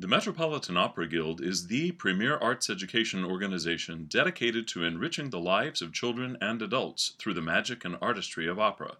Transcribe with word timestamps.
The 0.00 0.08
Metropolitan 0.08 0.78
Opera 0.78 1.06
Guild 1.06 1.42
is 1.42 1.66
the 1.66 1.92
premier 1.92 2.38
arts 2.38 2.70
education 2.70 3.22
organization 3.22 4.06
dedicated 4.08 4.66
to 4.68 4.82
enriching 4.82 5.28
the 5.28 5.38
lives 5.38 5.82
of 5.82 5.92
children 5.92 6.38
and 6.40 6.62
adults 6.62 7.12
through 7.18 7.34
the 7.34 7.42
magic 7.42 7.84
and 7.84 7.98
artistry 8.00 8.48
of 8.48 8.58
opera. 8.58 8.96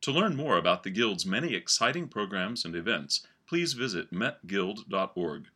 To 0.00 0.10
learn 0.10 0.36
more 0.36 0.56
about 0.56 0.84
the 0.84 0.90
Guild's 0.90 1.26
many 1.26 1.54
exciting 1.54 2.08
programs 2.08 2.64
and 2.64 2.74
events, 2.74 3.26
please 3.46 3.74
visit 3.74 4.10
metguild.org. 4.10 5.48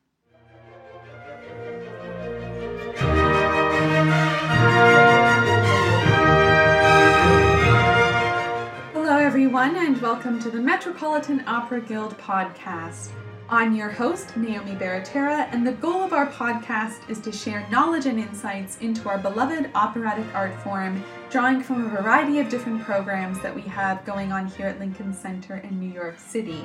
Hello, 8.93 9.17
everyone, 9.17 9.77
and 9.77 10.03
welcome 10.03 10.39
to 10.41 10.51
the 10.51 10.61
Metropolitan 10.61 11.43
Opera 11.47 11.81
Guild 11.81 12.19
podcast. 12.19 13.13
I'm 13.49 13.75
your 13.75 13.91
host, 13.91 14.37
Naomi 14.37 14.73
Baratera, 14.73 15.49
and 15.53 15.67
the 15.67 15.73
goal 15.73 16.03
of 16.03 16.13
our 16.13 16.31
podcast 16.31 17.09
is 17.11 17.21
to 17.21 17.33
share 17.33 17.67
knowledge 17.71 18.07
and 18.07 18.19
insights 18.19 18.79
into 18.79 19.09
our 19.09 19.19
beloved 19.19 19.71
operatic 19.75 20.25
art 20.35 20.55
form, 20.63 21.03
drawing 21.29 21.63
from 21.63 21.85
a 21.85 21.89
variety 21.89 22.39
of 22.39 22.49
different 22.49 22.83
programs 22.83 23.41
that 23.41 23.55
we 23.55 23.63
have 23.63 24.05
going 24.05 24.33
on 24.33 24.47
here 24.47 24.67
at 24.67 24.79
Lincoln 24.79 25.13
Center 25.13 25.57
in 25.57 25.79
New 25.79 25.93
York 25.93 26.19
City. 26.19 26.65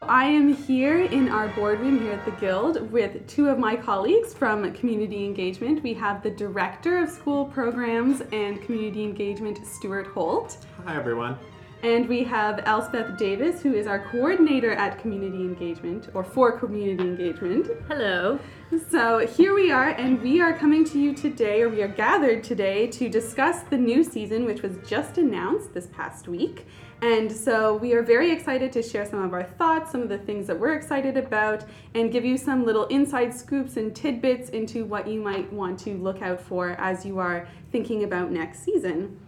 I 0.00 0.24
am 0.24 0.52
here 0.52 1.02
in 1.02 1.28
our 1.28 1.48
boardroom 1.48 2.00
here 2.00 2.12
at 2.12 2.24
the 2.24 2.32
Guild 2.32 2.90
with 2.90 3.26
two 3.28 3.48
of 3.48 3.58
my 3.58 3.76
colleagues 3.76 4.32
from 4.34 4.72
Community 4.72 5.24
Engagement. 5.24 5.82
We 5.82 5.94
have 5.94 6.22
the 6.22 6.30
Director 6.30 6.98
of 6.98 7.10
School 7.10 7.44
Programs 7.44 8.20
and 8.32 8.60
Community 8.62 9.04
Engagement, 9.04 9.64
Stuart 9.66 10.06
Holt. 10.08 10.56
Hi, 10.84 10.96
everyone. 10.96 11.38
And 11.82 12.08
we 12.08 12.22
have 12.22 12.62
Elspeth 12.64 13.18
Davis, 13.18 13.60
who 13.60 13.74
is 13.74 13.88
our 13.88 13.98
coordinator 13.98 14.70
at 14.70 15.00
Community 15.00 15.38
Engagement, 15.38 16.10
or 16.14 16.22
for 16.22 16.56
Community 16.56 17.02
Engagement. 17.02 17.66
Hello. 17.88 18.38
So 18.88 19.26
here 19.26 19.52
we 19.52 19.72
are, 19.72 19.88
and 19.88 20.22
we 20.22 20.40
are 20.40 20.56
coming 20.56 20.84
to 20.84 21.00
you 21.00 21.12
today, 21.12 21.60
or 21.60 21.68
we 21.68 21.82
are 21.82 21.88
gathered 21.88 22.44
today, 22.44 22.86
to 22.86 23.08
discuss 23.08 23.64
the 23.64 23.76
new 23.76 24.04
season, 24.04 24.44
which 24.44 24.62
was 24.62 24.76
just 24.86 25.18
announced 25.18 25.74
this 25.74 25.88
past 25.88 26.28
week. 26.28 26.66
And 27.02 27.30
so 27.32 27.74
we 27.74 27.94
are 27.94 28.02
very 28.02 28.30
excited 28.30 28.70
to 28.74 28.82
share 28.82 29.04
some 29.04 29.24
of 29.24 29.32
our 29.32 29.42
thoughts, 29.42 29.90
some 29.90 30.02
of 30.02 30.08
the 30.08 30.18
things 30.18 30.46
that 30.46 30.60
we're 30.60 30.74
excited 30.74 31.16
about, 31.16 31.64
and 31.96 32.12
give 32.12 32.24
you 32.24 32.36
some 32.36 32.64
little 32.64 32.86
inside 32.86 33.34
scoops 33.34 33.76
and 33.76 33.92
tidbits 33.92 34.50
into 34.50 34.84
what 34.84 35.08
you 35.08 35.20
might 35.20 35.52
want 35.52 35.80
to 35.80 35.96
look 35.98 36.22
out 36.22 36.40
for 36.40 36.76
as 36.78 37.04
you 37.04 37.18
are 37.18 37.48
thinking 37.72 38.04
about 38.04 38.30
next 38.30 38.62
season. 38.62 39.18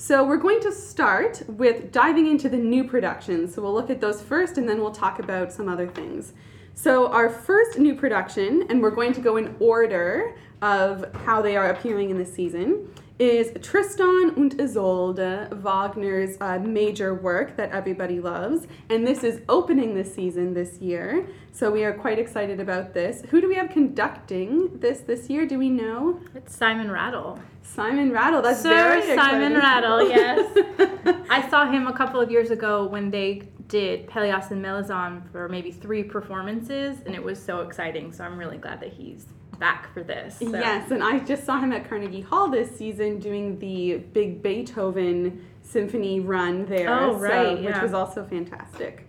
So 0.00 0.22
we're 0.22 0.36
going 0.36 0.60
to 0.60 0.70
start 0.70 1.42
with 1.48 1.90
diving 1.90 2.28
into 2.28 2.48
the 2.48 2.56
new 2.56 2.84
productions. 2.84 3.52
So 3.52 3.62
we'll 3.62 3.74
look 3.74 3.90
at 3.90 4.00
those 4.00 4.22
first 4.22 4.56
and 4.56 4.68
then 4.68 4.78
we'll 4.78 4.92
talk 4.92 5.18
about 5.18 5.52
some 5.52 5.68
other 5.68 5.88
things. 5.88 6.34
So 6.74 7.08
our 7.08 7.28
first 7.28 7.80
new 7.80 7.96
production, 7.96 8.64
and 8.70 8.80
we're 8.80 8.92
going 8.92 9.12
to 9.14 9.20
go 9.20 9.38
in 9.38 9.56
order 9.58 10.36
of 10.62 11.12
how 11.24 11.42
they 11.42 11.56
are 11.56 11.70
appearing 11.70 12.10
in 12.10 12.16
the 12.16 12.24
season, 12.24 12.88
is 13.18 13.50
Tristan 13.62 14.34
und 14.36 14.60
Isolde, 14.60 15.48
Wagner's 15.50 16.36
uh, 16.40 16.58
major 16.60 17.14
work 17.14 17.56
that 17.56 17.72
everybody 17.72 18.20
loves. 18.20 18.66
And 18.88 19.06
this 19.06 19.24
is 19.24 19.40
opening 19.48 19.94
the 19.94 20.04
season 20.04 20.54
this 20.54 20.78
year. 20.78 21.26
So 21.50 21.70
we 21.70 21.84
are 21.84 21.92
quite 21.92 22.20
excited 22.20 22.60
about 22.60 22.94
this. 22.94 23.22
Who 23.30 23.40
do 23.40 23.48
we 23.48 23.56
have 23.56 23.70
conducting 23.70 24.78
this 24.78 25.00
this 25.00 25.28
year? 25.28 25.46
Do 25.46 25.58
we 25.58 25.68
know? 25.68 26.20
It's 26.34 26.54
Simon 26.54 26.90
Rattle. 26.90 27.40
Simon 27.62 28.12
Rattle. 28.12 28.40
That's 28.40 28.62
Sir 28.62 29.00
very 29.00 29.16
Simon. 29.16 29.54
Rattle, 29.54 30.08
yes. 30.08 30.56
I 31.30 31.48
saw 31.50 31.70
him 31.70 31.88
a 31.88 31.92
couple 31.92 32.20
of 32.20 32.30
years 32.30 32.50
ago 32.50 32.86
when 32.86 33.10
they 33.10 33.42
did 33.66 34.06
Peleas 34.06 34.50
and 34.50 34.62
Melisande 34.62 35.28
for 35.30 35.48
maybe 35.48 35.70
three 35.70 36.02
performances, 36.02 36.98
and 37.04 37.14
it 37.14 37.22
was 37.22 37.42
so 37.42 37.60
exciting. 37.60 38.12
So 38.12 38.24
I'm 38.24 38.38
really 38.38 38.56
glad 38.58 38.80
that 38.80 38.92
he's 38.92 39.26
back 39.58 39.92
for 39.92 40.02
this. 40.02 40.38
So. 40.38 40.50
Yes, 40.50 40.90
and 40.90 41.02
I 41.02 41.18
just 41.20 41.44
saw 41.44 41.58
him 41.60 41.72
at 41.72 41.88
Carnegie 41.88 42.20
Hall 42.20 42.48
this 42.48 42.76
season 42.76 43.18
doing 43.18 43.58
the 43.58 43.98
big 44.12 44.42
Beethoven 44.42 45.44
symphony 45.62 46.20
run 46.20 46.66
there. 46.66 46.88
Oh, 46.88 47.14
right, 47.14 47.58
which 47.58 47.64
yeah. 47.64 47.82
was 47.82 47.94
also 47.94 48.24
fantastic. 48.24 49.06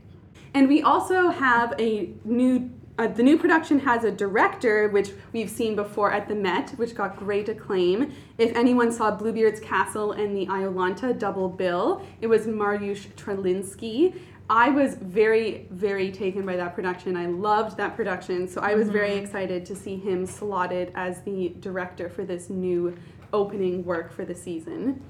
And 0.53 0.67
we 0.67 0.81
also 0.81 1.29
have 1.29 1.73
a 1.79 2.11
new. 2.23 2.71
Uh, 2.97 3.07
the 3.07 3.23
new 3.23 3.37
production 3.37 3.79
has 3.79 4.03
a 4.03 4.11
director, 4.11 4.89
which 4.89 5.11
we've 5.31 5.49
seen 5.49 5.73
before 5.73 6.11
at 6.11 6.27
the 6.27 6.35
Met, 6.35 6.71
which 6.71 6.93
got 6.95 7.15
great 7.15 7.47
acclaim. 7.47 8.11
If 8.37 8.53
anyone 8.57 8.91
saw 8.91 9.09
Bluebeard's 9.11 9.61
Castle 9.61 10.11
and 10.11 10.35
the 10.35 10.47
Iolanta 10.47 11.17
double 11.17 11.47
bill, 11.47 12.05
it 12.19 12.27
was 12.27 12.45
Mariusz 12.45 13.07
Trelinski. 13.13 14.19
I 14.49 14.69
was 14.69 14.95
very, 14.95 15.67
very 15.69 16.11
taken 16.11 16.43
by 16.45 16.55
that 16.55 16.73
production. 16.73 17.15
I 17.15 17.27
loved 17.27 17.77
that 17.77 17.95
production, 17.95 18.47
so 18.47 18.61
I 18.61 18.73
was 18.73 18.89
very 18.89 19.11
mm-hmm. 19.11 19.23
excited 19.23 19.65
to 19.67 19.75
see 19.75 19.95
him 19.95 20.25
slotted 20.25 20.91
as 20.95 21.21
the 21.21 21.53
director 21.59 22.09
for 22.09 22.25
this 22.25 22.49
new 22.49 22.97
opening 23.31 23.85
work 23.85 24.11
for 24.11 24.25
the 24.25 24.33
season. 24.33 25.03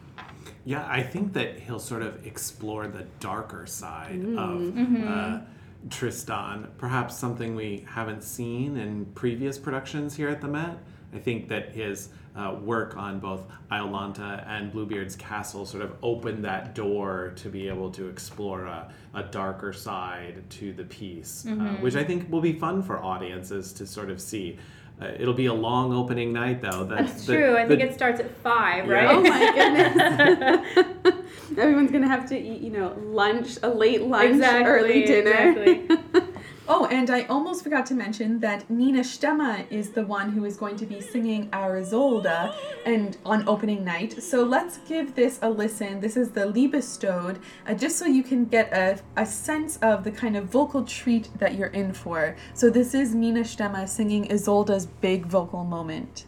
Yeah, 0.66 0.85
I 0.89 1.01
think 1.01 1.31
that 1.33 1.57
he'll 1.59 1.79
sort 1.79 2.01
of 2.01 2.25
explore 2.25 2.88
the 2.88 3.05
darker 3.22 3.66
side 3.66 4.22
mm. 4.22 4.38
of 4.38 4.77
uh, 4.77 4.81
mm-hmm. 4.81 5.89
Tristan, 5.89 6.67
perhaps 6.77 7.17
something 7.17 7.56
we 7.56 7.85
haven't 7.88 8.23
seen 8.23 8.75
in 8.75 9.06
previous 9.16 9.57
productions 9.57 10.16
here 10.16 10.27
at 10.27 10.41
the 10.41 10.50
Met. 10.50 10.79
I 11.13 11.17
think 11.17 11.47
that 11.47 11.73
his 11.73 12.09
uh, 12.35 12.56
work 12.62 12.95
on 12.95 13.19
both 13.19 13.45
Iolanta 13.72 14.47
and 14.47 14.72
Bluebeard's 14.72 15.16
Castle 15.16 15.66
sort 15.66 15.84
of 15.84 15.94
opened 16.03 16.45
that 16.45 16.75
door 16.75 17.34
to 17.38 17.50
be 17.50 17.67
able 17.67 17.90
to 17.91 18.07
explore 18.07 18.66
a, 18.66 18.91
a 19.13 19.23
darker 19.23 19.73
side 19.73 20.44
to 20.51 20.72
the 20.73 20.84
piece, 20.84 21.45
uh, 21.47 21.51
which 21.81 21.95
I 21.95 22.03
think 22.03 22.31
will 22.31 22.41
be 22.41 22.53
fun 22.53 22.81
for 22.84 23.03
audiences 23.03 23.73
to 23.73 23.85
sort 23.88 24.09
of 24.09 24.22
see. 24.22 24.57
Uh, 25.01 25.12
it'll 25.18 25.34
be 25.34 25.45
a 25.45 25.53
long 25.53 25.94
opening 25.94 26.34
night, 26.34 26.62
though. 26.62 26.84
That's 26.84 27.25
the- 27.25 27.34
true. 27.35 27.57
I 27.57 27.66
think 27.66 27.81
it 27.81 27.94
starts 27.94 28.19
at 28.19 28.29
five, 28.38 28.85
Yeah. 28.85 28.94
right? 28.94 29.16
Oh 29.16 29.22
my 29.22 30.66
goodness. 30.75 31.16
Everyone's 31.57 31.91
gonna 31.91 32.07
have 32.07 32.28
to 32.29 32.38
eat, 32.38 32.62
you 32.62 32.69
know, 32.69 32.95
lunch, 33.01 33.57
a 33.63 33.69
late 33.69 34.03
lunch, 34.03 34.29
Exactly, 34.31 34.66
early 34.72 35.06
dinner. 35.06 35.51
exactly. 35.72 36.22
oh, 36.69 36.85
and 36.85 37.09
I 37.09 37.24
almost 37.24 37.63
forgot 37.63 37.88
to 37.88 37.96
mention 37.96 38.40
that 38.41 38.69
Nina 38.69 39.00
Stemme 39.00 39.66
is 39.72 39.90
the 39.90 40.06
one 40.06 40.31
who 40.31 40.46
is 40.46 40.56
going 40.56 40.75
to 40.78 40.85
be 40.85 41.02
singing 41.02 41.50
our 41.52 41.81
Isolde 41.81 42.56
and 42.85 43.18
on 43.25 43.50
opening 43.50 43.84
night. 43.84 44.22
So 44.22 44.44
let's 44.44 44.78
give 44.88 45.16
this 45.16 45.40
a 45.41 45.50
listen. 45.50 46.00
This 46.00 46.16
is 46.16 46.30
the 46.30 46.41
Liebestod, 46.41 47.40
uh, 47.68 47.74
just 47.74 47.97
so 47.97 48.06
you 48.06 48.24
can 48.24 48.46
get 48.46 48.72
a, 48.72 49.00
a 49.18 49.25
sense 49.25 49.78
of 49.78 50.03
the 50.03 50.12
kind 50.12 50.38
of 50.38 50.46
vocal 50.46 50.84
treat 50.84 51.30
that 51.40 51.56
you're 51.56 51.68
in 51.68 51.91
for. 51.91 52.35
So 52.53 52.69
this 52.69 52.94
is 52.94 53.16
Nina 53.16 53.41
Stemme 53.41 53.90
singing 53.90 54.28
Isolde's 54.28 54.86
big 54.86 55.25
vocal 55.25 55.63
moment. 55.63 56.25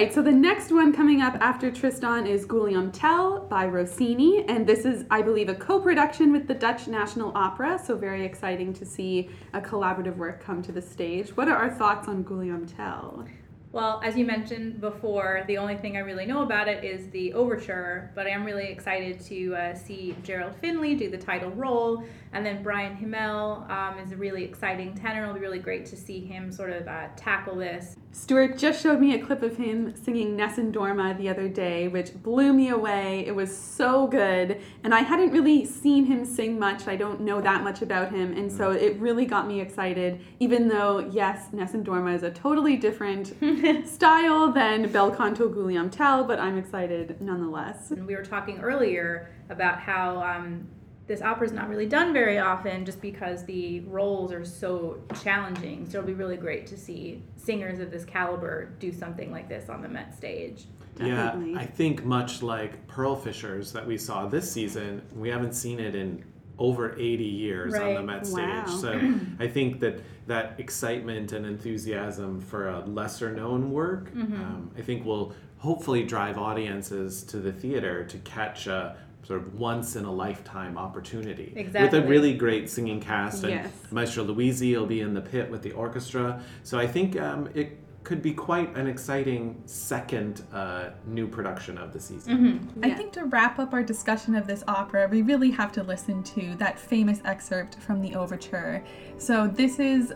Right, 0.00 0.14
so 0.14 0.22
the 0.22 0.32
next 0.32 0.72
one 0.72 0.94
coming 0.94 1.20
up 1.20 1.34
after 1.42 1.70
Tristan 1.70 2.26
is 2.26 2.46
Guillaume 2.46 2.90
Tell 2.90 3.40
by 3.40 3.66
Rossini, 3.66 4.46
and 4.48 4.66
this 4.66 4.86
is, 4.86 5.04
I 5.10 5.20
believe, 5.20 5.50
a 5.50 5.54
co-production 5.54 6.32
with 6.32 6.48
the 6.48 6.54
Dutch 6.54 6.88
National 6.88 7.36
Opera. 7.36 7.78
So 7.84 7.96
very 7.96 8.24
exciting 8.24 8.72
to 8.74 8.86
see 8.86 9.28
a 9.52 9.60
collaborative 9.60 10.16
work 10.16 10.42
come 10.42 10.62
to 10.62 10.72
the 10.72 10.80
stage. 10.80 11.36
What 11.36 11.48
are 11.48 11.56
our 11.56 11.70
thoughts 11.70 12.08
on 12.08 12.22
Guillaume 12.22 12.64
Tell? 12.64 13.26
Well, 13.72 14.00
as 14.02 14.16
you 14.16 14.24
mentioned 14.24 14.80
before, 14.80 15.44
the 15.46 15.58
only 15.58 15.76
thing 15.76 15.96
I 15.96 16.00
really 16.00 16.26
know 16.26 16.42
about 16.42 16.66
it 16.66 16.82
is 16.82 17.08
the 17.10 17.34
overture, 17.34 18.10
but 18.14 18.26
I 18.26 18.30
am 18.30 18.44
really 18.44 18.66
excited 18.66 19.20
to 19.26 19.54
uh, 19.54 19.74
see 19.74 20.16
Gerald 20.24 20.56
Finley 20.56 20.94
do 20.96 21.10
the 21.10 21.18
title 21.18 21.50
role, 21.50 22.02
and 22.32 22.46
then 22.46 22.62
Bryan 22.62 22.96
Hymel 22.96 23.68
um, 23.68 23.98
is 23.98 24.12
a 24.12 24.16
really 24.16 24.44
exciting 24.44 24.94
tenor. 24.94 25.22
It'll 25.22 25.34
be 25.34 25.40
really 25.40 25.58
great 25.58 25.84
to 25.86 25.96
see 25.96 26.20
him 26.20 26.52
sort 26.52 26.70
of 26.70 26.86
uh, 26.86 27.08
tackle 27.16 27.56
this. 27.56 27.96
Stuart 28.12 28.58
just 28.58 28.82
showed 28.82 29.00
me 29.00 29.14
a 29.14 29.24
clip 29.24 29.42
of 29.42 29.56
him 29.56 29.94
singing 29.96 30.36
Nessun 30.36 30.72
Dorma 30.72 31.16
the 31.16 31.28
other 31.28 31.48
day, 31.48 31.88
which 31.88 32.14
blew 32.22 32.52
me 32.52 32.68
away. 32.68 33.24
It 33.26 33.34
was 33.34 33.56
so 33.56 34.06
good, 34.06 34.60
and 34.84 34.94
I 34.94 35.00
hadn't 35.00 35.30
really 35.30 35.64
seen 35.64 36.06
him 36.06 36.24
sing 36.24 36.58
much. 36.58 36.86
I 36.88 36.96
don't 36.96 37.20
know 37.20 37.40
that 37.40 37.62
much 37.62 37.82
about 37.82 38.12
him, 38.12 38.36
and 38.36 38.50
so 38.50 38.72
it 38.72 38.96
really 38.98 39.26
got 39.26 39.46
me 39.46 39.60
excited. 39.60 40.20
Even 40.38 40.68
though, 40.68 41.10
yes, 41.10 41.52
Nessun 41.52 41.84
Dorma 41.84 42.14
is 42.14 42.22
a 42.22 42.30
totally 42.30 42.76
different 42.76 43.34
style 43.88 44.52
than 44.52 44.90
Bel 44.90 45.10
Canto 45.10 45.48
Guillaume 45.48 45.90
Tell, 45.90 46.24
but 46.24 46.38
I'm 46.38 46.58
excited 46.58 47.20
nonetheless. 47.20 47.90
And 47.90 48.06
we 48.06 48.14
were 48.14 48.24
talking 48.24 48.60
earlier 48.60 49.30
about 49.50 49.80
how 49.80 50.22
um, 50.22 50.68
this 51.10 51.22
opera 51.22 51.44
is 51.44 51.52
not 51.52 51.68
really 51.68 51.86
done 51.86 52.12
very 52.12 52.38
often 52.38 52.84
just 52.84 53.00
because 53.00 53.44
the 53.44 53.80
roles 53.80 54.30
are 54.30 54.44
so 54.44 54.96
challenging. 55.24 55.84
So 55.90 55.98
it'll 55.98 56.06
be 56.06 56.12
really 56.14 56.36
great 56.36 56.68
to 56.68 56.76
see 56.76 57.20
singers 57.36 57.80
of 57.80 57.90
this 57.90 58.04
caliber 58.04 58.66
do 58.78 58.92
something 58.92 59.32
like 59.32 59.48
this 59.48 59.68
on 59.68 59.82
the 59.82 59.88
Met 59.88 60.14
stage. 60.16 60.66
Definitely. 60.94 61.54
Yeah, 61.54 61.58
I 61.58 61.66
think 61.66 62.04
much 62.04 62.42
like 62.42 62.86
Pearl 62.86 63.16
Fishers 63.16 63.72
that 63.72 63.84
we 63.84 63.98
saw 63.98 64.28
this 64.28 64.52
season, 64.52 65.02
we 65.12 65.28
haven't 65.28 65.54
seen 65.54 65.80
it 65.80 65.96
in 65.96 66.24
over 66.60 66.94
80 66.96 67.24
years 67.24 67.74
on 67.74 67.80
the 67.88 67.94
Right. 67.96 68.04
Met 68.04 68.28
Wow. 68.28 68.66
stage. 68.66 68.76
So 68.80 69.10
I 69.40 69.48
think 69.48 69.80
that 69.80 70.00
that 70.28 70.60
excitement 70.60 71.32
and 71.32 71.44
enthusiasm 71.44 72.40
for 72.40 72.68
a 72.68 72.84
lesser 72.86 73.32
known 73.32 73.72
work, 73.72 74.14
Mm-hmm. 74.14 74.34
um, 74.40 74.70
I 74.78 74.82
think 74.82 75.04
will 75.04 75.32
hopefully 75.58 76.04
drive 76.04 76.38
audiences 76.38 77.24
to 77.24 77.38
the 77.38 77.50
theater 77.52 78.04
to 78.04 78.16
catch 78.18 78.68
a 78.68 78.96
sort 79.30 79.42
of 79.42 79.54
once 79.54 79.94
in 79.94 80.04
a 80.04 80.12
lifetime 80.12 80.76
opportunity 80.76 81.52
with 81.72 81.94
a 81.94 82.02
really 82.02 82.34
great 82.34 82.68
singing 82.68 82.98
cast 82.98 83.44
and 83.44 83.52
Yes. 83.52 83.70
Maestro 83.92 84.24
Luisi 84.24 84.76
will 84.76 84.86
be 84.86 85.02
in 85.02 85.14
the 85.14 85.20
pit 85.20 85.48
with 85.48 85.62
the 85.62 85.70
orchestra. 85.70 86.42
So 86.64 86.80
I 86.80 86.88
think 86.88 87.16
um, 87.20 87.48
it 87.54 87.78
could 88.02 88.22
be 88.22 88.34
quite 88.34 88.74
an 88.76 88.88
exciting 88.88 89.62
second 89.66 90.42
uh, 90.52 90.88
new 91.06 91.28
production 91.28 91.78
of 91.78 91.92
the 91.92 92.00
season. 92.00 92.68
Yeah. 92.82 92.88
I 92.88 92.90
think 92.94 93.12
to 93.12 93.26
wrap 93.26 93.60
up 93.60 93.72
our 93.72 93.84
discussion 93.84 94.34
of 94.34 94.48
this 94.48 94.64
opera, 94.66 95.06
we 95.06 95.22
really 95.22 95.52
have 95.52 95.70
to 95.72 95.84
listen 95.84 96.24
to 96.24 96.56
that 96.56 96.76
famous 96.76 97.20
excerpt 97.24 97.76
from 97.76 98.02
the 98.02 98.16
overture. 98.16 98.82
So, 99.18 99.46
this 99.46 99.78
is 99.78 100.12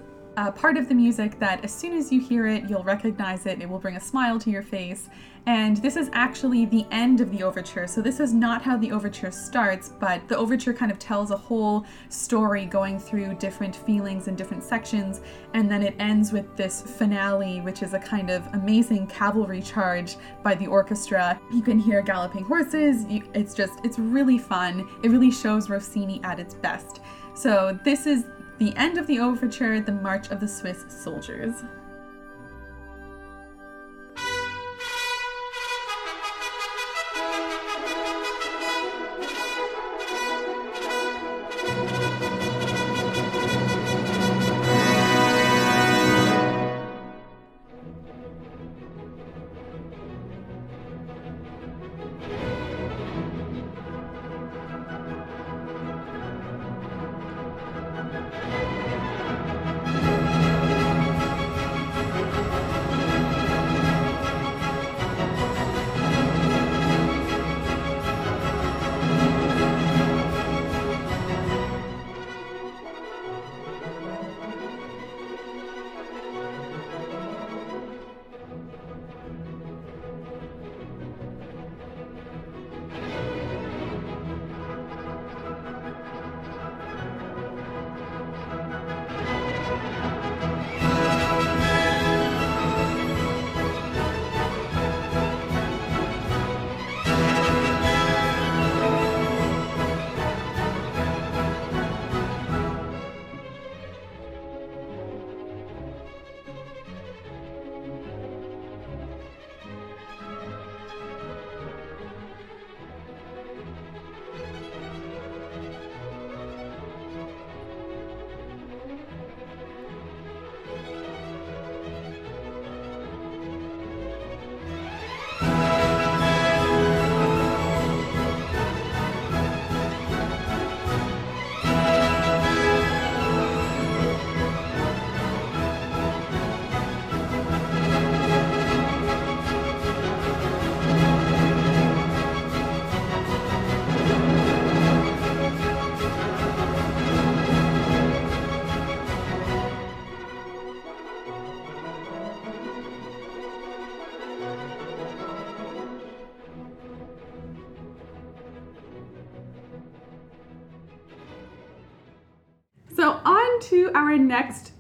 part 0.53 0.77
of 0.77 0.89
the 0.89 0.95
music 0.95 1.39
that 1.39 1.65
as 1.65 1.73
soon 1.73 1.97
as 1.97 2.13
you 2.13 2.21
hear 2.21 2.47
it, 2.47 2.69
you'll 2.69 2.85
recognize 2.85 3.47
it. 3.47 3.61
It 3.61 3.69
will 3.69 3.79
bring 3.79 3.97
a 3.97 4.01
smile 4.01 4.39
to 4.41 4.51
your 4.51 4.63
face. 4.63 5.09
And 5.47 5.77
this 5.77 5.97
is 5.97 6.09
actually 6.15 6.65
the 6.65 6.87
end 6.91 7.21
of 7.21 7.31
the 7.31 7.43
overture. 7.43 7.87
So, 7.87 8.01
this 8.01 8.19
is 8.19 8.33
not 8.33 8.63
how 8.63 8.79
the 8.79 8.91
overture 8.91 9.31
starts, 9.31 9.91
but 9.91 10.27
the 10.27 10.37
overture 10.39 10.73
kind 10.73 10.91
of 10.91 10.99
tells 10.99 11.31
a 11.31 11.37
whole 11.37 11.85
story 12.09 12.65
going 12.65 12.99
through 12.99 13.35
different 13.35 13.77
feelings 13.77 14.27
and 14.27 14.39
different 14.39 14.65
sections. 14.65 15.21
And 15.53 15.71
then 15.71 15.83
it 15.83 15.97
ends 15.99 16.33
with 16.33 16.57
this 16.57 16.81
finale, 16.81 17.61
which 17.61 17.83
is 17.83 17.93
a 17.93 17.99
kind 17.99 18.31
of 18.31 18.47
amazing 18.55 19.07
cavalry 19.07 19.61
charge 19.61 20.17
by 20.43 20.55
the 20.55 20.67
orchestra. 20.67 21.39
You 21.53 21.61
can 21.61 21.79
hear 21.79 22.01
galloping 22.01 22.45
horses. 22.45 23.05
It's 23.11 23.53
just, 23.53 23.75
it's 23.85 23.99
really 23.99 24.39
fun. 24.39 24.89
It 25.03 25.11
really 25.11 25.31
shows 25.31 25.69
Rossini 25.69 26.23
at 26.25 26.41
its 26.41 26.55
best. 26.55 27.01
So, 27.35 27.79
this 27.85 28.07
is 28.07 28.25
the 28.59 28.77
end 28.77 28.99
of 28.99 29.07
the 29.07 29.19
overture, 29.19 29.81
The 29.81 29.93
March 29.93 30.31
of 30.31 30.41
the 30.41 30.49
Swiss 30.49 30.85
Soldiers. 30.89 31.65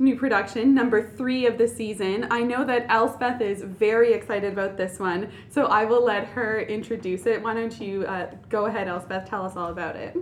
New 0.05 0.17
production, 0.17 0.75
number 0.75 1.11
three 1.17 1.47
of 1.47 1.57
the 1.57 1.67
season. 1.67 2.27
I 2.31 2.43
know 2.43 2.63
that 2.67 2.85
Elspeth 2.91 3.41
is 3.41 3.63
very 3.63 4.13
excited 4.13 4.53
about 4.53 4.77
this 4.77 4.99
one, 4.99 5.31
so 5.49 5.65
I 5.65 5.87
will 5.87 6.05
let 6.05 6.27
her 6.27 6.61
introduce 6.61 7.25
it. 7.25 7.43
Why 7.43 7.55
don't 7.55 7.81
you 7.81 8.05
uh, 8.05 8.31
go 8.51 8.67
ahead, 8.67 8.87
Elspeth? 8.87 9.27
Tell 9.27 9.47
us 9.47 9.57
all 9.57 9.71
about 9.71 9.97
it. 9.97 10.15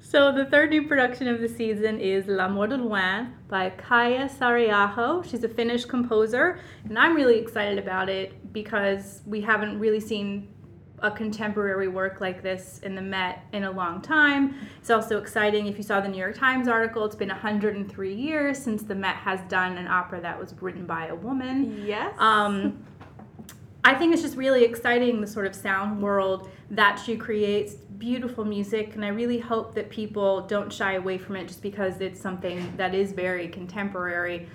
So 0.00 0.30
the 0.30 0.44
third 0.44 0.68
new 0.68 0.86
production 0.86 1.26
of 1.26 1.40
the 1.40 1.48
season 1.48 1.98
is 1.98 2.26
L'amour 2.26 2.66
de 2.66 2.76
loin 2.76 3.32
by 3.48 3.70
Kaija 3.70 4.28
Saariaho. 4.30 5.24
She's 5.24 5.42
a 5.42 5.48
Finnish 5.48 5.86
composer, 5.86 6.60
and 6.84 6.98
I'm 6.98 7.14
really 7.16 7.38
excited 7.38 7.78
about 7.78 8.10
it 8.10 8.52
because 8.52 9.22
we 9.24 9.40
haven't 9.40 9.78
really 9.78 10.00
seen 10.00 10.48
a 11.02 11.10
contemporary 11.10 11.88
work 11.88 12.20
like 12.20 12.42
this 12.42 12.80
in 12.82 12.94
the 12.94 13.02
Met 13.02 13.44
in 13.52 13.64
a 13.64 13.70
long 13.70 14.00
time. 14.00 14.54
It's 14.78 14.90
also 14.90 15.18
exciting 15.18 15.66
if 15.66 15.76
you 15.76 15.82
saw 15.82 16.00
the 16.00 16.08
New 16.08 16.18
York 16.18 16.36
Times 16.36 16.68
article, 16.68 17.04
it's 17.04 17.16
been 17.16 17.28
103 17.28 18.14
years 18.14 18.58
since 18.58 18.82
the 18.82 18.94
Met 18.94 19.16
has 19.16 19.40
done 19.48 19.76
an 19.78 19.86
opera 19.86 20.20
that 20.20 20.38
was 20.38 20.54
written 20.60 20.86
by 20.86 21.06
a 21.06 21.14
woman. 21.14 21.84
Yes. 21.86 22.14
Um, 22.18 22.84
I 23.84 23.94
think 23.94 24.12
it's 24.12 24.22
just 24.22 24.36
really 24.36 24.64
exciting 24.64 25.20
the 25.20 25.26
sort 25.26 25.46
of 25.46 25.54
sound 25.54 26.02
world 26.02 26.50
that 26.70 26.96
she 26.96 27.16
creates. 27.16 27.74
Beautiful 27.74 28.44
music, 28.44 28.94
and 28.94 29.04
I 29.04 29.08
really 29.08 29.38
hope 29.38 29.74
that 29.74 29.90
people 29.90 30.42
don't 30.42 30.72
shy 30.72 30.94
away 30.94 31.18
from 31.18 31.36
it 31.36 31.48
just 31.48 31.62
because 31.62 32.00
it's 32.00 32.20
something 32.20 32.72
that 32.76 32.94
is 32.94 33.12
very 33.12 33.48
contemporary. 33.48 34.48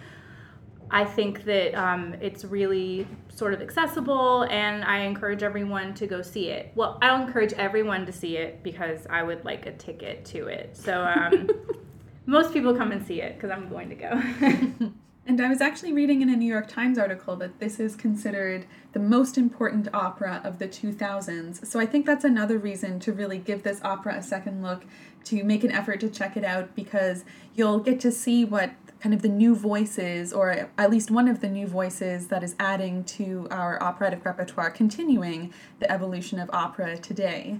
I 0.93 1.05
think 1.05 1.43
that 1.45 1.73
um, 1.73 2.15
it's 2.21 2.45
really 2.45 3.07
sort 3.29 3.55
of 3.55 3.62
accessible, 3.62 4.43
and 4.43 4.83
I 4.85 5.00
encourage 5.00 5.41
everyone 5.41 5.95
to 5.95 6.05
go 6.05 6.21
see 6.21 6.50
it. 6.50 6.71
Well, 6.75 7.00
I 7.01 7.07
don't 7.07 7.23
encourage 7.27 7.51
everyone 7.53 8.05
to 8.05 8.12
see 8.12 8.38
it 8.38 8.62
because 8.62 9.07
I 9.09 9.23
would 9.23 9.43
like 9.43 9.65
a 9.65 9.71
ticket 9.71 10.23
to 10.25 10.47
it. 10.47 10.77
So 10.77 11.01
um, 11.01 11.50
most 12.27 12.53
people 12.53 12.75
come 12.75 12.91
and 12.91 13.05
see 13.05 13.21
it 13.21 13.35
because 13.35 13.50
I'm 13.50 13.69
going 13.69 13.89
to 13.89 13.95
go. 13.95 14.93
And 15.25 15.39
I 15.39 15.47
was 15.47 15.62
actually 15.62 15.93
reading 15.93 16.21
in 16.21 16.29
a 16.29 16.35
New 16.35 16.51
York 16.51 16.67
Times 16.67 16.97
article 16.97 17.38
that 17.38 17.59
this 17.59 17.79
is 17.79 17.95
considered 17.95 18.65
the 18.91 19.00
most 19.00 19.38
important 19.38 19.88
opera 19.93 20.41
of 20.43 20.59
the 20.59 20.67
2000s. 20.67 21.65
So 21.65 21.79
I 21.79 21.85
think 21.85 22.05
that's 22.05 22.25
another 22.25 22.57
reason 22.57 23.00
to 23.01 23.13
really 23.13 23.38
give 23.38 23.63
this 23.63 23.79
opera 23.83 24.17
a 24.17 24.21
second 24.21 24.62
look, 24.62 24.83
to 25.25 25.41
make 25.45 25.63
an 25.63 25.71
effort 25.71 26.01
to 26.01 26.09
check 26.09 26.35
it 26.35 26.43
out, 26.43 26.75
because 26.75 27.23
you'll 27.55 27.79
get 27.79 28.01
to 28.01 28.12
see 28.12 28.43
what 28.43 28.71
kind 29.03 29.13
of 29.13 29.22
the 29.22 29.27
new 29.27 29.53
voices, 29.53 30.31
or 30.31 30.69
at 30.77 30.89
least 30.89 31.12
one 31.12 31.27
of 31.27 31.41
the 31.41 31.50
new 31.50 31.67
voices 31.67 32.27
that 32.27 32.41
is 32.41 32.55
adding 32.57 33.03
to 33.03 33.45
our 33.51 33.83
operatic 33.83 34.24
repertoire, 34.24 34.72
continuing 34.72 35.53
the 35.79 35.91
evolution 35.91 36.39
of 36.39 36.50
opera 36.53 36.98
today. 36.98 37.60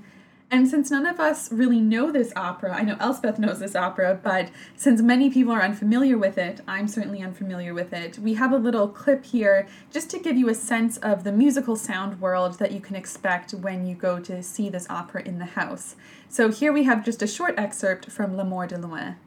And 0.50 0.70
since 0.70 0.90
none 0.90 1.06
of 1.06 1.20
us 1.20 1.52
really 1.52 1.82
know 1.82 2.14
this 2.14 2.32
opera, 2.38 2.74
I 2.74 2.84
know 2.84 2.96
Elspeth 2.98 3.40
knows 3.40 3.60
this 3.60 3.76
opera, 3.76 4.18
but 4.24 4.52
since 4.78 5.02
many 5.02 5.30
people 5.30 5.52
are 5.52 5.62
unfamiliar 5.62 6.18
with 6.18 6.38
it, 6.38 6.62
I'm 6.66 6.88
certainly 6.88 7.22
unfamiliar 7.22 7.74
with 7.74 7.92
it, 7.92 8.20
we 8.20 8.36
have 8.36 8.54
a 8.54 8.58
little 8.58 8.88
clip 8.88 9.26
here 9.26 9.68
just 9.92 10.10
to 10.12 10.20
give 10.20 10.38
you 10.38 10.48
a 10.48 10.56
sense 10.56 10.96
of 10.98 11.26
the 11.26 11.34
musical 11.34 11.76
sound 11.76 12.22
world 12.22 12.58
that 12.60 12.72
you 12.72 12.80
can 12.80 12.96
expect 12.96 13.54
when 13.54 13.86
you 13.86 13.96
go 13.96 14.18
to 14.22 14.42
see 14.42 14.70
this 14.70 14.90
opera 14.90 15.24
in 15.24 15.40
the 15.40 15.46
house. 15.46 15.98
So 16.30 16.52
here 16.52 16.72
we 16.72 16.84
have 16.84 17.04
just 17.04 17.22
a 17.22 17.28
short 17.28 17.56
excerpt 17.58 18.10
from 18.10 18.38
L'Amour 18.38 18.68
de 18.68 18.78
Loin. 18.78 19.18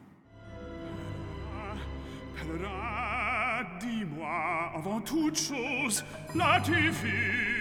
parlera, 2.47 3.63
dis-moi 3.79 4.71
avant 4.75 4.99
toute 5.01 5.37
chose, 5.37 6.03
la 6.35 6.59
TV. 6.61 7.56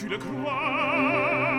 tu 0.00 0.08
le 0.08 0.16
crois 0.16 1.49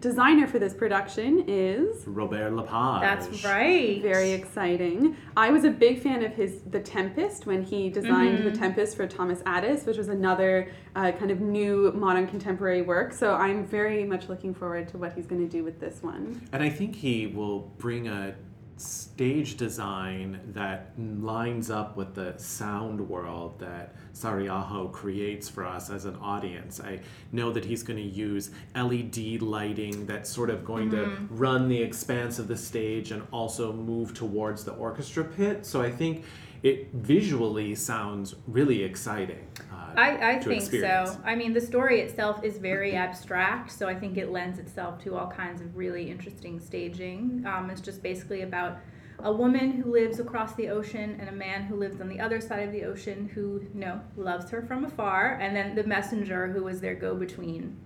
designer 0.00 0.46
for 0.46 0.58
this 0.58 0.74
production 0.74 1.44
is 1.46 2.06
Robert 2.06 2.52
Lepage. 2.52 3.00
That's 3.00 3.44
right. 3.44 4.00
very 4.02 4.32
exciting. 4.32 5.16
I 5.36 5.50
was 5.50 5.64
a 5.64 5.70
big 5.70 6.02
fan 6.02 6.24
of 6.24 6.32
his 6.34 6.60
The 6.70 6.80
Tempest 6.80 7.46
when 7.46 7.62
he 7.62 7.90
designed 7.90 8.44
The 8.44 8.52
Tempest 8.52 8.96
for 8.96 9.06
Thomas 9.06 9.40
Adès, 9.40 9.86
which 9.86 9.96
was 9.96 10.08
another 10.08 10.70
uh, 10.94 11.12
kind 11.12 11.30
of 11.30 11.40
new 11.40 11.92
modern 11.92 12.26
contemporary 12.26 12.82
work. 12.82 13.12
So 13.12 13.34
I'm 13.34 13.66
very 13.66 14.04
much 14.04 14.28
looking 14.28 14.54
forward 14.54 14.88
to 14.88 14.98
what 14.98 15.12
he's 15.14 15.26
going 15.26 15.40
to 15.40 15.50
do 15.50 15.64
with 15.64 15.80
this 15.80 16.02
one. 16.02 16.48
And 16.52 16.62
I 16.62 16.70
think 16.70 16.94
he 16.94 17.26
will 17.26 17.60
bring 17.78 18.08
a 18.08 18.34
stage 18.78 19.56
design 19.56 20.40
that 20.52 20.92
lines 20.96 21.70
up 21.70 21.96
with 21.96 22.14
the 22.14 22.34
sound 22.38 23.00
world 23.08 23.58
that 23.58 23.94
Saariaho 24.14 24.92
creates 24.92 25.48
for 25.48 25.64
us 25.66 25.90
as 25.90 26.04
an 26.04 26.16
audience. 26.16 26.80
I 26.80 27.00
know 27.32 27.52
that 27.52 27.64
he's 27.64 27.82
going 27.82 27.98
to 27.98 28.02
use 28.02 28.50
LED 28.74 29.42
lighting 29.42 30.06
that's 30.06 30.30
sort 30.30 30.50
of 30.50 30.64
going 30.64 30.90
to 30.90 30.96
mm-hmm. 30.96 31.36
run 31.36 31.68
the 31.68 31.80
expanse 31.82 32.38
of 32.38 32.48
the 32.48 32.56
stage 32.56 33.10
and 33.10 33.26
also 33.32 33.72
move 33.72 34.14
towards 34.14 34.64
the 34.64 34.72
orchestra 34.72 35.24
pit. 35.24 35.66
So 35.66 35.82
I 35.82 35.90
think 35.90 36.24
it 36.62 36.92
visually 36.92 37.74
sounds 37.74 38.34
really 38.46 38.82
exciting. 38.82 39.46
Uh, 39.72 39.92
I, 39.96 40.30
I 40.30 40.38
think 40.38 40.62
experience. 40.62 41.12
so. 41.12 41.20
I 41.24 41.34
mean, 41.34 41.52
the 41.52 41.60
story 41.60 42.00
itself 42.00 42.42
is 42.42 42.58
very 42.58 42.94
abstract, 42.94 43.70
so 43.70 43.88
I 43.88 43.94
think 43.94 44.16
it 44.16 44.30
lends 44.30 44.58
itself 44.58 45.02
to 45.04 45.16
all 45.16 45.28
kinds 45.28 45.60
of 45.60 45.76
really 45.76 46.10
interesting 46.10 46.58
staging. 46.58 47.44
Um, 47.46 47.70
it's 47.70 47.80
just 47.80 48.02
basically 48.02 48.42
about 48.42 48.78
a 49.20 49.32
woman 49.32 49.72
who 49.72 49.92
lives 49.92 50.20
across 50.20 50.54
the 50.54 50.68
ocean 50.68 51.16
and 51.18 51.28
a 51.28 51.32
man 51.32 51.64
who 51.64 51.76
lives 51.76 52.00
on 52.00 52.08
the 52.08 52.20
other 52.20 52.40
side 52.40 52.66
of 52.66 52.72
the 52.72 52.84
ocean 52.84 53.28
who, 53.34 53.60
you 53.74 53.80
know, 53.80 54.00
loves 54.16 54.50
her 54.50 54.62
from 54.62 54.84
afar, 54.84 55.38
and 55.40 55.54
then 55.54 55.74
the 55.74 55.84
messenger 55.84 56.48
who 56.48 56.66
is 56.68 56.80
their 56.80 56.94
go 56.94 57.14
between. 57.14 57.76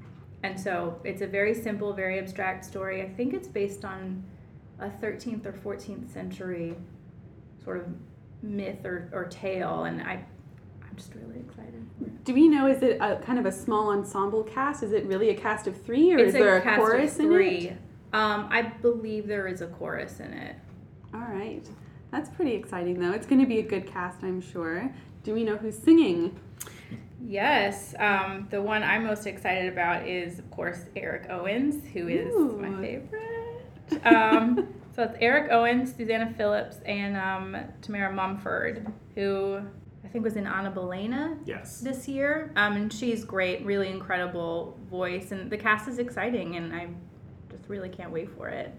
And 0.42 0.58
so 0.58 1.00
it's 1.04 1.22
a 1.22 1.26
very 1.26 1.54
simple, 1.54 1.92
very 1.92 2.18
abstract 2.18 2.64
story. 2.64 3.02
I 3.02 3.08
think 3.08 3.32
it's 3.32 3.48
based 3.48 3.84
on 3.84 4.24
a 4.78 4.88
13th 4.88 5.46
or 5.46 5.52
14th 5.52 6.12
century 6.12 6.76
sort 7.62 7.78
of 7.78 7.86
myth 8.42 8.84
or, 8.84 9.08
or 9.12 9.24
tale, 9.24 9.84
and 9.84 10.02
I, 10.02 10.24
I'm 10.82 10.96
just 10.96 11.14
really 11.14 11.40
excited. 11.40 12.24
Do 12.24 12.34
we 12.34 12.48
know, 12.48 12.66
is 12.66 12.82
it 12.82 12.98
a 13.00 13.16
kind 13.16 13.38
of 13.38 13.46
a 13.46 13.52
small 13.52 13.90
ensemble 13.90 14.42
cast? 14.42 14.82
Is 14.82 14.92
it 14.92 15.04
really 15.06 15.30
a 15.30 15.34
cast 15.34 15.66
of 15.66 15.80
three 15.80 16.12
or 16.12 16.18
is 16.18 16.32
there 16.32 16.58
a, 16.58 16.62
cast 16.62 16.78
chorus 16.78 17.14
of 17.14 17.20
in 17.20 17.26
three. 17.28 17.68
it? 17.68 17.76
Um, 18.12 18.46
I 18.50 18.62
believe 18.62 19.26
there 19.26 19.48
is 19.48 19.62
a 19.62 19.66
chorus 19.66 20.20
in 20.20 20.32
it. 20.32 20.56
All 21.14 21.20
right. 21.20 21.66
That's 22.10 22.28
pretty 22.28 22.52
exciting, 22.52 23.00
though. 23.00 23.12
It's 23.12 23.26
going 23.26 23.40
to 23.40 23.46
be 23.46 23.58
a 23.58 23.62
good 23.62 23.86
cast, 23.86 24.22
I'm 24.22 24.40
sure. 24.40 24.92
Do 25.24 25.34
we 25.34 25.44
know 25.44 25.56
who's 25.56 25.78
singing? 25.78 26.38
Yes, 27.24 27.94
um, 27.98 28.48
the 28.50 28.60
one 28.60 28.82
I'm 28.82 29.04
most 29.04 29.26
excited 29.26 29.72
about 29.72 30.06
is, 30.06 30.38
of 30.38 30.50
course, 30.50 30.80
Eric 30.96 31.30
Owens, 31.30 31.86
who 31.92 32.08
is 32.08 32.34
Ooh. 32.34 32.58
my 32.60 32.80
favorite. 32.80 34.06
Um, 34.06 34.68
so 34.94 35.02
it's 35.02 35.16
Eric 35.20 35.50
Owens, 35.50 35.94
Susanna 35.94 36.32
Phillips, 36.36 36.76
and 36.86 37.16
um, 37.16 37.56
Tamara 37.80 38.12
Mumford, 38.12 38.86
who 39.14 39.60
I 40.04 40.08
think 40.08 40.24
was 40.24 40.36
in 40.36 40.46
Anna 40.46 40.70
Bolena 40.70 41.38
Yes. 41.46 41.80
this 41.80 42.06
year. 42.08 42.52
Um, 42.56 42.74
and 42.76 42.92
she's 42.92 43.24
great, 43.24 43.64
really 43.64 43.88
incredible 43.88 44.78
voice, 44.90 45.32
and 45.32 45.50
the 45.50 45.56
cast 45.56 45.88
is 45.88 45.98
exciting, 45.98 46.56
and 46.56 46.74
I 46.74 46.88
just 47.50 47.68
really 47.68 47.88
can't 47.88 48.10
wait 48.10 48.30
for 48.36 48.48
it. 48.48 48.74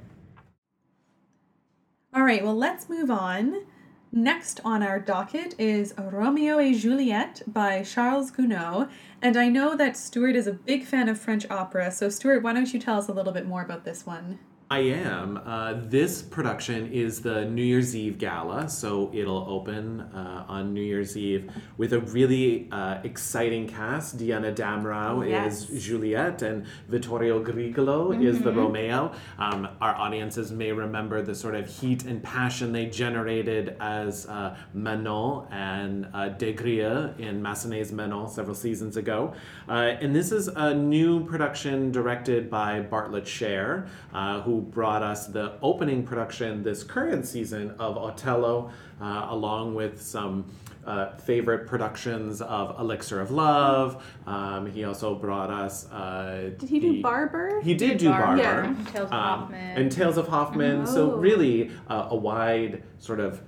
All 2.13 2.23
right, 2.23 2.43
well, 2.43 2.55
let's 2.55 2.89
move 2.89 3.09
on. 3.09 3.65
Next 4.11 4.59
on 4.63 4.83
our 4.83 4.99
docket 4.99 5.55
is 5.59 5.95
Romeo 5.97 6.59
et 6.59 6.73
Juliet 6.73 7.41
by 7.47 7.81
Charles 7.81 8.29
Gounod. 8.31 8.91
And 9.23 9.35
I 9.35 9.49
know 9.49 9.75
that 9.75 9.97
Stuart 9.97 10.35
is 10.35 10.45
a 10.45 10.53
big 10.53 10.85
fan 10.85 11.09
of 11.09 11.19
French 11.19 11.49
opera, 11.49 11.89
so 11.91 12.09
Stuart, 12.09 12.43
why 12.43 12.53
don't 12.53 12.71
you 12.71 12.79
tell 12.79 12.99
us 12.99 13.07
a 13.07 13.11
little 13.13 13.33
bit 13.33 13.47
more 13.47 13.63
about 13.63 13.85
this 13.85 14.05
one? 14.05 14.37
I 14.71 14.79
am. 14.79 15.39
Uh, 15.45 15.75
this 15.83 16.23
production 16.23 16.91
is 16.91 17.21
the 17.21 17.45
New 17.45 17.61
Year's 17.61 17.95
Eve 17.95 18.17
gala, 18.17 18.67
so 18.67 19.11
it'll 19.13 19.45
open 19.47 20.01
uh, 20.01 20.45
on 20.47 20.73
New 20.73 20.81
Year's 20.81 21.15
Eve 21.15 21.51
with 21.77 21.93
a 21.93 21.99
really 21.99 22.69
uh, 22.71 22.97
exciting 23.03 23.67
cast. 23.67 24.17
Diana 24.17 24.51
Damrau 24.51 25.29
Yes. 25.29 25.69
is 25.69 25.85
Juliet, 25.85 26.41
and 26.41 26.65
Vittorio 26.87 27.43
Grigolo 27.43 28.19
is 28.25 28.41
the 28.41 28.51
Romeo. 28.51 29.11
Um, 29.37 29.67
our 29.79 29.93
audiences 29.95 30.51
may 30.51 30.71
remember 30.71 31.21
the 31.21 31.35
sort 31.35 31.53
of 31.53 31.67
heat 31.69 32.05
and 32.05 32.23
passion 32.23 32.71
they 32.71 32.87
generated 32.87 33.75
as 33.79 34.25
uh, 34.25 34.55
Manon 34.73 35.45
and 35.51 36.05
uh, 36.15 36.29
Desgrieux 36.29 37.19
in 37.19 37.43
Massenet's 37.43 37.91
Manon 37.91 38.27
several 38.27 38.55
seasons 38.55 38.97
ago. 38.97 39.35
Uh, 39.69 39.73
and 40.01 40.15
this 40.15 40.31
is 40.31 40.47
a 40.47 40.73
new 40.73 41.23
production 41.25 41.91
directed 41.91 42.49
by 42.49 42.79
Bartlett 42.79 43.27
Sher, 43.27 43.87
uh, 44.15 44.41
who 44.53 44.61
brought 44.61 45.01
us 45.01 45.25
the 45.27 45.53
opening 45.63 46.03
production 46.03 46.61
this 46.61 46.83
current 46.83 47.25
season 47.25 47.71
of 47.79 47.97
Othello, 47.97 48.69
uh, 49.01 49.27
along 49.29 49.73
with 49.73 49.99
some 49.99 50.45
uh, 50.85 51.15
favorite 51.17 51.65
productions 51.65 52.39
of 52.41 52.79
Elixir 52.79 53.19
of 53.19 53.31
Love. 53.31 54.03
Um, 54.27 54.67
he 54.67 54.83
also 54.83 55.15
brought 55.15 55.49
us. 55.49 55.89
Uh, 55.91 56.51
Did 56.59 56.69
he 56.69 56.79
do 56.79 56.91
the- 56.93 57.01
Barber? 57.01 57.61
He 57.63 57.73
did 57.73 57.97
do 57.97 58.09
Barber, 58.09 58.43
Barber. 58.43 58.61
and 58.61 58.87
Tales 58.87 59.07
of 59.07 59.13
Um, 59.13 59.19
Hoffman. 59.39 59.77
And 59.77 59.91
Tales 59.91 60.17
of 60.17 60.27
Hoffman. 60.27 60.85
So, 60.85 61.13
Oh. 61.13 61.17
really, 61.17 61.71
uh, 61.89 62.07
a 62.11 62.15
wide 62.15 62.83
sort 62.99 63.19
of 63.21 63.41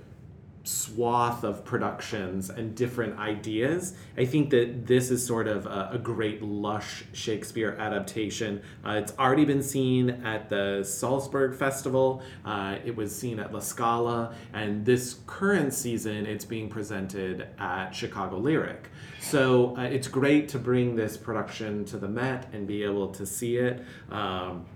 swath 0.66 1.44
of 1.44 1.64
productions 1.64 2.50
and 2.50 2.74
different 2.74 3.18
ideas. 3.18 3.94
I 4.16 4.24
think 4.24 4.50
that 4.50 4.86
this 4.86 5.10
is 5.10 5.24
sort 5.24 5.48
of 5.48 5.66
a, 5.66 5.90
a 5.92 5.98
great 5.98 6.42
lush 6.42 7.04
Shakespeare 7.12 7.76
adaptation. 7.78 8.62
Uh, 8.84 8.92
it's 8.92 9.12
already 9.18 9.44
been 9.44 9.62
seen 9.62 10.10
at 10.10 10.48
the 10.48 10.82
Salzburg 10.84 11.54
Festival, 11.56 12.22
uh, 12.44 12.76
it 12.84 12.96
was 12.96 13.16
seen 13.16 13.38
at 13.38 13.52
La 13.52 13.60
Scala, 13.60 14.34
and 14.52 14.84
this 14.84 15.16
current 15.26 15.72
season 15.72 16.26
it's 16.26 16.44
being 16.44 16.68
presented 16.68 17.48
at 17.58 17.90
Chicago 17.90 18.38
Lyric. 18.38 18.90
So 19.20 19.76
uh, 19.76 19.82
it's 19.82 20.08
great 20.08 20.48
to 20.50 20.58
bring 20.58 20.94
this 20.94 21.16
production 21.16 21.84
to 21.86 21.98
the 21.98 22.08
Met 22.08 22.48
and 22.52 22.66
be 22.66 22.84
able 22.84 23.08
to 23.08 23.26
see 23.26 23.56
it. 23.56 23.82
Um, 24.10 24.66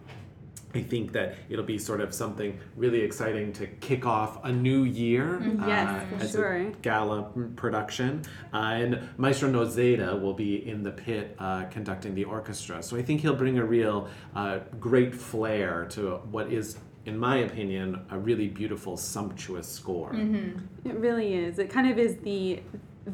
I 0.74 0.82
think 0.82 1.12
that 1.12 1.36
it'll 1.48 1.64
be 1.64 1.78
sort 1.78 2.00
of 2.00 2.14
something 2.14 2.58
really 2.76 3.00
exciting 3.00 3.52
to 3.54 3.66
kick 3.66 4.06
off 4.06 4.44
a 4.44 4.52
new 4.52 4.84
year 4.84 5.40
Mm-hmm. 5.40 5.68
Yes, 5.68 6.06
for 6.08 6.24
as 6.24 6.32
sure. 6.32 6.56
a 6.56 6.70
gala 6.82 7.22
production. 7.56 8.22
Uh, 8.52 8.56
and 8.56 9.08
Maestro 9.16 9.50
Noseda 9.50 10.20
will 10.20 10.34
be 10.34 10.68
in 10.68 10.82
the 10.82 10.90
pit 10.90 11.36
uh, 11.38 11.64
conducting 11.64 12.14
the 12.14 12.24
orchestra. 12.24 12.82
So 12.82 12.96
I 12.96 13.02
think 13.02 13.20
he'll 13.20 13.34
bring 13.34 13.58
a 13.58 13.64
real 13.64 14.08
uh, 14.34 14.60
great 14.78 15.14
flair 15.14 15.86
to 15.90 16.16
what 16.30 16.52
is, 16.52 16.78
in 17.06 17.18
my 17.18 17.38
opinion, 17.38 18.04
a 18.10 18.18
really 18.18 18.48
beautiful, 18.48 18.96
sumptuous 18.96 19.68
score. 19.68 20.14
It 20.84 20.94
really 20.94 21.34
is. 21.34 21.58
It 21.58 21.70
kind 21.70 21.90
of 21.90 21.98
is 21.98 22.16
the 22.18 22.60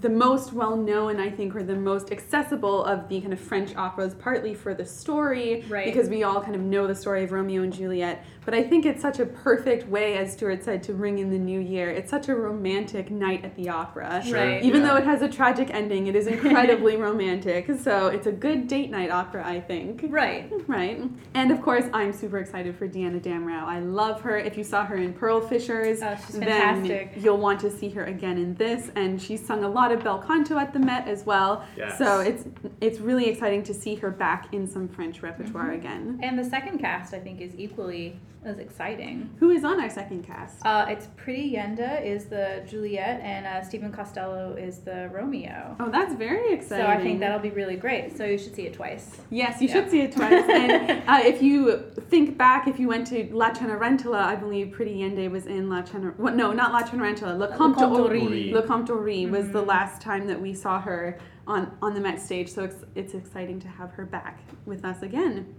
the 0.01 0.09
most 0.09 0.53
well 0.53 0.77
known, 0.77 1.19
I 1.21 1.31
think, 1.31 1.55
or 1.55 1.63
the 1.63 1.75
most 1.77 2.11
accessible 2.13 2.85
of 2.85 3.09
the 3.09 3.21
kind 3.21 3.33
of 3.33 3.41
French 3.41 3.75
operas, 3.77 4.15
partly 4.15 4.55
for 4.55 4.75
the 4.75 4.85
story, 4.85 5.65
Right. 5.69 5.85
because 5.85 6.09
we 6.09 6.23
all 6.23 6.41
kind 6.41 6.55
of 6.55 6.61
know 6.63 6.87
the 6.87 6.95
story 6.95 7.25
of 7.25 7.33
Romeo 7.33 7.63
and 7.63 7.73
Juliet. 7.73 8.25
But 8.45 8.55
I 8.55 8.63
think 8.63 8.87
it's 8.87 9.03
such 9.03 9.19
a 9.19 9.27
perfect 9.27 9.89
way, 9.89 10.17
as 10.19 10.33
Stuart 10.33 10.63
said, 10.63 10.83
to 10.85 10.95
ring 10.95 11.19
in 11.19 11.31
the 11.31 11.39
new 11.39 11.59
year. 11.61 11.91
It's 11.91 12.11
such 12.11 12.29
a 12.29 12.35
romantic 12.35 13.11
night 13.11 13.45
at 13.45 13.57
the 13.57 13.69
opera. 13.71 14.23
Sure, 14.25 14.37
Right. 14.39 14.63
Even 14.63 14.83
yeah. 14.83 14.89
though 14.89 14.97
it 14.97 15.05
has 15.05 15.21
a 15.23 15.29
tragic 15.29 15.69
ending, 15.73 16.07
it 16.07 16.15
is 16.15 16.27
incredibly 16.29 16.97
romantic. 17.09 17.69
So 17.81 18.07
it's 18.09 18.27
a 18.29 18.33
good 18.33 18.69
date 18.69 18.91
night 18.91 19.11
opera, 19.11 19.45
I 19.47 19.61
think. 19.61 20.05
Right. 20.09 20.53
Right. 20.67 21.01
And 21.35 21.53
of 21.53 21.63
course, 21.63 21.85
I'm 21.93 22.13
super 22.13 22.39
excited 22.39 22.77
for 22.77 22.87
Diana 22.89 23.21
Damrau. 23.21 23.63
I 23.65 23.79
love 23.81 24.21
her. 24.23 24.37
If 24.37 24.57
you 24.59 24.65
saw 24.65 24.85
her 24.85 24.97
in 24.97 25.13
Pearl 25.13 25.41
Fishers, 25.41 26.01
Oh, 26.03 26.17
she's 26.27 26.39
then 26.41 27.11
you'll 27.17 27.39
want 27.39 27.61
to 27.61 27.71
see 27.71 27.89
her 27.91 28.05
again 28.05 28.37
in 28.37 28.55
this. 28.55 28.91
And 28.97 29.21
she's 29.23 29.45
sung 29.47 29.63
a 29.65 29.69
lot 29.69 29.86
of 29.93 30.03
bel 30.05 30.19
canto 30.19 30.59
at 30.59 30.73
the 30.73 30.79
Met 30.79 31.09
as 31.09 31.25
well. 31.25 31.65
Yes. 31.77 31.99
So 31.99 32.21
it's 32.21 32.45
it's 32.81 32.99
really 33.01 33.27
exciting 33.29 33.63
to 33.65 33.75
see 33.75 33.95
her 33.97 34.11
back 34.11 34.53
in 34.53 34.67
some 34.67 34.89
French 34.89 35.23
repertoire 35.23 35.65
Mm-hmm. 35.67 35.75
again. 35.81 36.21
And 36.23 36.39
the 36.39 36.45
second 36.45 36.79
cast, 36.79 37.15
I 37.15 37.19
think, 37.21 37.41
is 37.41 37.53
equally 37.57 38.19
as 38.45 38.59
exciting. 38.59 39.29
Who 39.41 39.51
is 39.51 39.65
on 39.65 39.81
our 39.81 39.91
second 39.91 40.23
cast? 40.25 40.65
Uh, 40.65 40.87
it's 40.89 41.09
Pretty 41.17 41.53
Yende 41.55 42.05
is 42.05 42.27
the 42.27 42.63
Juliet, 42.69 43.21
and 43.23 43.45
uh, 43.47 43.63
Stephen 43.63 43.91
Costello 43.91 44.55
is 44.55 44.79
the 44.79 45.09
Romeo. 45.13 45.75
Oh, 45.81 45.91
that's 45.91 46.15
very 46.15 46.53
exciting. 46.53 46.85
So 46.87 46.91
I 46.91 47.01
think 47.03 47.19
that'll 47.21 47.41
be 47.41 47.51
really 47.51 47.77
great. 47.77 48.17
So 48.17 48.25
you 48.25 48.39
should 48.39 48.55
see 48.55 48.67
it 48.67 48.75
twice. 48.75 49.17
Yes, 49.31 49.61
you 49.61 49.69
Yeah. 49.69 49.75
should 49.75 49.91
see 49.91 50.01
it 50.03 50.13
twice. 50.13 50.45
and 50.49 51.03
uh, 51.09 51.21
if 51.25 51.43
you 51.43 51.91
think 52.09 52.39
back, 52.39 52.69
if 52.69 52.79
you 52.79 52.87
went 52.89 53.07
to 53.09 53.29
La 53.33 53.51
Cenerentola, 53.53 54.21
I 54.23 54.37
believe 54.37 54.71
Pretty 54.71 54.99
Yende 55.01 55.29
was 55.31 55.47
in 55.47 55.69
La 55.69 55.83
Cenerentola. 55.83 56.19
Well, 56.19 56.35
no, 56.35 56.53
not 56.53 56.73
La 56.73 56.83
Cenerentola. 56.83 57.37
Le 57.39 57.57
Comte 57.57 57.83
Ory. 57.83 58.53
Le 58.53 58.63
Comte 58.63 58.91
Ory 58.91 59.27
was 59.27 59.45
Mm-hmm. 59.47 59.53
the 59.53 59.63
last 59.63 60.01
time 60.01 60.27
that 60.27 60.41
we 60.41 60.55
saw 60.55 60.81
her 60.81 61.19
on, 61.47 61.77
on 61.83 61.95
the 61.95 62.01
Met 62.01 62.21
stage. 62.21 62.49
So 62.53 62.65
it's, 62.65 62.77
it's 62.95 63.15
exciting 63.15 63.61
to 63.61 63.69
have 63.69 63.91
her 63.93 64.05
back 64.05 64.41
with 64.67 64.85
us 64.85 65.03
again. 65.03 65.55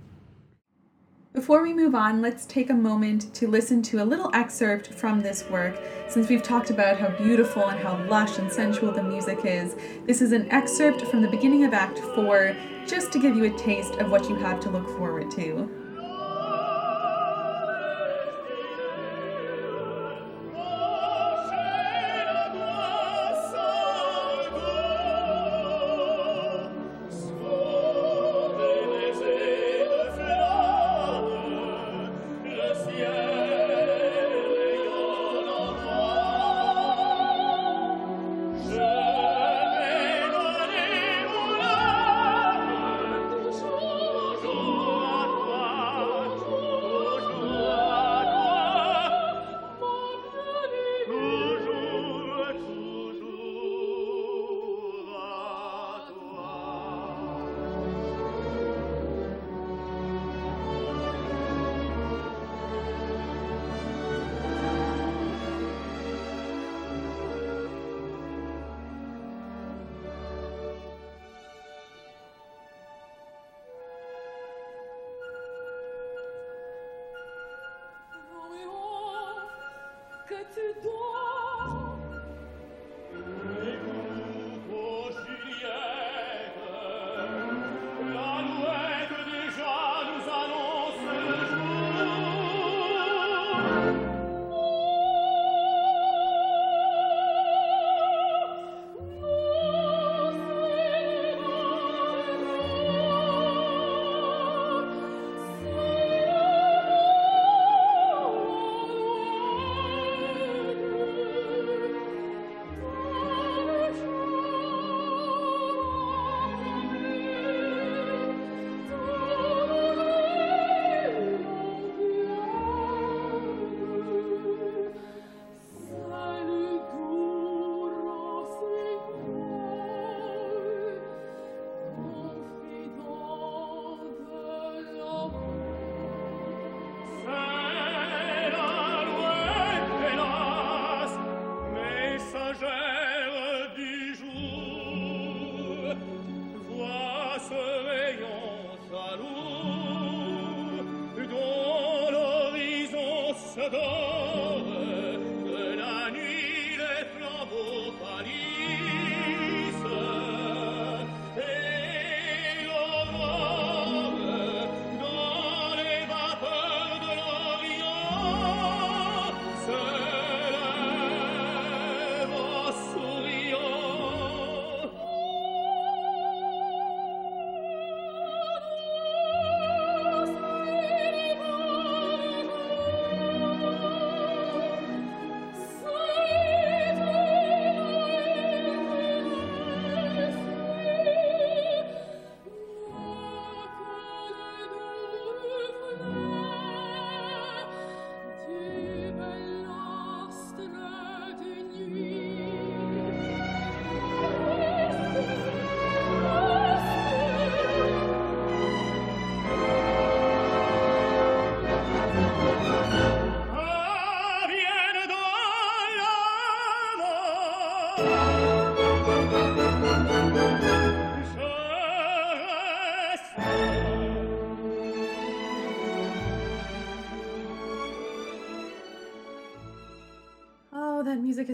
Before 1.37 1.61
we 1.61 1.71
move 1.71 1.93
on, 1.93 2.19
let's 2.19 2.47
take 2.47 2.71
a 2.71 2.73
moment 2.73 3.31
to 3.35 3.47
listen 3.47 3.83
to 3.83 4.01
a 4.01 4.03
little 4.03 4.31
excerpt 4.33 4.87
from 4.87 5.21
this 5.21 5.47
work. 5.51 5.79
Since 6.09 6.29
we've 6.29 6.41
talked 6.41 6.71
about 6.71 6.99
how 6.99 7.09
beautiful 7.15 7.67
and 7.67 7.79
how 7.79 8.03
lush 8.07 8.39
and 8.39 8.51
sensual 8.51 8.91
the 8.91 9.03
music 9.03 9.41
is, 9.45 9.75
this 10.07 10.23
is 10.23 10.31
an 10.31 10.49
excerpt 10.51 11.03
from 11.03 11.21
the 11.21 11.27
beginning 11.27 11.63
of 11.63 11.75
Act 11.75 11.99
4, 11.99 12.57
just 12.87 13.11
to 13.11 13.19
give 13.19 13.35
you 13.35 13.43
a 13.43 13.55
taste 13.55 13.93
of 13.97 14.09
what 14.09 14.27
you 14.27 14.35
have 14.37 14.59
to 14.61 14.71
look 14.71 14.87
forward 14.97 15.29
to. 15.29 15.69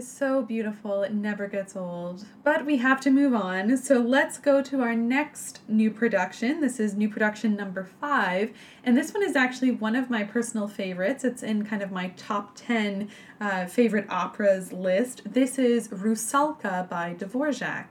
Is 0.04 0.10
so 0.10 0.42
beautiful, 0.42 1.02
it 1.02 1.14
never 1.14 1.46
gets 1.46 1.74
old. 1.74 2.26
But 2.42 2.66
we 2.66 2.76
have 2.76 3.00
to 3.02 3.10
move 3.10 3.32
on, 3.32 3.76
so 3.78 3.98
let's 4.00 4.36
go 4.36 4.60
to 4.60 4.82
our 4.82 4.94
next 4.94 5.60
new 5.66 5.90
production. 5.90 6.60
This 6.60 6.78
is 6.78 6.94
new 6.94 7.08
production 7.08 7.56
number 7.56 7.88
five, 8.00 8.52
and 8.82 8.98
this 8.98 9.14
one 9.14 9.22
is 9.22 9.34
actually 9.34 9.70
one 9.70 9.96
of 9.96 10.10
my 10.10 10.22
personal 10.22 10.68
favorites. 10.68 11.24
It's 11.24 11.42
in 11.42 11.64
kind 11.64 11.80
of 11.80 11.90
my 11.90 12.08
top 12.18 12.54
10 12.54 13.08
uh, 13.40 13.64
favorite 13.64 14.06
operas 14.10 14.72
list. 14.72 15.22
This 15.24 15.58
is 15.58 15.88
Rusalka 15.88 16.86
by 16.88 17.14
Dvorak. 17.14 17.86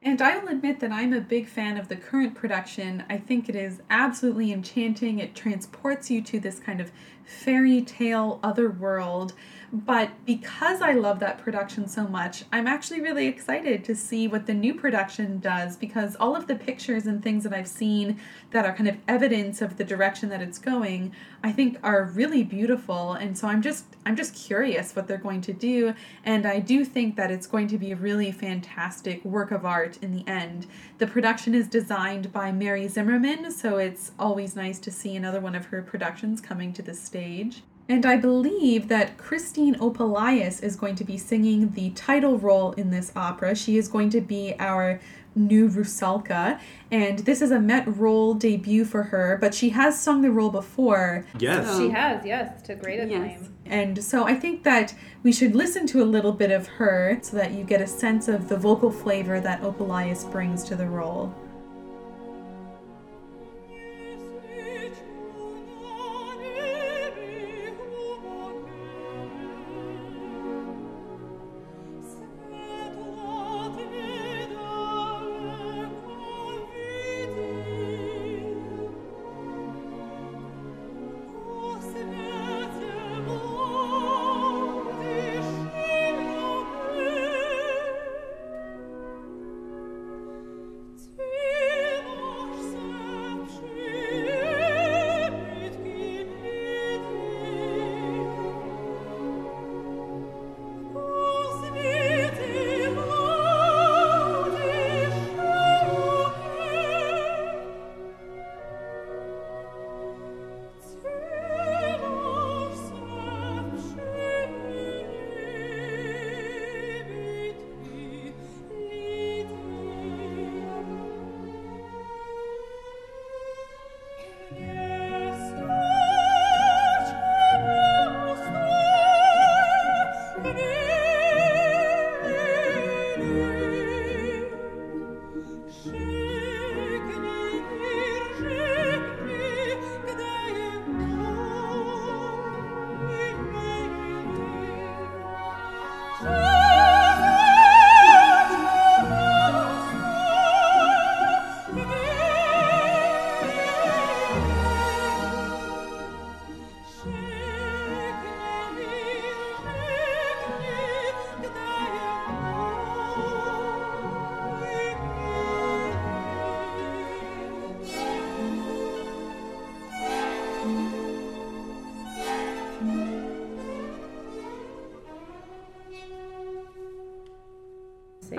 And 0.00 0.22
I 0.22 0.38
will 0.38 0.48
admit 0.48 0.78
that 0.80 0.92
I'm 0.92 1.12
a 1.12 1.20
big 1.20 1.48
fan 1.48 1.76
of 1.76 1.88
the 1.88 1.96
current 1.96 2.34
production. 2.34 3.04
I 3.10 3.18
think 3.18 3.48
it 3.48 3.56
is 3.56 3.82
absolutely 3.90 4.52
enchanting. 4.52 5.18
It 5.18 5.34
transports 5.34 6.08
you 6.08 6.22
to 6.22 6.38
this 6.38 6.60
kind 6.60 6.80
of 6.80 6.92
fairy 7.24 7.82
tale 7.82 8.38
other 8.42 8.70
world. 8.70 9.34
But 9.70 10.10
because 10.24 10.80
I 10.80 10.92
love 10.92 11.20
that 11.20 11.38
production 11.38 11.88
so 11.88 12.08
much, 12.08 12.44
I'm 12.50 12.66
actually 12.66 13.02
really 13.02 13.26
excited 13.26 13.84
to 13.84 13.94
see 13.94 14.26
what 14.26 14.46
the 14.46 14.54
new 14.54 14.72
production 14.72 15.40
does 15.40 15.76
because 15.76 16.16
all 16.16 16.34
of 16.34 16.46
the 16.46 16.54
pictures 16.54 17.06
and 17.06 17.22
things 17.22 17.44
that 17.44 17.52
I've 17.52 17.68
seen 17.68 18.18
that 18.50 18.64
are 18.64 18.74
kind 18.74 18.88
of 18.88 18.96
evidence 19.06 19.60
of 19.60 19.76
the 19.76 19.84
direction 19.84 20.30
that 20.30 20.40
it's 20.40 20.58
going, 20.58 21.12
I 21.42 21.52
think 21.52 21.76
are 21.82 22.04
really 22.04 22.42
beautiful. 22.44 23.12
And 23.12 23.36
so 23.36 23.46
I'm 23.46 23.60
just 23.60 23.84
I'm 24.06 24.16
just 24.16 24.34
curious 24.34 24.96
what 24.96 25.06
they're 25.06 25.18
going 25.18 25.42
to 25.42 25.52
do, 25.52 25.92
and 26.24 26.46
I 26.46 26.60
do 26.60 26.82
think 26.82 27.16
that 27.16 27.30
it's 27.30 27.46
going 27.46 27.68
to 27.68 27.76
be 27.76 27.92
a 27.92 27.96
really 27.96 28.32
fantastic 28.32 29.22
work 29.22 29.50
of 29.50 29.66
art 29.66 29.98
in 30.00 30.12
the 30.12 30.26
end. 30.26 30.66
The 30.96 31.06
production 31.06 31.54
is 31.54 31.68
designed 31.68 32.32
by 32.32 32.50
Mary 32.52 32.88
Zimmerman, 32.88 33.50
so 33.50 33.76
it's 33.76 34.12
always 34.18 34.56
nice 34.56 34.78
to 34.80 34.90
see 34.90 35.14
another 35.14 35.40
one 35.40 35.54
of 35.54 35.66
her 35.66 35.82
productions 35.82 36.40
coming 36.40 36.72
to 36.72 36.82
the 36.82 36.94
stage. 36.94 37.62
And 37.90 38.04
I 38.04 38.16
believe 38.16 38.88
that 38.88 39.16
Kristine 39.16 39.74
Opolais 39.76 40.62
is 40.62 40.76
going 40.76 40.94
to 40.96 41.04
be 41.04 41.16
singing 41.16 41.70
the 41.70 41.88
title 41.90 42.38
role 42.38 42.72
in 42.72 42.90
this 42.90 43.10
opera. 43.16 43.54
She 43.54 43.78
is 43.78 43.88
going 43.88 44.10
to 44.10 44.20
be 44.20 44.54
our 44.58 45.00
new 45.34 45.68
Rusalka, 45.68 46.60
and 46.90 47.20
this 47.20 47.40
is 47.40 47.50
a 47.50 47.60
Met 47.60 47.86
role 47.86 48.34
debut 48.34 48.84
for 48.84 49.04
her, 49.04 49.38
but 49.40 49.54
she 49.54 49.70
has 49.70 49.98
sung 49.98 50.20
the 50.20 50.30
role 50.30 50.50
before. 50.50 51.24
Yes. 51.38 51.78
She 51.78 51.90
has, 51.90 52.26
yes, 52.26 52.60
to 52.62 52.74
great 52.74 53.00
acclaim. 53.00 53.22
Yes. 53.22 53.48
And 53.64 54.02
so 54.02 54.24
I 54.24 54.34
think 54.34 54.64
that 54.64 54.94
we 55.22 55.32
should 55.32 55.54
listen 55.54 55.86
to 55.88 56.02
a 56.02 56.04
little 56.04 56.32
bit 56.32 56.50
of 56.50 56.66
her 56.66 57.18
so 57.22 57.36
that 57.36 57.52
you 57.52 57.64
get 57.64 57.80
a 57.80 57.86
sense 57.86 58.28
of 58.28 58.48
the 58.48 58.56
vocal 58.56 58.90
flavor 58.90 59.40
that 59.40 59.62
Opolais 59.62 60.30
brings 60.30 60.64
to 60.64 60.76
the 60.76 60.86
role. 60.86 61.34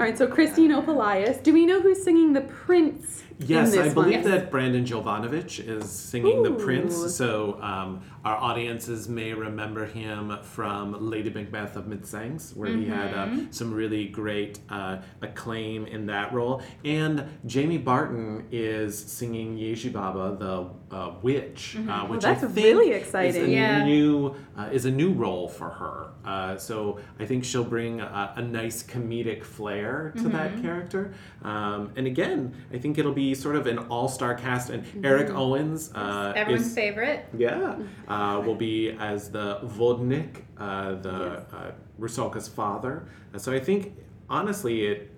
Right, 0.10 0.17
so 0.17 0.26
Kristine 0.28 0.72
Opolais. 0.72 1.43
Do 1.43 1.54
we 1.54 1.67
know 1.67 1.82
who's 1.82 2.04
singing 2.04 2.34
the 2.34 2.41
prince 2.41 3.24
Yes, 3.41 3.78
I 3.78 3.93
believe 3.93 4.24
one. 4.24 4.32
that 4.32 4.50
Brandon 4.52 4.84
Jovanovich 4.84 5.65
is 5.65 5.89
singing 5.89 6.41
the 6.43 6.52
prince. 6.52 7.15
So 7.15 7.58
um, 7.62 8.02
our 8.26 8.36
audiences 8.36 9.08
may 9.08 9.34
remember 9.34 9.86
him 9.86 10.38
from 10.41 11.10
Lady 11.10 11.30
Macbeth 11.30 11.78
of 11.78 11.86
Mtsensk, 11.86 12.58
where 12.58 12.76
he 12.76 12.86
had 12.88 13.13
uh, 13.13 13.28
Mm-hmm. 13.28 13.52
some 13.52 13.72
really 13.74 14.08
great 14.08 14.58
uh, 14.69 14.98
acclaim 15.22 15.86
in 15.86 16.08
that 16.08 16.34
role. 16.34 16.63
And 16.84 17.26
Jamie 17.45 17.78
Barton 17.78 18.48
is 18.52 18.98
singing 18.98 19.58
Ježibaba, 19.58 20.38
the 20.39 20.69
uh, 20.91 21.12
witch, 21.21 21.78
uh, 21.88 22.06
which 22.08 22.19
Mm-hmm. 22.21 22.32
that's 22.32 22.43
I 22.43 22.47
think 22.47 22.65
really 22.65 22.91
is 22.91 23.04
exciting. 23.04 23.45
a 23.45 23.47
Yeah. 23.47 23.86
new 23.86 24.36
uh, 24.58 24.69
is 24.71 24.86
a 24.86 24.91
new 24.91 25.12
role 25.13 25.47
for 25.47 25.69
her. 25.69 26.12
Uh, 26.25 26.58
so 26.58 26.99
I 27.19 27.25
think 27.25 27.43
she'll 27.45 27.63
bring 27.63 28.02
a, 28.02 28.34
a 28.36 28.41
nice 28.41 28.84
comedic 28.84 29.43
flair 29.43 30.13
to 30.17 30.30
that 30.30 30.62
character. 30.62 31.13
Um, 31.43 31.91
and 31.95 32.08
again, 32.08 32.56
I 32.73 32.78
think 32.78 32.97
it'll 32.97 33.13
be 33.13 33.34
sort 33.36 33.56
of 33.56 33.67
an 33.67 33.78
all-star 33.78 34.36
cast. 34.36 34.69
And 34.71 34.84
Eric 35.06 35.30
Owens 35.30 35.91
uh, 35.95 36.34
Everyone's 36.36 36.67
is 36.67 36.73
favorite. 36.75 37.25
yeah 37.38 37.75
uh, 38.08 38.41
will 38.45 38.56
be 38.56 38.91
as 38.99 39.30
the 39.32 39.60
Vodnik, 39.63 40.43
uh, 40.58 40.95
the 40.95 41.15
uh, 41.56 41.71
Rusalka's 41.99 42.47
father. 42.47 43.08
Uh, 43.34 43.38
so 43.38 43.52
I 43.54 43.60
think 43.60 43.93
honestly 44.30 44.86
it. 44.88 45.12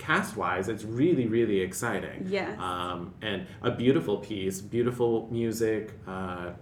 Cast 0.00 0.36
wise, 0.36 0.68
it's 0.68 0.84
really, 0.84 1.26
really 1.26 1.60
exciting. 1.60 2.26
Yes. 2.28 2.58
Um, 2.58 3.12
and 3.20 3.46
a 3.62 3.70
beautiful 3.70 4.16
piece, 4.16 4.60
beautiful 4.60 5.28
music, 5.30 5.92
uh, 6.08 6.52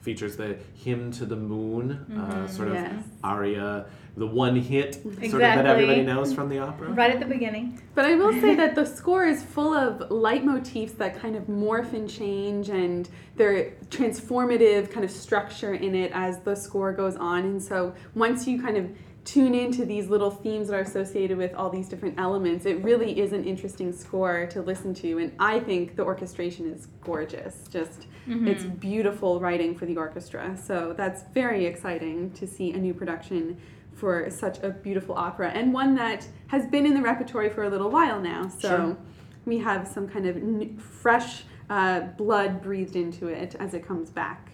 features 0.00 0.36
the 0.36 0.56
hymn 0.74 1.10
to 1.10 1.26
the 1.26 1.34
moon, 1.36 1.90
uh, 2.16 2.46
sort 2.46 2.68
of 2.68 2.74
Yes. 2.74 3.02
aria, 3.24 3.86
the 4.16 4.26
one 4.26 4.54
hit 4.56 4.94
sort 4.94 5.24
of 5.24 5.30
that 5.40 5.66
everybody 5.66 6.02
knows 6.02 6.32
from 6.32 6.48
the 6.48 6.58
opera. 6.60 6.90
Right 6.92 7.10
at 7.10 7.18
the 7.20 7.26
beginning. 7.26 7.82
But 7.94 8.04
I 8.06 8.14
will 8.14 8.32
say 8.40 8.54
that 8.62 8.74
the 8.76 8.86
score 8.86 9.24
is 9.26 9.42
full 9.42 9.74
of 9.74 10.08
leitmotifs 10.08 10.96
that 10.98 11.18
kind 11.20 11.34
of 11.36 11.48
morph 11.48 11.92
and 11.92 12.08
change, 12.08 12.68
and 12.70 13.08
they're 13.36 13.72
transformative 13.90 14.90
kind 14.90 15.04
of 15.04 15.10
structure 15.10 15.74
in 15.74 15.94
it 15.94 16.12
as 16.14 16.38
the 16.38 16.54
score 16.54 16.92
goes 16.92 17.16
on. 17.16 17.44
And 17.44 17.62
so 17.62 17.92
once 18.14 18.46
you 18.46 18.62
kind 18.62 18.76
of 18.76 18.88
tune 19.26 19.54
into 19.54 19.84
these 19.84 20.08
little 20.08 20.30
themes 20.30 20.68
that 20.68 20.76
are 20.76 20.80
associated 20.82 21.36
with 21.36 21.52
all 21.54 21.68
these 21.68 21.88
different 21.88 22.18
elements, 22.18 22.64
it 22.64 22.82
really 22.82 23.18
is 23.20 23.32
an 23.32 23.44
interesting 23.44 23.92
score 23.92 24.46
to 24.46 24.62
listen 24.62 24.94
to. 24.94 25.18
And 25.18 25.32
I 25.38 25.58
think 25.60 25.96
the 25.96 26.04
orchestration 26.04 26.72
is 26.72 26.86
gorgeous. 27.02 27.64
Just 27.68 28.06
it's 28.28 28.64
beautiful 28.64 29.38
writing 29.40 29.76
for 29.76 29.84
the 29.86 29.96
orchestra. 29.96 30.56
So 30.56 30.94
that's 30.96 31.24
very 31.34 31.64
exciting 31.66 32.30
to 32.32 32.46
see 32.46 32.72
a 32.72 32.78
new 32.78 32.94
production 32.94 33.58
for 33.94 34.30
such 34.30 34.58
a 34.62 34.70
beautiful 34.70 35.14
opera 35.14 35.50
and 35.50 35.72
one 35.72 35.94
that 35.96 36.26
has 36.48 36.66
been 36.66 36.86
in 36.86 36.94
the 36.94 37.02
repertory 37.02 37.48
for 37.50 37.64
a 37.64 37.68
little 37.68 37.90
while 37.90 38.20
now. 38.20 38.48
So 38.48 38.68
Sure. 38.68 38.96
we 39.44 39.58
have 39.58 39.86
some 39.88 40.06
kind 40.08 40.26
of 40.26 40.36
n- 40.36 40.76
fresh 40.78 41.44
uh, 41.70 42.00
blood 42.16 42.62
breathed 42.62 42.94
into 42.96 43.26
it 43.28 43.54
as 43.58 43.74
it 43.74 43.86
comes 43.86 44.10
back. 44.10 44.52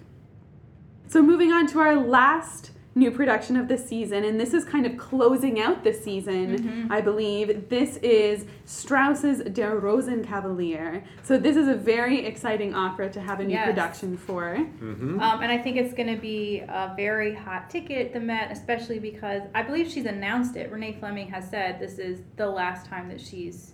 So 1.08 1.22
moving 1.22 1.52
on 1.52 1.66
to 1.68 1.78
our 1.80 1.96
last 1.96 2.70
new 2.94 3.10
production 3.10 3.56
of 3.56 3.68
the 3.68 3.78
season, 3.78 4.24
and 4.24 4.38
this 4.38 4.52
is 4.52 4.64
kind 4.64 4.84
of 4.84 4.96
closing 4.98 5.58
out 5.60 5.82
the 5.82 5.92
season, 5.92 6.88
I 6.90 7.00
believe. 7.00 7.68
This 7.70 7.96
is 7.98 8.44
Strauss's 8.66 9.42
Der 9.54 9.80
Rosenkavalier. 9.80 11.02
So 11.22 11.38
this 11.38 11.56
is 11.56 11.68
a 11.68 11.74
very 11.74 12.26
exciting 12.26 12.74
opera 12.74 13.08
to 13.10 13.20
have 13.20 13.40
a 13.40 13.44
new 13.44 13.52
Yes. 13.54 13.66
production 13.66 14.16
for. 14.16 14.56
Mm-hmm. 14.56 15.20
Um, 15.20 15.42
and 15.42 15.50
I 15.50 15.58
think 15.58 15.76
it's 15.76 15.94
going 15.94 16.14
to 16.14 16.20
be 16.20 16.60
a 16.60 16.92
very 16.96 17.34
hot 17.34 17.70
ticket 17.70 18.06
at 18.08 18.12
the 18.12 18.20
Met, 18.20 18.50
especially 18.52 18.98
because 18.98 19.42
I 19.54 19.62
believe 19.62 19.90
she's 19.90 20.06
announced 20.06 20.56
it. 20.56 20.70
Renee 20.70 20.96
Fleming 20.98 21.28
has 21.28 21.48
said 21.48 21.78
this 21.80 21.98
is 21.98 22.20
the 22.36 22.46
last 22.48 22.86
time 22.86 23.08
that 23.08 23.20
she's 23.20 23.72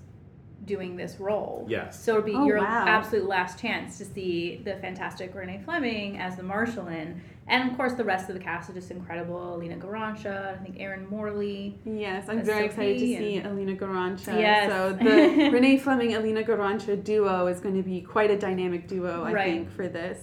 doing 0.65 0.97
this 0.97 1.19
role. 1.19 1.65
Yes. 1.69 2.03
So 2.03 2.13
it'll 2.19 2.25
be 2.25 2.35
Oh, 2.35 2.45
your 2.47 2.59
wow. 2.59 2.85
absolute 2.87 3.27
last 3.27 3.59
chance 3.59 3.97
to 3.99 4.05
see 4.05 4.61
the 4.65 4.75
fantastic 4.77 5.35
Renee 5.35 5.61
Fleming 5.65 6.19
as 6.19 6.37
the 6.37 6.43
Marschallin. 6.43 7.21
And 7.51 7.71
of 7.71 7.77
course, 7.77 7.95
the 7.95 8.05
rest 8.05 8.29
of 8.29 8.35
the 8.35 8.41
cast 8.43 8.69
is 8.69 8.75
just 8.75 8.91
incredible. 8.91 9.37
Elīna 9.59 9.81
Garanča, 9.81 10.55
I 10.55 10.57
think 10.63 10.77
Erin 10.79 11.07
Morley. 11.09 11.79
Yes, 11.87 12.29
I'm 12.29 12.41
As 12.41 12.47
very 12.47 12.67
excited 12.67 12.99
to 12.99 12.99
Sophie 13.01 13.17
see 13.17 13.37
and- 13.39 13.59
Elīna 13.59 13.79
Garanča. 13.79 14.39
Yes. 14.39 14.71
So 14.71 14.93
the 14.93 15.51
Renee 15.53 15.79
Fleming 15.79 16.11
Elīna 16.11 16.47
Garanča 16.47 17.03
duo 17.03 17.47
is 17.47 17.61
going 17.61 17.75
to 17.77 17.83
be 17.83 18.03
quite 18.03 18.31
a 18.31 18.39
dynamic 18.39 18.87
duo, 18.87 19.25
I 19.25 19.33
Right. 19.33 19.45
think, 19.55 19.71
for 19.71 19.89
this. 19.89 20.19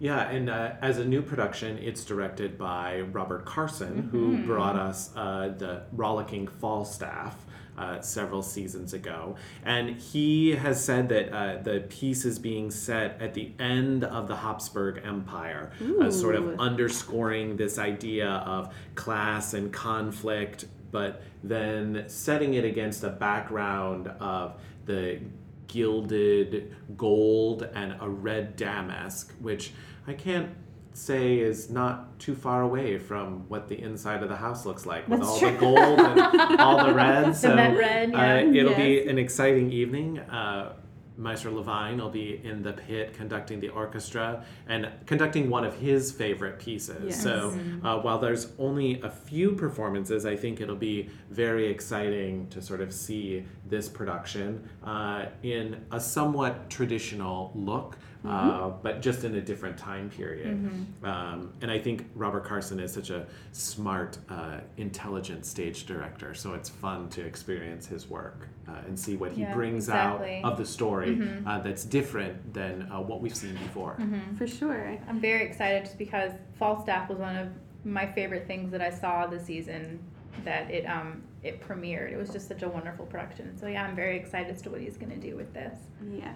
Yeah, 0.00 0.28
and 0.28 0.50
uh, 0.50 0.72
as 0.82 0.98
a 0.98 1.04
new 1.04 1.22
production, 1.22 1.78
it's 1.78 2.04
directed 2.04 2.56
by 2.58 3.00
Robert 3.12 3.44
Carsen, 3.46 4.08
who 4.12 4.32
Mm-hmm. 4.36 4.46
brought 4.46 4.76
us 4.76 5.10
uh, 5.16 5.54
the 5.56 5.82
Rollicking 5.92 6.46
Falstaff. 6.46 7.43
Uh, 7.76 8.00
several 8.00 8.40
seasons 8.40 8.92
ago, 8.92 9.34
and 9.64 9.96
he 9.96 10.54
has 10.54 10.84
said 10.84 11.08
that 11.08 11.32
uh, 11.34 11.60
the 11.60 11.80
piece 11.88 12.24
is 12.24 12.38
being 12.38 12.70
set 12.70 13.20
at 13.20 13.34
the 13.34 13.50
end 13.58 14.04
of 14.04 14.28
the 14.28 14.36
Habsburg 14.36 15.02
Empire, 15.04 15.72
uh, 16.00 16.08
sort 16.08 16.36
of 16.36 16.60
underscoring 16.60 17.56
this 17.56 17.76
idea 17.76 18.28
of 18.28 18.72
class 18.94 19.54
and 19.54 19.72
conflict, 19.72 20.66
but 20.92 21.20
then 21.42 22.04
setting 22.06 22.54
it 22.54 22.64
against 22.64 23.02
a 23.02 23.10
background 23.10 24.06
of 24.20 24.54
the 24.86 25.18
gilded 25.66 26.76
gold 26.96 27.68
and 27.74 27.96
a 28.00 28.08
red 28.08 28.54
damask, 28.54 29.32
which 29.40 29.72
I 30.06 30.12
can't 30.12 30.50
say 30.96 31.38
is 31.38 31.70
not 31.70 32.18
too 32.18 32.34
far 32.34 32.62
away 32.62 32.98
from 32.98 33.48
what 33.48 33.68
the 33.68 33.80
inside 33.80 34.22
of 34.22 34.28
the 34.28 34.36
house 34.36 34.64
looks 34.64 34.86
like 34.86 35.06
with 35.08 35.20
That's 35.20 35.30
all 35.30 35.38
true. 35.40 35.50
the 35.50 35.58
gold 35.58 36.00
and 36.00 36.60
all 36.60 36.86
the 36.86 36.94
red. 37.04 37.36
So 37.36 37.54
Met 37.54 37.76
red, 37.76 38.12
yeah. 38.12 38.34
uh, 38.36 38.52
it'll 38.52 38.74
be 38.74 39.06
an 39.06 39.18
exciting 39.18 39.72
evening. 39.72 40.18
Uh, 40.20 40.74
Maestro 41.16 41.52
Levine 41.54 41.98
will 41.98 42.10
be 42.10 42.40
in 42.42 42.62
the 42.62 42.72
pit 42.72 43.14
conducting 43.14 43.60
the 43.60 43.68
orchestra 43.68 44.44
and 44.66 44.88
conducting 45.06 45.48
one 45.48 45.64
of 45.64 45.76
his 45.78 46.10
favorite 46.10 46.58
pieces. 46.58 47.04
Yes. 47.06 47.22
So 47.22 47.56
uh, 47.84 47.98
while 48.00 48.18
there's 48.18 48.48
only 48.58 49.00
a 49.00 49.10
few 49.10 49.52
performances, 49.52 50.26
I 50.26 50.34
think 50.36 50.60
it'll 50.60 50.74
be 50.74 51.10
very 51.30 51.68
exciting 51.70 52.48
to 52.48 52.60
sort 52.60 52.80
of 52.80 52.92
see 52.92 53.44
this 53.64 53.88
production 53.88 54.68
uh, 54.82 55.26
in 55.44 55.84
a 55.92 56.00
somewhat 56.00 56.68
traditional 56.68 57.52
look. 57.54 57.96
Uh, 58.26 58.70
but 58.82 59.02
just 59.02 59.24
in 59.24 59.34
a 59.34 59.40
different 59.40 59.76
time 59.76 60.08
period. 60.08 60.56
Um, 61.02 61.52
and 61.60 61.70
I 61.70 61.78
think 61.78 62.06
Robert 62.14 62.44
Carsen 62.44 62.80
is 62.80 62.92
such 62.92 63.10
a 63.10 63.26
smart, 63.52 64.16
uh, 64.30 64.60
intelligent 64.78 65.44
stage 65.44 65.84
director, 65.84 66.34
so 66.34 66.54
it's 66.54 66.68
fun 66.68 67.08
to 67.10 67.20
experience 67.24 67.86
his 67.86 68.08
work 68.08 68.48
uh, 68.68 68.72
and 68.86 68.98
see 68.98 69.16
what 69.16 69.32
he 69.32 69.42
Yeah, 69.42 69.52
brings 69.52 69.88
exactly. 69.88 70.40
out 70.42 70.52
of 70.52 70.58
the 70.58 70.64
story 70.64 71.20
uh, 71.46 71.58
that's 71.60 71.84
different 71.84 72.54
than 72.54 72.90
uh, 72.90 73.00
what 73.00 73.20
we've 73.20 73.36
seen 73.36 73.54
before. 73.54 73.98
For 74.38 74.46
sure. 74.46 74.98
I'm 75.08 75.20
very 75.20 75.44
excited 75.44 75.84
just 75.84 75.98
because 75.98 76.32
Falstaff 76.58 77.10
was 77.10 77.18
one 77.18 77.36
of 77.36 77.48
my 77.84 78.06
favorite 78.06 78.46
things 78.46 78.70
that 78.72 78.80
I 78.80 78.90
saw 78.90 79.26
this 79.26 79.44
season 79.44 79.98
that 80.44 80.70
it 80.70 80.84
um 80.86 81.22
it 81.42 81.60
premiered. 81.60 82.10
It 82.10 82.16
was 82.16 82.30
just 82.30 82.48
such 82.48 82.62
a 82.62 82.68
wonderful 82.68 83.04
production. 83.06 83.56
So 83.58 83.66
yeah, 83.66 83.84
I'm 83.84 83.94
very 83.94 84.16
excited 84.16 84.50
as 84.54 84.62
to 84.62 84.70
what 84.70 84.80
he's 84.80 84.96
going 84.96 85.12
to 85.12 85.18
do 85.18 85.36
with 85.36 85.52
this. 85.52 85.78
Yes. 86.10 86.34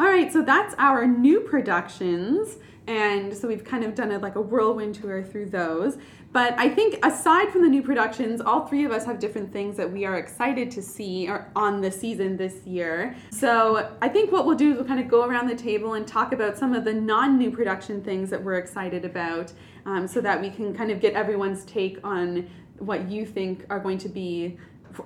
All 0.00 0.06
right, 0.06 0.32
so 0.32 0.40
that's 0.40 0.74
our 0.78 1.06
new 1.06 1.40
productions. 1.40 2.56
And 2.86 3.36
so 3.36 3.46
we've 3.46 3.62
kind 3.62 3.84
of 3.84 3.94
done 3.94 4.12
a, 4.12 4.18
like 4.18 4.34
a 4.34 4.40
whirlwind 4.40 4.94
tour 4.94 5.22
through 5.22 5.50
those. 5.50 5.98
But 6.32 6.54
I 6.58 6.70
think 6.70 7.04
aside 7.04 7.50
from 7.50 7.60
the 7.60 7.68
new 7.68 7.82
productions, 7.82 8.40
all 8.40 8.66
three 8.66 8.86
of 8.86 8.92
us 8.92 9.04
have 9.04 9.18
different 9.18 9.52
things 9.52 9.76
that 9.76 9.92
we 9.92 10.06
are 10.06 10.16
excited 10.16 10.70
to 10.70 10.80
see 10.80 11.28
on 11.54 11.82
the 11.82 11.90
season 11.90 12.38
this 12.38 12.66
year. 12.66 13.14
So 13.30 13.94
I 14.00 14.08
think 14.08 14.32
what 14.32 14.46
we'll 14.46 14.56
do 14.56 14.70
is 14.70 14.78
we'll 14.78 14.86
kind 14.86 15.00
of 15.00 15.08
go 15.08 15.26
around 15.26 15.48
the 15.48 15.54
table 15.54 15.92
and 15.92 16.06
talk 16.06 16.32
about 16.32 16.56
some 16.56 16.72
of 16.72 16.86
the 16.86 16.94
non 16.94 17.36
new 17.36 17.50
production 17.50 18.02
things 18.02 18.30
that 18.30 18.42
we're 18.42 18.56
excited 18.56 19.04
about 19.04 19.52
um, 19.84 20.08
so 20.08 20.22
that 20.22 20.40
we 20.40 20.48
can 20.48 20.74
kind 20.74 20.90
of 20.90 20.98
get 21.00 21.12
everyone's 21.12 21.62
take 21.66 21.98
on 22.02 22.48
what 22.78 23.10
you 23.10 23.26
think 23.26 23.66
are 23.68 23.78
going 23.78 23.98
to 23.98 24.08
be 24.08 24.56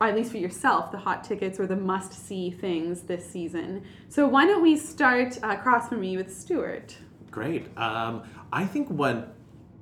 at 0.01 0.15
least 0.15 0.31
for 0.31 0.39
yourself, 0.39 0.91
the 0.91 0.99
hot 0.99 1.25
tickets 1.25 1.59
or 1.61 1.67
the 1.67 1.77
must 1.77 2.13
see 2.13 2.51
things 2.51 3.03
this 3.03 3.29
season. 3.29 3.85
So, 4.09 4.27
why 4.27 4.47
don't 4.47 4.63
we 4.63 4.77
start 4.77 5.39
uh, 5.43 5.49
across 5.49 5.89
from 5.89 6.01
me 6.01 6.17
with 6.17 6.35
Stuart? 6.35 6.97
Great. 7.31 7.67
Um, 7.77 8.23
I 8.53 8.65
think 8.65 8.89
what 8.89 9.35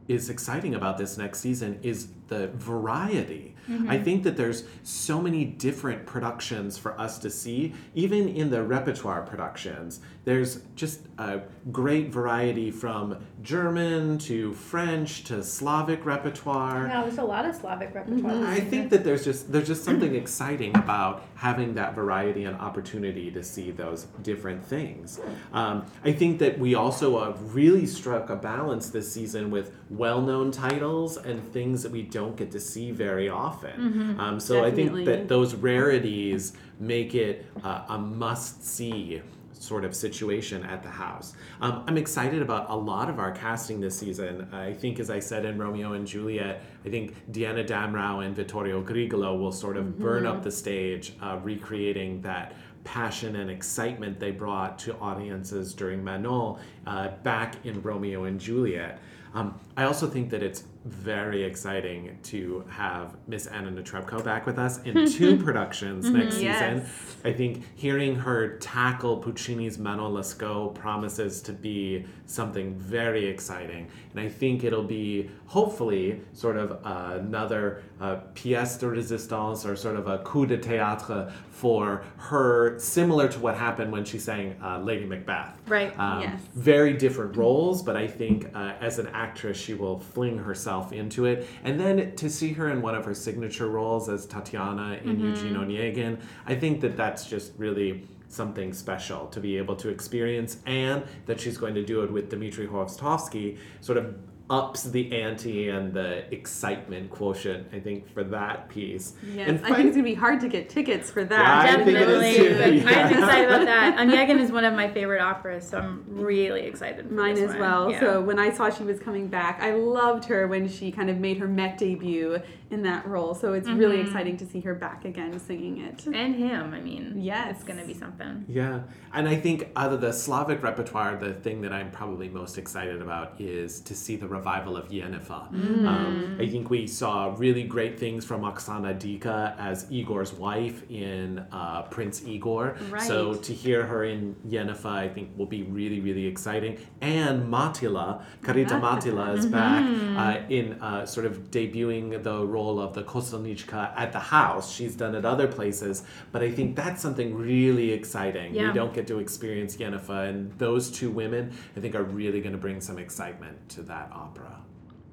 is 0.09 0.31
exciting 0.31 0.75
about 0.75 0.99
this 0.99 1.17
next 1.17 1.41
season 1.41 1.79
is 1.83 2.09
the 2.29 2.49
variety. 2.49 3.53
I 3.89 3.99
think 3.99 4.25
that 4.25 4.37
there's 4.37 4.65
so 4.83 5.21
many 5.21 5.45
different 5.45 6.05
productions 6.05 6.77
for 6.77 7.01
us 7.01 7.19
to 7.19 7.31
see, 7.31 7.75
even 7.95 8.29
in 8.29 8.51
the 8.51 8.63
repertoire 8.63 9.23
productions. 9.23 10.01
There's 10.25 10.63
just 10.75 11.03
a 11.19 11.43
great 11.71 12.09
variety 12.09 12.73
from 12.73 13.25
German 13.43 14.19
to 14.19 14.53
French 14.55 15.25
to 15.25 15.43
Slavic 15.43 16.05
repertoire. 16.05 16.87
Yeah, 16.87 17.03
there's 17.03 17.19
a 17.19 17.25
lot 17.25 17.45
of 17.45 17.55
Slavic 17.55 17.95
repertoire. 17.95 18.35
this 18.35 18.49
I 18.49 18.61
think 18.61 18.91
that 18.91 19.05
there's 19.05 19.25
just 19.25 19.53
there's 19.53 19.67
just 19.67 19.85
something 19.85 20.15
exciting 20.15 20.77
about 20.77 21.25
having 21.35 21.75
that 21.75 21.95
variety 21.95 22.45
and 22.45 22.57
opportunity 22.57 23.31
to 23.31 23.43
see 23.43 23.71
those 23.71 24.05
different 24.23 24.65
things. 24.65 25.21
Um, 25.53 25.87
I 26.05 26.13
think 26.13 26.39
that 26.39 26.59
we 26.59 26.75
also 26.75 27.17
uh, 27.17 27.37
really 27.41 27.87
struck 27.87 28.31
a 28.31 28.37
balance 28.37 28.91
this 28.91 29.13
season 29.13 29.51
with 29.51 29.75
well-known 29.91 30.51
titles 30.51 31.17
and 31.17 31.53
things 31.53 31.83
that 31.83 31.93
we 31.93 32.03
don't 32.03 32.37
get 32.37 32.51
to 32.53 32.61
see 32.61 32.91
very 32.91 33.29
often. 33.29 33.43
often. 33.53 34.21
Um, 34.21 34.41
so 34.41 34.65
I 34.65 34.71
think 34.71 35.05
that 35.07 35.29
those 35.29 35.55
rarities 35.55 36.53
make 36.79 37.15
it 37.15 37.47
uh, 37.63 37.85
a 37.89 37.99
must 37.99 38.65
see 38.65 39.23
sort 39.63 39.85
of 39.85 39.95
situation 39.95 40.65
at 40.65 40.83
the 40.83 40.89
house. 40.89 41.35
Um, 41.61 41.85
I'm 41.87 41.97
excited 41.97 42.43
about 42.43 42.69
a 42.69 42.75
lot 42.75 43.09
of 43.09 43.19
our 43.19 43.31
casting 43.31 43.81
this 43.81 43.97
season. 43.99 44.49
I 44.53 44.73
think, 44.73 44.99
as 44.99 45.09
I 45.09 45.21
said 45.21 45.45
in 45.45 45.57
Romeo 45.57 45.93
and 45.93 46.07
Juliet, 46.07 46.63
I 46.85 46.89
think 46.89 47.15
Diana 47.31 47.63
Damrau 47.63 48.25
and 48.25 48.35
Vittorio 48.35 48.83
Grigolo 48.83 49.39
will 49.39 49.53
sort 49.53 49.77
of 49.77 49.99
burn 49.99 50.27
up 50.27 50.43
the 50.43 50.51
stage, 50.51 51.15
uh, 51.23 51.39
recreating 51.43 52.21
that 52.23 52.55
passion 52.85 53.37
and 53.37 53.49
excitement 53.49 54.19
they 54.19 54.33
brought 54.33 54.79
to 54.81 54.99
audiences 54.99 55.73
during 55.73 56.03
Manon 56.03 56.59
uh, 56.87 57.09
back 57.23 57.65
in 57.65 57.81
Romeo 57.83 58.25
and 58.25 58.41
Juliet. 58.41 58.99
Um, 59.35 59.59
I 59.77 59.85
also 59.85 60.09
think 60.09 60.31
that 60.31 60.43
it's 60.43 60.65
very 60.85 61.45
exciting 61.45 62.19
to 62.25 62.65
have 62.69 63.17
Miss 63.29 63.47
Anna 63.47 63.71
Netrebko 63.71 64.25
back 64.25 64.47
with 64.47 64.59
us 64.59 64.83
in 64.83 65.11
two 65.13 65.37
productions 65.37 66.07
mm-hmm. 66.07 66.19
next 66.19 66.35
season. 66.35 66.79
Yes. 66.79 67.17
I 67.25 67.33
think 67.33 67.65
hearing 67.77 68.17
her 68.17 68.57
tackle 68.59 69.23
Puccini's 69.23 69.79
Manon 69.79 70.13
Lescaut 70.13 70.75
promises 70.75 71.41
to 71.43 71.53
be 71.53 72.05
something 72.27 72.75
very 72.75 73.27
exciting. 73.27 73.89
And 74.11 74.21
I 74.21 74.29
think 74.29 74.65
it'll 74.65 74.83
be, 74.83 75.31
hopefully, 75.53 76.19
sort 76.33 76.57
of 76.57 76.79
another 76.83 77.83
uh, 78.01 78.17
pièce 78.35 78.79
de 78.81 78.87
résistance 78.87 79.67
or 79.69 79.77
sort 79.77 79.97
of 79.97 80.07
a 80.07 80.17
coup 80.21 80.47
de 80.47 80.57
théâtre 80.57 81.31
for 81.51 82.03
her, 82.17 82.79
similar 82.79 83.29
to 83.29 83.39
what 83.39 83.55
happened 83.55 83.93
when 83.93 84.03
she 84.03 84.19
sang 84.19 84.57
uh, 84.65 84.79
Lady 84.79 85.05
Macbeth. 85.05 85.55
Right. 85.69 85.93
Um, 85.99 86.23
Yes. 86.23 86.41
Very 86.55 86.95
different 86.95 87.37
roles, 87.37 87.83
but 87.83 87.97
I 87.99 88.07
think 88.09 88.47
uh, 88.55 88.73
as 88.81 88.99
an 88.99 89.09
actress, 89.09 89.59
she 89.59 89.75
will 89.75 89.99
fling 90.01 90.39
herself 90.39 90.91
into 90.91 91.27
it. 91.27 91.47
And 91.65 91.79
then 91.79 92.17
to 92.17 92.31
see 92.31 92.55
her 92.55 92.71
in 92.71 92.81
one 92.81 92.95
of 92.95 93.05
her 93.05 93.13
signature 93.15 93.69
roles 93.69 94.09
as 94.09 94.25
Tatiana 94.25 95.01
in 95.05 95.21
Eugene 95.21 95.55
Onegin, 95.55 96.19
I 96.47 96.55
think 96.55 96.81
that 96.81 96.97
that's 96.97 97.27
just 97.27 97.53
really 97.59 98.09
something 98.29 98.73
special 98.73 99.27
to 99.27 99.39
be 99.39 99.59
able 99.59 99.77
to 99.77 99.91
experience, 99.91 100.57
and 100.65 101.05
that 101.27 101.39
she's 101.39 101.59
going 101.59 101.75
to 101.75 101.85
do 101.85 102.03
it 102.05 102.11
with 102.11 102.31
Dmitry 102.31 102.67
Hvorostovsky, 102.67 103.59
sort 103.83 103.99
of 103.99 104.15
ups 104.53 104.83
the 104.83 105.11
ante 105.19 105.71
and 105.71 105.95
the 105.95 106.31
excitement 106.33 107.11
quotient, 107.11 107.67
I 107.73 107.81
think, 107.81 108.13
for 108.13 108.23
that 108.25 108.69
piece. 108.69 109.15
Yes, 109.35 109.49
And 109.49 109.65
I 109.65 109.75
think 109.75 109.87
it's 109.89 109.97
gonna 109.97 110.05
be 110.05 110.13
hard 110.15 110.41
to 110.41 110.49
get 110.49 110.69
tickets 110.69 111.11
for 111.11 111.25
that. 111.25 111.67
Yeah, 111.67 111.73
I 111.81 111.85
think 111.85 111.97
it 111.97 112.09
is 112.09 112.21
Definitely. 112.21 112.37
too, 112.83 112.83
but 112.85 112.93
yeah. 112.93 113.07
I'm 113.07 113.13
excited 113.15 113.49
about 113.49 113.65
that. 113.65 113.97
Onegin 113.97 114.39
is 114.39 114.53
one 114.53 114.67
of 114.67 114.75
my 114.75 114.91
favorite 114.93 115.23
operas, 115.23 115.67
so 115.67 115.79
I'm 115.79 116.05
really 116.07 116.61
excited 116.61 117.09
for 117.09 117.15
Mine 117.15 117.35
this 117.35 117.45
as 117.45 117.51
one. 117.53 117.61
well. 117.61 117.91
Yeah. 117.91 118.01
So 118.01 118.21
when 118.21 118.39
I 118.39 118.53
saw 118.53 118.69
she 118.69 118.85
was 118.85 118.99
coming 119.01 119.27
back, 119.27 119.59
I 119.63 119.73
loved 119.73 120.27
her 120.27 120.47
when 120.47 120.69
she 120.69 120.93
kind 120.93 121.09
of 121.09 121.17
made 121.17 121.39
her 121.39 121.49
Met 121.49 121.79
debut 121.79 122.39
in 122.73 122.83
that 122.83 123.07
role. 123.07 123.35
So 123.35 123.53
it's 123.53 123.69
really 123.69 123.97
Mm-hmm. 123.99 124.07
exciting 124.07 124.37
to 124.39 124.47
see 124.47 124.61
her 124.61 124.75
back 124.75 125.05
again 125.05 125.39
singing 125.39 125.79
it. 125.89 126.07
and 126.07 126.35
him, 126.35 126.73
I 126.75 126.81
mean, 126.81 127.13
Yes. 127.17 127.57
it's 127.57 127.65
gonna 127.65 127.85
be 127.85 127.95
something. 127.95 128.45
Yeah, 128.49 128.81
and 129.13 129.29
I 129.29 129.37
think 129.37 129.69
out 129.77 129.93
of 129.93 130.01
the 130.01 130.13
Slavic 130.13 130.63
repertoire, 130.63 131.17
the 131.17 131.33
thing 131.35 131.61
that 131.63 131.73
I'm 131.73 131.91
probably 131.91 132.29
most 132.29 132.59
excited 132.59 133.01
about 133.03 133.41
is 133.41 133.81
to 133.89 133.95
see 133.95 134.17
the 134.17 134.29
revival 134.39 134.77
of 134.77 134.89
Jenůfa. 134.89 135.41
Mm. 135.53 135.87
Um, 135.87 136.37
I 136.41 136.47
think 136.49 136.71
we 136.71 136.87
saw 136.87 137.35
really 137.39 137.65
great 137.65 137.99
things 137.99 138.25
from 138.25 138.41
Oksana 138.43 138.93
Dyka 139.03 139.55
as 139.59 139.87
Igor's 139.91 140.33
wife 140.33 140.79
in 140.91 141.39
uh, 141.53 141.83
Prince 141.91 142.17
Igor. 142.27 142.77
Right. 142.91 143.03
So 143.03 143.35
to 143.35 143.53
hear 143.53 143.85
her 143.87 144.05
in 144.05 144.35
Jenůfa, 144.49 144.93
I 145.07 145.09
think 145.09 145.29
will 145.37 145.47
be 145.59 145.63
really, 145.65 146.01
really 146.01 146.27
exciting. 146.27 146.79
And 147.01 147.37
Mattila, 147.53 148.23
Karita 148.43 148.77
Mattila 148.81 149.37
is 149.39 149.47
back 149.47 149.83
Mm-hmm. 149.83 150.17
uh, 150.19 150.37
in 150.59 150.67
uh, 150.81 151.05
sort 151.07 151.27
of 151.27 151.51
debuting 151.51 152.23
the 152.23 152.37
role 152.47 152.62
of 152.81 152.95
the 152.95 153.03
Kostelnička 153.03 153.93
at 153.97 154.13
the 154.13 154.19
house. 154.19 154.73
She's 154.73 154.95
done 154.95 155.15
it 155.15 155.25
other 155.25 155.47
places, 155.47 156.05
but 156.31 156.43
I 156.43 156.51
think 156.51 156.77
that's 156.77 157.01
something 157.01 157.35
really 157.35 157.93
exciting. 157.93 158.55
Yeah. 158.55 158.69
We 158.69 158.73
don't 158.73 158.95
get 158.95 159.07
to 159.09 159.19
experience 159.19 159.77
Jenůfa, 159.77 160.29
and 160.29 160.53
those 160.59 160.91
two 160.91 161.11
women, 161.11 161.53
I 161.77 161.81
think, 161.81 161.95
are 161.95 162.05
really 162.05 162.41
going 162.41 162.53
to 162.53 162.59
bring 162.59 162.81
some 162.81 162.99
excitement 162.99 163.69
to 163.71 163.83
that 163.83 164.11
opera. 164.13 164.61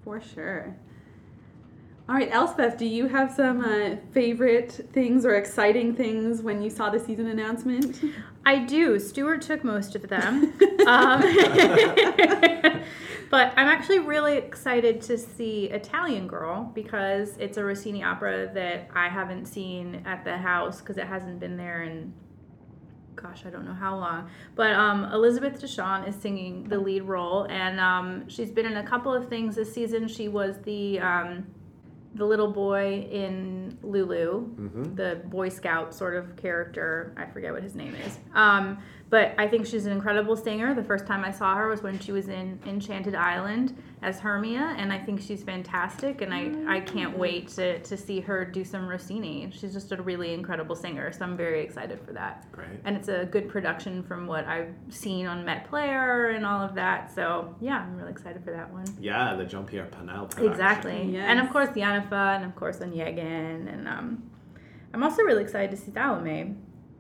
For 0.04 0.22
sure. 0.22 0.76
All 2.10 2.16
right, 2.16 2.30
Elspeth, 2.32 2.76
do 2.78 2.88
you 2.88 3.08
have 3.08 3.32
some 3.32 3.62
uh, 3.64 3.98
favorite 4.12 4.72
things 4.94 5.26
or 5.26 5.36
exciting 5.36 5.94
things 5.96 6.42
when 6.42 6.60
you 6.60 6.72
saw 6.72 6.90
the 6.90 7.00
season 7.00 7.28
announcement? 7.28 8.02
I 8.50 8.58
do. 8.58 9.00
Stuart 9.00 9.44
took 9.44 9.64
most 9.64 9.94
of 9.94 10.08
them. 10.08 10.56
um, 10.88 11.22
but 13.30 13.54
I'm 13.56 13.68
actually 13.68 14.00
really 14.00 14.38
excited 14.38 15.04
to 15.04 15.20
see 15.20 15.66
Italian 15.66 16.26
Girl 16.26 16.72
because 16.74 17.38
it's 17.38 17.58
a 17.58 17.64
Rossini 17.64 18.04
opera 18.04 18.50
that 18.56 18.90
I 18.96 19.08
haven't 19.08 19.46
seen 19.46 20.02
at 20.04 20.26
the 20.26 20.36
house 20.36 20.80
because 20.80 20.98
it 20.98 21.06
hasn't 21.06 21.40
been 21.40 21.58
there 21.58 21.84
in 21.84 22.12
gosh, 23.16 23.44
I 23.46 23.52
don't 23.52 23.66
know 23.66 23.74
how 23.74 23.98
long. 23.98 24.32
But 24.56 24.72
um, 24.72 25.04
Elizabeth 25.14 25.62
DeShong 25.62 26.08
is 26.08 26.16
singing 26.16 26.64
the 26.70 26.80
lead 26.80 27.04
role, 27.04 27.46
and 27.52 27.80
um, 27.80 28.28
she's 28.30 28.50
been 28.50 28.66
in 28.66 28.78
a 28.78 28.84
couple 28.84 29.14
of 29.14 29.30
things 29.30 29.58
this 29.58 29.72
season. 29.72 30.08
She 30.08 30.28
was 30.28 30.56
the 30.64 31.00
um, 31.02 31.46
the 32.16 32.26
little 32.26 32.52
boy 32.52 33.08
in 33.12 33.78
Lulu, 33.84 34.50
the 34.96 35.22
Boy 35.26 35.50
Scout 35.50 35.94
sort 35.94 36.16
of 36.16 36.36
character. 36.36 37.14
I 37.18 37.26
forget 37.28 37.54
what 37.54 37.64
his 37.64 37.76
name 37.76 37.96
is. 37.96 38.18
Um, 38.34 38.80
but 39.10 39.34
I 39.38 39.48
think 39.48 39.66
she's 39.66 39.86
an 39.86 39.92
incredible 39.92 40.36
singer. 40.36 40.74
The 40.76 40.84
first 40.84 41.08
time 41.08 41.24
I 41.26 41.32
saw 41.32 41.56
her 41.56 41.68
was 41.68 41.82
when 41.82 41.98
she 42.00 42.12
was 42.12 42.28
in 42.30 42.60
Enchanted 42.68 43.16
Island 43.16 43.76
as 44.02 44.20
Hermia, 44.20 44.76
and 44.78 44.94
I 44.94 45.00
think 45.00 45.20
she's 45.20 45.42
fantastic. 45.44 46.22
And 46.22 46.34
I, 46.34 46.52
I 46.78 46.80
can't 46.82 47.18
wait 47.18 47.48
to, 47.50 47.80
to 47.80 47.98
see 47.98 48.20
her 48.20 48.46
do 48.46 48.64
some 48.64 48.88
Rossini. 48.88 49.50
She's 49.52 49.74
just 49.74 49.92
a 49.92 50.02
really 50.02 50.34
incredible 50.34 50.76
singer, 50.76 51.12
so 51.12 51.26
I'm 51.26 51.36
very 51.36 51.62
excited 51.64 52.00
for 52.06 52.14
that. 52.14 52.46
Great. 52.52 52.68
And 52.86 52.96
it's 52.96 53.08
a 53.08 53.26
good 53.26 53.50
production 53.50 54.04
from 54.04 54.28
what 54.28 54.46
I've 54.46 54.74
seen 54.90 55.26
on 55.26 55.44
Met 55.44 55.68
Player 55.70 56.28
and 56.30 56.46
all 56.46 56.62
of 56.64 56.76
that. 56.76 57.14
So 57.14 57.56
yeah, 57.60 57.80
I'm 57.80 57.98
really 57.98 58.12
excited 58.12 58.44
for 58.44 58.52
that 58.52 58.72
one. 58.72 58.86
Yeah, 59.02 59.36
the 59.36 59.44
Jean 59.46 59.66
Pierre 59.66 59.88
Ponnelle 59.88 60.30
production. 60.30 60.52
Exactly. 60.52 61.18
And 61.18 61.40
of 61.40 61.46
Yes. 61.46 61.52
course 61.52 61.70
Jenůfa 61.70 62.36
and 62.36 62.46
of 62.46 62.56
course 62.56 62.78
Onegin 62.78 63.74
and 63.74 63.88
um 63.88 64.24
I'm 64.94 65.04
also 65.04 65.24
really 65.24 65.44
excited 65.44 65.72
to 65.72 65.78
see 65.78 65.92
Salome 65.92 66.56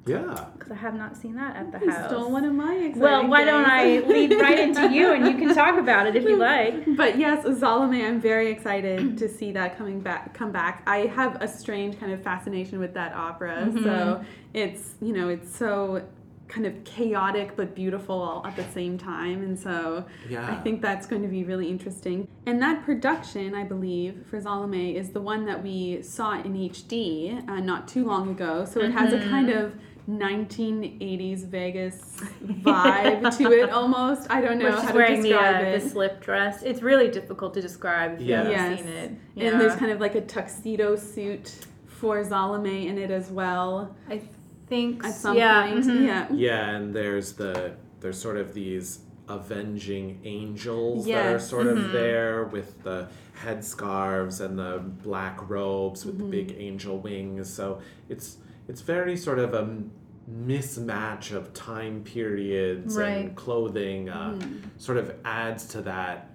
Yeah. 0.05 0.45
because 0.57 0.71
I 0.71 0.75
have 0.75 0.95
not 0.95 1.15
seen 1.17 1.35
that 1.35 1.55
at 1.55 1.71
the 1.71 1.79
You 1.85 1.91
house. 1.91 2.09
stole 2.09 2.31
one 2.31 2.45
of 2.45 2.53
my 2.53 2.73
exciting 2.73 2.99
well, 2.99 3.27
why 3.27 3.43
don't 3.45 3.65
I 3.65 3.99
things. 4.01 4.07
lead 4.31 4.39
right 4.41 4.59
into 4.59 4.91
you 4.91 5.13
and 5.13 5.25
you 5.27 5.35
can 5.37 5.53
talk 5.53 5.77
about 5.77 6.07
it 6.07 6.15
if 6.15 6.23
you 6.23 6.37
like. 6.37 6.85
But 6.97 7.17
yes, 7.19 7.43
Salome, 7.59 8.03
I'm 8.03 8.19
very 8.19 8.49
excited 8.51 9.17
to 9.17 9.29
see 9.29 9.51
that 9.53 9.77
coming 9.77 9.99
back. 9.99 10.33
Come 10.33 10.51
back. 10.51 10.83
I 10.87 10.99
have 11.07 11.41
a 11.41 11.47
strange 11.47 11.99
kind 11.99 12.11
of 12.11 12.23
fascination 12.23 12.79
with 12.79 12.93
that 12.95 13.13
opera. 13.13 13.65
Mm-hmm. 13.67 13.83
So 13.83 14.23
it's 14.53 14.95
you 15.01 15.13
know 15.13 15.29
it's 15.29 15.55
so 15.55 16.03
kind 16.47 16.65
of 16.65 16.83
chaotic 16.83 17.55
but 17.55 17.75
beautiful 17.75 18.19
all 18.19 18.43
at 18.47 18.55
the 18.55 18.63
same 18.73 18.97
time, 18.97 19.43
and 19.43 19.59
so 19.59 20.03
Yeah. 20.27 20.49
I 20.51 20.55
think 20.63 20.81
that's 20.81 21.05
going 21.05 21.21
to 21.21 21.27
be 21.27 21.43
really 21.43 21.69
interesting. 21.69 22.27
And 22.47 22.59
that 22.63 22.83
production, 22.83 23.53
I 23.53 23.63
believe, 23.65 24.25
for 24.27 24.41
Salome 24.41 24.97
is 24.97 25.11
the 25.11 25.21
one 25.21 25.45
that 25.45 25.61
we 25.61 26.01
saw 26.01 26.41
in 26.41 26.55
HD 26.55 27.47
uh, 27.47 27.59
not 27.59 27.87
too 27.87 28.03
long 28.03 28.31
ago. 28.31 28.65
So 28.65 28.79
it 28.81 28.91
has 28.93 29.13
a 29.13 29.17
Mm-hmm. 29.17 29.29
kind 29.29 29.49
of 29.51 29.75
1980s 30.09 31.45
Vegas 31.45 32.01
vibe 32.43 33.37
to 33.37 33.51
it 33.51 33.69
almost. 33.79 34.29
I 34.29 34.41
don't 34.41 34.57
know 34.57 34.65
Where 34.69 34.81
how 34.81 34.87
to 34.91 34.93
wearing 34.95 35.21
the, 35.21 35.29
describe 35.29 35.55
uh, 35.63 35.67
it. 35.67 35.81
the 35.83 35.89
slip 35.89 36.21
dress. 36.21 36.63
It's 36.63 36.81
really 36.81 37.09
difficult 37.09 37.53
to 37.53 37.61
describe 37.61 38.15
if 38.15 38.21
you 38.21 38.27
Yeah. 38.27 38.37
haven't 38.43 38.51
Yes. 38.51 38.79
seen 38.79 38.87
it. 38.87 39.11
And 39.51 39.61
there's 39.61 39.75
kind 39.75 39.91
of 39.91 39.99
like 39.99 40.15
a 40.15 40.21
tuxedo 40.21 40.95
suit 40.95 41.53
for 41.87 42.23
Salome 42.23 42.87
in 42.87 42.97
it 42.97 43.11
as 43.11 43.29
well 43.29 43.95
I 44.09 44.21
think 44.67 45.03
at 45.03 45.13
some 45.13 45.35
yeah, 45.37 45.67
point. 45.71 45.85
mhm. 45.85 46.05
Yeah. 46.07 46.27
Yeah, 46.31 46.69
and 46.71 46.93
there's 46.93 47.33
the 47.33 47.73
there's 47.99 48.19
sort 48.19 48.37
of 48.37 48.53
these 48.53 48.99
avenging 49.27 50.19
angels 50.23 51.05
that 51.05 51.25
are 51.27 51.31
Yes. 51.33 51.47
sort 51.49 51.67
of 51.67 51.91
there 51.91 52.45
with 52.45 52.81
the 52.83 53.07
headscarves 53.43 54.41
and 54.43 54.57
the 54.57 54.81
black 55.03 55.49
robes 55.49 56.05
with 56.05 56.17
the 56.17 56.23
big 56.23 56.55
angel 56.57 56.97
wings. 56.99 57.51
So 57.53 57.79
it's 58.07 58.37
it's 58.67 58.81
very 58.81 59.17
sort 59.17 59.39
of 59.39 59.53
a 59.53 59.59
m- 59.61 59.91
mismatch 60.29 61.31
of 61.31 61.53
time 61.53 62.03
periods 62.03 62.95
Right. 62.97 63.09
and 63.25 63.35
clothing. 63.35 64.09
Uh, 64.09 64.39
Sort 64.77 64.97
of 64.97 65.15
adds 65.25 65.65
to 65.69 65.81
that 65.81 66.29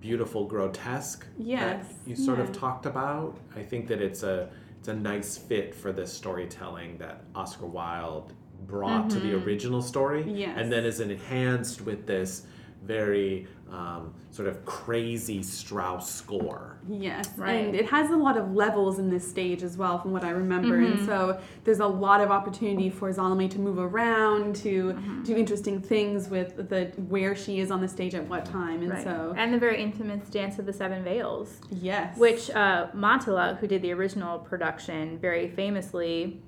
beautiful 0.00 0.46
grotesque 0.46 1.26
Yes, 1.36 1.86
that 1.88 1.94
you 2.10 2.16
sort 2.16 2.38
yeah. 2.38 2.44
of 2.44 2.52
talked 2.52 2.86
about. 2.86 3.36
I 3.56 3.62
think 3.62 3.88
that 3.88 4.00
it's 4.00 4.22
a 4.22 4.48
it's 4.78 4.88
a 4.88 4.94
nice 4.94 5.36
fit 5.36 5.74
for 5.74 5.92
the 5.92 6.06
storytelling 6.06 6.98
that 6.98 7.24
Oscar 7.34 7.66
Wilde 7.66 8.32
brought 8.66 9.10
to 9.10 9.18
the 9.18 9.34
original 9.44 9.82
story, 9.82 10.22
Yes. 10.30 10.56
and 10.56 10.70
then 10.70 10.84
is 10.84 11.00
enhanced 11.00 11.80
with 11.84 12.06
this 12.06 12.46
very 12.88 13.46
um, 13.70 14.14
sort 14.30 14.48
of 14.48 14.64
crazy 14.64 15.42
Strauss 15.42 16.10
score. 16.10 16.78
Yes, 16.88 17.28
Right. 17.36 17.66
and 17.66 17.74
it 17.76 17.84
has 17.90 18.10
a 18.10 18.16
lot 18.16 18.38
of 18.38 18.54
levels 18.54 18.98
in 18.98 19.10
this 19.10 19.28
stage 19.28 19.62
as 19.62 19.76
well, 19.76 19.98
from 19.98 20.10
what 20.12 20.24
I 20.24 20.30
remember. 20.30 20.76
And 20.78 21.04
so 21.04 21.38
there's 21.64 21.80
a 21.80 21.86
lot 21.86 22.22
of 22.22 22.30
opportunity 22.30 22.88
for 22.88 23.12
Salome 23.12 23.46
to 23.50 23.58
move 23.58 23.78
around, 23.78 24.56
to 24.56 24.94
do 25.22 25.36
interesting 25.36 25.82
things 25.82 26.28
with 26.30 26.56
the 26.70 26.86
where 27.08 27.36
she 27.36 27.60
is 27.60 27.70
on 27.70 27.82
the 27.82 27.88
stage 27.88 28.14
at 28.14 28.26
what 28.26 28.46
time. 28.46 28.80
And 28.80 28.90
Right. 28.90 29.04
so, 29.04 29.34
and 29.36 29.52
the 29.52 29.58
very 29.58 29.82
infamous 29.82 30.26
Dance 30.30 30.58
of 30.58 30.64
the 30.64 30.72
Seven 30.72 31.04
Veils, 31.04 31.60
yes, 31.70 32.16
which 32.16 32.50
uh, 32.50 32.86
Mattila, 32.96 33.58
who 33.58 33.66
did 33.66 33.82
the 33.82 33.92
original 33.92 34.38
production, 34.38 35.18
very 35.18 35.48
famously 35.50 36.40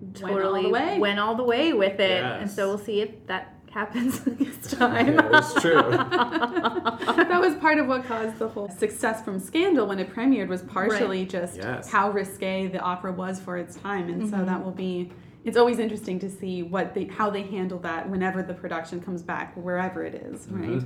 Went 0.00 0.22
all 0.24 0.28
totally 0.36 0.62
the 0.64 0.68
way. 0.70 0.98
went 0.98 1.18
all 1.20 1.36
the 1.36 1.44
way 1.44 1.72
with 1.72 2.00
it. 2.00 2.22
And 2.24 2.50
so 2.50 2.66
we'll 2.68 2.78
see 2.78 3.00
if 3.00 3.26
that 3.28 3.54
happens 3.74 4.20
this 4.20 4.70
time. 4.78 5.14
Yeah, 5.14 5.38
it's 5.38 5.60
true. 5.60 5.74
that 5.90 7.40
was 7.40 7.54
part 7.56 7.78
of 7.78 7.88
what 7.88 8.04
caused 8.06 8.38
the 8.38 8.48
whole 8.48 8.70
success 8.70 9.22
from 9.22 9.40
Scandal 9.40 9.86
when 9.86 9.98
it 9.98 10.14
premiered 10.14 10.48
was 10.48 10.62
partially 10.62 11.26
just 11.26 11.56
Yes. 11.56 11.90
how 11.90 12.10
risque 12.10 12.68
the 12.68 12.78
opera 12.78 13.12
was 13.12 13.40
for 13.40 13.58
its 13.58 13.76
time, 13.76 14.08
and 14.08 14.30
so 14.30 14.36
that 14.36 14.46
mm-hmm. 14.46 14.64
will 14.64 14.72
be. 14.72 15.10
It's 15.44 15.58
always 15.58 15.78
interesting 15.78 16.18
to 16.20 16.30
see 16.30 16.62
what 16.62 16.94
they 16.94 17.04
how 17.04 17.28
they 17.28 17.42
handle 17.42 17.78
that 17.80 18.08
whenever 18.08 18.42
the 18.42 18.54
production 18.54 19.00
comes 19.00 19.22
back, 19.22 19.54
wherever 19.56 20.02
it 20.04 20.14
is, 20.14 20.46
mm-hmm. 20.46 20.74
right? 20.74 20.82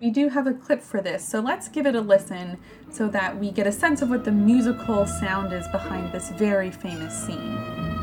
We 0.00 0.10
do 0.10 0.28
have 0.28 0.46
a 0.46 0.54
clip 0.54 0.80
for 0.80 1.00
this, 1.00 1.26
so 1.26 1.40
let's 1.40 1.68
give 1.68 1.84
it 1.84 1.96
a 1.96 2.00
listen 2.00 2.58
so 2.88 3.08
that 3.08 3.36
we 3.38 3.50
get 3.50 3.66
a 3.66 3.72
sense 3.72 4.00
of 4.00 4.10
what 4.10 4.24
the 4.24 4.32
musical 4.32 5.06
sound 5.06 5.52
is 5.52 5.66
behind 5.68 6.12
this 6.12 6.30
very 6.30 6.70
famous 6.70 7.26
scene. 7.26 7.97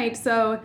Right, 0.00 0.16
so 0.16 0.58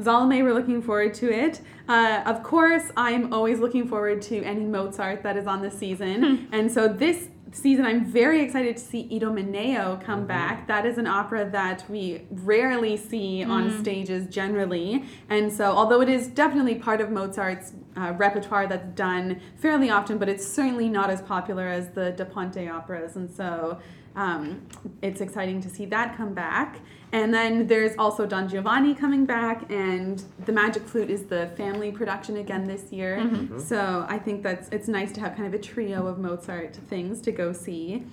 Salome, 0.00 0.40
we're 0.44 0.54
looking 0.54 0.80
forward 0.80 1.12
to 1.14 1.32
it. 1.32 1.62
Uh, 1.88 2.22
of 2.26 2.44
course, 2.44 2.92
I'm 2.96 3.32
always 3.32 3.58
looking 3.58 3.88
forward 3.88 4.22
to 4.22 4.40
any 4.44 4.64
Mozart 4.64 5.24
that 5.24 5.36
is 5.36 5.48
on 5.48 5.62
the 5.62 5.70
season. 5.72 6.46
and 6.52 6.70
so 6.70 6.86
this 6.86 7.28
season, 7.50 7.84
I'm 7.84 8.04
very 8.04 8.40
excited 8.40 8.76
to 8.76 8.82
see 8.82 9.08
Idomeneo 9.10 10.00
come 10.00 10.28
back. 10.28 10.68
That 10.68 10.86
is 10.86 10.96
an 10.96 11.08
opera 11.08 11.50
that 11.50 11.90
we 11.90 12.22
rarely 12.30 12.96
see 12.96 13.42
on 13.42 13.80
stages 13.80 14.28
generally. 14.28 15.04
And 15.28 15.52
so, 15.52 15.72
although 15.72 16.00
it 16.00 16.08
is 16.08 16.28
definitely 16.28 16.76
part 16.76 17.00
of 17.00 17.10
Mozart's 17.10 17.72
uh, 17.96 18.12
repertoire 18.16 18.68
that's 18.68 18.94
done 18.94 19.40
fairly 19.56 19.90
often, 19.90 20.18
but 20.18 20.28
it's 20.28 20.46
certainly 20.46 20.88
not 20.88 21.10
as 21.10 21.20
popular 21.20 21.66
as 21.66 21.88
the 21.90 22.12
Da 22.12 22.24
Ponte 22.24 22.68
operas. 22.68 23.16
And 23.16 23.28
so, 23.28 23.80
um, 24.18 24.66
it's 25.00 25.20
exciting 25.20 25.62
to 25.62 25.70
see 25.70 25.86
that 25.86 26.16
come 26.16 26.34
back. 26.34 26.80
And 27.12 27.32
then 27.32 27.66
there's 27.66 27.94
also 27.96 28.26
Don 28.26 28.48
Giovanni 28.48 28.94
coming 28.94 29.24
back, 29.24 29.70
and 29.70 30.22
The 30.44 30.52
Magic 30.52 30.82
Flute 30.82 31.08
is 31.08 31.22
the 31.24 31.46
family 31.56 31.90
production 31.90 32.36
again 32.36 32.64
this 32.64 32.92
year. 32.92 33.14
So 33.58 34.04
I 34.08 34.18
think 34.18 34.42
that's 34.42 34.68
it's 34.70 34.88
nice 34.88 35.12
to 35.12 35.20
have 35.20 35.34
kind 35.36 35.46
of 35.46 35.54
a 35.54 35.62
trio 35.62 36.06
of 36.06 36.18
Mozart 36.18 36.76
things 36.90 37.20
to 37.22 37.32
go 37.32 37.52
see. 37.52 38.04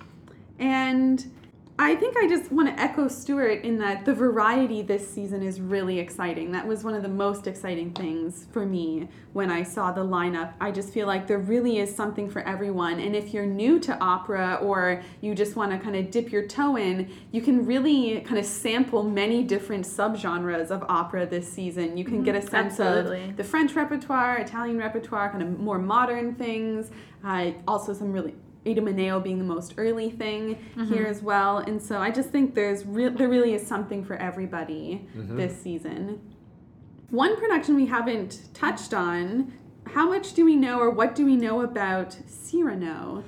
And 0.58 1.30
I 1.78 1.94
think 1.94 2.16
I 2.16 2.26
just 2.26 2.50
want 2.50 2.74
to 2.74 2.82
echo 2.82 3.06
Stuart 3.06 3.62
in 3.62 3.78
that 3.78 4.06
the 4.06 4.14
variety 4.14 4.80
this 4.80 5.08
season 5.08 5.42
is 5.42 5.60
really 5.60 5.98
exciting. 5.98 6.50
That 6.52 6.66
was 6.66 6.84
one 6.84 6.94
of 6.94 7.02
the 7.02 7.08
most 7.08 7.46
exciting 7.46 7.90
things 7.92 8.46
for 8.50 8.64
me 8.64 9.08
when 9.34 9.50
I 9.50 9.62
saw 9.62 9.92
the 9.92 10.00
lineup. 10.00 10.54
I 10.58 10.70
just 10.70 10.94
feel 10.94 11.06
like 11.06 11.26
there 11.26 11.38
really 11.38 11.78
is 11.78 11.94
something 11.94 12.30
for 12.30 12.40
everyone. 12.42 12.98
And 12.98 13.14
if 13.14 13.34
you're 13.34 13.44
new 13.44 13.78
to 13.80 13.98
opera 13.98 14.58
or 14.62 15.02
you 15.20 15.34
just 15.34 15.54
want 15.54 15.70
to 15.70 15.78
kind 15.78 15.96
of 15.96 16.10
dip 16.10 16.32
your 16.32 16.46
toe 16.46 16.76
in, 16.76 17.10
you 17.30 17.42
can 17.42 17.66
really 17.66 18.22
kind 18.22 18.38
of 18.38 18.46
sample 18.46 19.02
many 19.02 19.42
different 19.42 19.84
subgenres 19.84 20.70
of 20.70 20.82
opera 20.88 21.26
this 21.26 21.46
season. 21.46 21.98
You 21.98 22.06
can 22.06 22.22
get 22.22 22.34
a 22.34 22.40
sense 22.40 22.80
Absolutely. 22.80 23.30
of 23.30 23.36
the 23.36 23.44
French 23.44 23.74
repertoire, 23.74 24.38
Italian 24.38 24.78
repertoire, 24.78 25.30
kind 25.30 25.42
of 25.42 25.60
more 25.60 25.78
modern 25.78 26.36
things, 26.36 26.90
uh, 27.22 27.50
also 27.68 27.92
some 27.92 28.12
really 28.12 28.34
Idomeneo 28.66 29.22
being 29.22 29.38
the 29.38 29.44
most 29.44 29.74
early 29.78 30.10
thing 30.10 30.58
here 30.88 31.06
as 31.06 31.22
well. 31.22 31.58
And 31.58 31.80
so 31.80 31.98
I 31.98 32.10
just 32.10 32.30
think 32.30 32.54
there's 32.54 32.84
re- 32.84 33.08
there 33.08 33.28
really 33.28 33.54
is 33.54 33.66
something 33.66 34.04
for 34.04 34.16
everybody 34.16 35.06
this 35.14 35.56
season. 35.60 36.20
One 37.10 37.36
production 37.36 37.76
we 37.76 37.86
haven't 37.86 38.48
touched 38.52 38.92
on. 38.92 39.52
How 39.86 40.08
much 40.08 40.32
do 40.32 40.44
we 40.44 40.56
know, 40.56 40.80
or 40.80 40.90
what 40.90 41.14
do 41.14 41.24
we 41.24 41.36
know 41.36 41.60
about 41.60 42.16
Cyrano? 42.26 43.22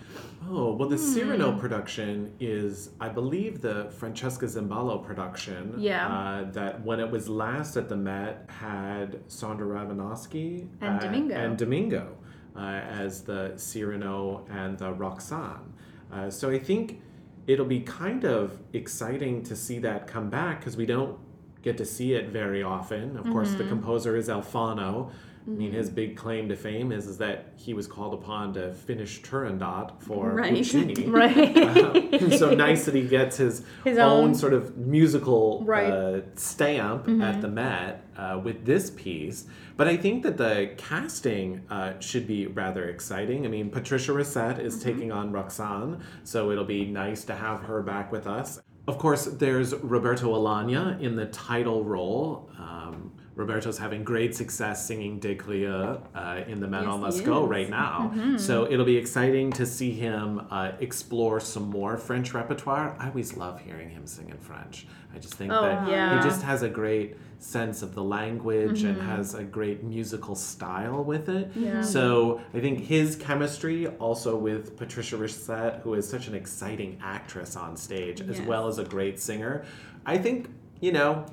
Oh, 0.50 0.72
well, 0.74 0.88
the 0.88 0.98
Cyrano 0.98 1.56
production 1.56 2.32
is, 2.40 2.90
I 3.00 3.08
believe, 3.08 3.60
the 3.60 3.92
Francesca 3.96 4.46
Zambello 4.46 5.04
production. 5.04 5.74
Yeah. 5.78 6.08
Uh, 6.08 6.50
that 6.52 6.82
when 6.84 6.98
it 6.98 7.08
was 7.08 7.28
last 7.28 7.76
at 7.76 7.88
the 7.88 7.96
Met 7.96 8.46
had 8.48 9.24
Sondra 9.28 9.68
Radvanovsky 9.68 10.66
And 10.80 10.96
uh, 10.98 10.98
Domingo. 10.98 11.34
and 11.36 11.56
Domingo 11.56 12.16
as 12.56 13.22
the 13.22 13.52
Cyrano 13.56 14.46
and 14.50 14.78
the 14.78 14.92
Roxanne. 14.92 15.72
Uh, 16.12 16.30
so 16.30 16.50
I 16.50 16.58
think 16.58 17.00
it'll 17.46 17.66
be 17.66 17.80
kind 17.80 18.24
of 18.24 18.58
exciting 18.72 19.42
to 19.44 19.56
see 19.56 19.78
that 19.80 20.06
come 20.06 20.28
back 20.30 20.60
because 20.60 20.76
we 20.76 20.86
don't 20.86 21.18
get 21.62 21.76
to 21.78 21.84
see 21.84 22.14
it 22.14 22.28
very 22.28 22.62
often. 22.62 23.16
Of 23.16 23.24
course, 23.30 23.48
Mm-hmm. 23.50 23.58
the 23.58 23.64
composer 23.68 24.16
is 24.16 24.28
Alfano. 24.28 25.10
I 25.46 25.50
mean, 25.50 25.72
his 25.72 25.88
big 25.88 26.14
claim 26.14 26.50
to 26.50 26.56
fame 26.56 26.92
is, 26.92 27.06
is 27.06 27.16
that 27.18 27.54
he 27.56 27.72
was 27.72 27.86
called 27.86 28.12
upon 28.12 28.52
to 28.54 28.74
finish 28.74 29.22
Turandot 29.22 29.98
for 30.02 30.30
Right. 30.34 30.54
Puccini. 30.54 31.06
Right. 31.08 31.56
Uh, 31.56 32.30
so 32.36 32.54
nice 32.54 32.84
that 32.84 32.94
he 32.94 33.02
gets 33.08 33.38
his, 33.38 33.64
His 33.82 33.96
own, 33.96 34.24
own- 34.28 34.34
sort 34.34 34.52
of 34.52 34.76
musical 34.76 35.62
Right. 35.64 35.90
Mm-hmm. 35.90 36.28
uh, 36.32 36.36
stamp 36.36 37.08
at 37.22 37.40
the 37.40 37.48
Met 37.48 38.04
uh, 38.18 38.38
with 38.42 38.66
this 38.66 38.90
piece. 38.90 39.46
But 39.76 39.86
I 39.88 39.96
think 39.96 40.22
that 40.24 40.36
the 40.36 40.72
casting 40.76 41.62
uh, 41.70 41.98
should 42.00 42.26
be 42.26 42.46
rather 42.48 42.88
exciting. 42.88 43.46
I 43.46 43.48
mean, 43.48 43.70
Patricia 43.70 44.12
Racette 44.12 44.58
is 44.58 44.74
Mm-hmm. 44.78 44.88
taking 44.88 45.12
on 45.12 45.32
Roxanne, 45.32 46.00
so 46.24 46.50
it'll 46.50 46.64
be 46.64 46.84
nice 46.84 47.24
to 47.24 47.34
have 47.34 47.62
her 47.62 47.82
back 47.82 48.10
with 48.12 48.26
us. 48.26 48.60
Of 48.86 48.98
course, 48.98 49.24
there's 49.26 49.74
Roberto 49.74 50.34
Alagna 50.34 51.00
in 51.00 51.14
the 51.14 51.26
title 51.26 51.84
role. 51.84 52.50
Um, 52.58 53.12
Roberto's 53.34 53.78
having 53.78 54.02
great 54.02 54.34
success 54.34 54.84
singing 54.86 55.18
Des 55.20 55.34
Grieux 55.34 56.00
uh, 56.14 56.40
in 56.48 56.58
the 56.58 56.66
Manon 56.66 57.02
Yes, 57.02 57.20
Lescaut 57.20 57.44
is. 57.44 57.50
right 57.50 57.70
now. 57.70 58.10
Mm-hmm. 58.14 58.36
So 58.38 58.66
it'll 58.70 58.84
be 58.86 58.96
exciting 58.96 59.52
to 59.52 59.64
see 59.66 59.92
him 59.92 60.46
uh, 60.50 60.72
explore 60.80 61.38
some 61.38 61.68
more 61.70 61.96
French 61.98 62.34
repertoire. 62.34 62.96
I 62.98 63.08
always 63.08 63.36
love 63.36 63.60
hearing 63.60 63.90
him 63.90 64.06
sing 64.06 64.28
in 64.30 64.38
French. 64.38 64.86
I 65.14 65.18
just 65.18 65.34
think 65.34 65.52
Oh, 65.52 65.62
that 65.62 65.88
yeah. 65.88 66.16
he 66.20 66.28
just 66.28 66.42
has 66.42 66.62
a 66.62 66.68
great 66.68 67.16
sense 67.40 67.82
of 67.82 67.94
the 67.94 68.02
language 68.02 68.82
and 68.82 69.00
has 69.00 69.34
a 69.34 69.44
great 69.44 69.84
musical 69.84 70.34
style 70.34 71.04
with 71.04 71.28
it. 71.28 71.50
Mm-hmm. 71.50 71.64
Yeah. 71.64 71.82
So 71.82 72.40
I 72.52 72.60
think 72.60 72.80
his 72.80 73.14
chemistry 73.16 73.86
also 73.86 74.36
with 74.36 74.76
Patricia 74.76 75.16
Racette, 75.16 75.80
who 75.82 75.94
is 75.94 76.08
such 76.08 76.26
an 76.26 76.34
exciting 76.34 76.98
actress 77.02 77.56
on 77.56 77.76
stage 77.76 78.20
as 78.20 78.40
well 78.40 78.66
as 78.66 78.78
a 78.78 78.84
great 78.84 79.20
singer, 79.20 79.64
I 80.04 80.18
think, 80.18 80.50
you 80.80 80.92
know, 80.92 81.26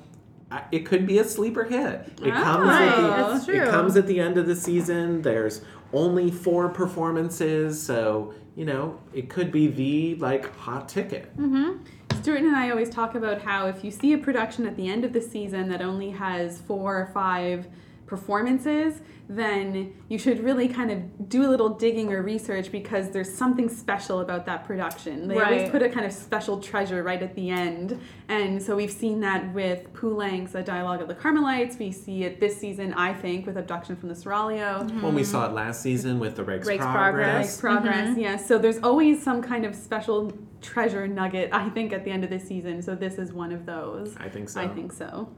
it 0.70 0.86
could 0.86 1.06
be 1.08 1.18
a 1.18 1.24
sleeper 1.24 1.64
hit. 1.64 2.08
It 2.22 2.32
Ah, 2.32 2.42
comes 2.44 2.70
at 2.70 3.46
the, 3.46 3.62
it 3.64 3.68
comes 3.68 3.96
at 3.96 4.06
the 4.06 4.20
end 4.20 4.38
of 4.38 4.46
the 4.46 4.54
season. 4.54 5.22
There's 5.22 5.62
only 5.92 6.30
four 6.30 6.68
performances, 6.68 7.82
so 7.82 8.32
you 8.56 8.64
know 8.64 8.98
it 9.12 9.28
could 9.28 9.52
be 9.52 9.68
the 9.68 10.16
like 10.16 10.52
hot 10.56 10.88
ticket. 10.88 11.36
Mm-hmm. 11.36 11.84
Stuart 12.20 12.40
and 12.40 12.56
I 12.56 12.70
always 12.70 12.90
talk 12.90 13.14
about 13.14 13.42
how 13.42 13.68
if 13.68 13.84
you 13.84 13.90
see 13.92 14.12
a 14.14 14.18
production 14.18 14.66
at 14.66 14.76
the 14.76 14.88
end 14.88 15.04
of 15.04 15.12
the 15.12 15.20
season 15.20 15.68
that 15.68 15.80
only 15.80 16.10
has 16.10 16.60
four 16.62 16.98
or 16.98 17.06
five 17.06 17.68
performances, 18.06 19.00
then 19.28 19.92
you 20.08 20.18
should 20.18 20.42
really 20.44 20.68
kind 20.68 20.90
of 20.90 21.28
do 21.28 21.44
a 21.44 21.50
little 21.50 21.68
digging 21.68 22.12
or 22.12 22.22
research 22.22 22.70
because 22.70 23.10
there's 23.10 23.32
something 23.32 23.68
special 23.68 24.20
about 24.20 24.46
that 24.46 24.64
production. 24.64 25.26
They 25.26 25.40
always 25.40 25.68
put 25.68 25.82
a 25.82 25.88
kind 25.88 26.06
of 26.06 26.12
special 26.12 26.60
treasure 26.60 27.02
right 27.02 27.20
at 27.20 27.34
the 27.34 27.50
end. 27.50 28.00
And 28.28 28.62
so 28.62 28.76
we've 28.76 28.90
seen 28.90 29.20
that 29.20 29.52
with 29.52 29.92
Poulenc's 29.92 30.54
A 30.54 30.62
Dialogue 30.62 31.02
of 31.02 31.08
the 31.08 31.14
Carmelites. 31.14 31.76
We 31.78 31.90
see 31.90 32.22
it 32.22 32.38
this 32.38 32.56
season, 32.56 32.94
I 32.94 33.12
think, 33.12 33.46
with 33.46 33.56
Abduction 33.56 33.96
from 33.96 34.08
the 34.08 34.14
Seraglio. 34.14 34.82
Mm-hmm. 34.82 35.02
When 35.02 35.14
we 35.14 35.24
saw 35.24 35.46
it 35.46 35.52
last 35.52 35.82
season 35.82 36.20
with 36.20 36.36
the 36.36 36.44
Rake's, 36.44 36.68
Rake's 36.68 36.84
Progress. 36.84 37.62
Like 37.62 37.74
mm-hmm. 37.74 37.84
progress, 37.84 38.18
yeah. 38.18 38.36
So 38.36 38.58
there's 38.58 38.78
always 38.78 39.22
some 39.22 39.42
kind 39.42 39.64
of 39.64 39.74
special 39.74 40.32
treasure 40.62 41.08
nugget, 41.08 41.50
I 41.52 41.68
think, 41.70 41.92
at 41.92 42.04
the 42.04 42.10
end 42.12 42.22
of 42.22 42.30
the 42.30 42.38
season. 42.38 42.80
So 42.80 42.94
this 42.94 43.18
is 43.18 43.32
one 43.32 43.52
of 43.52 43.66
those. 43.66 44.16
I 44.18 44.28
think 44.28 44.48
so. 44.48 44.60
I 44.60 44.68
think 44.68 44.92
so. 44.92 45.28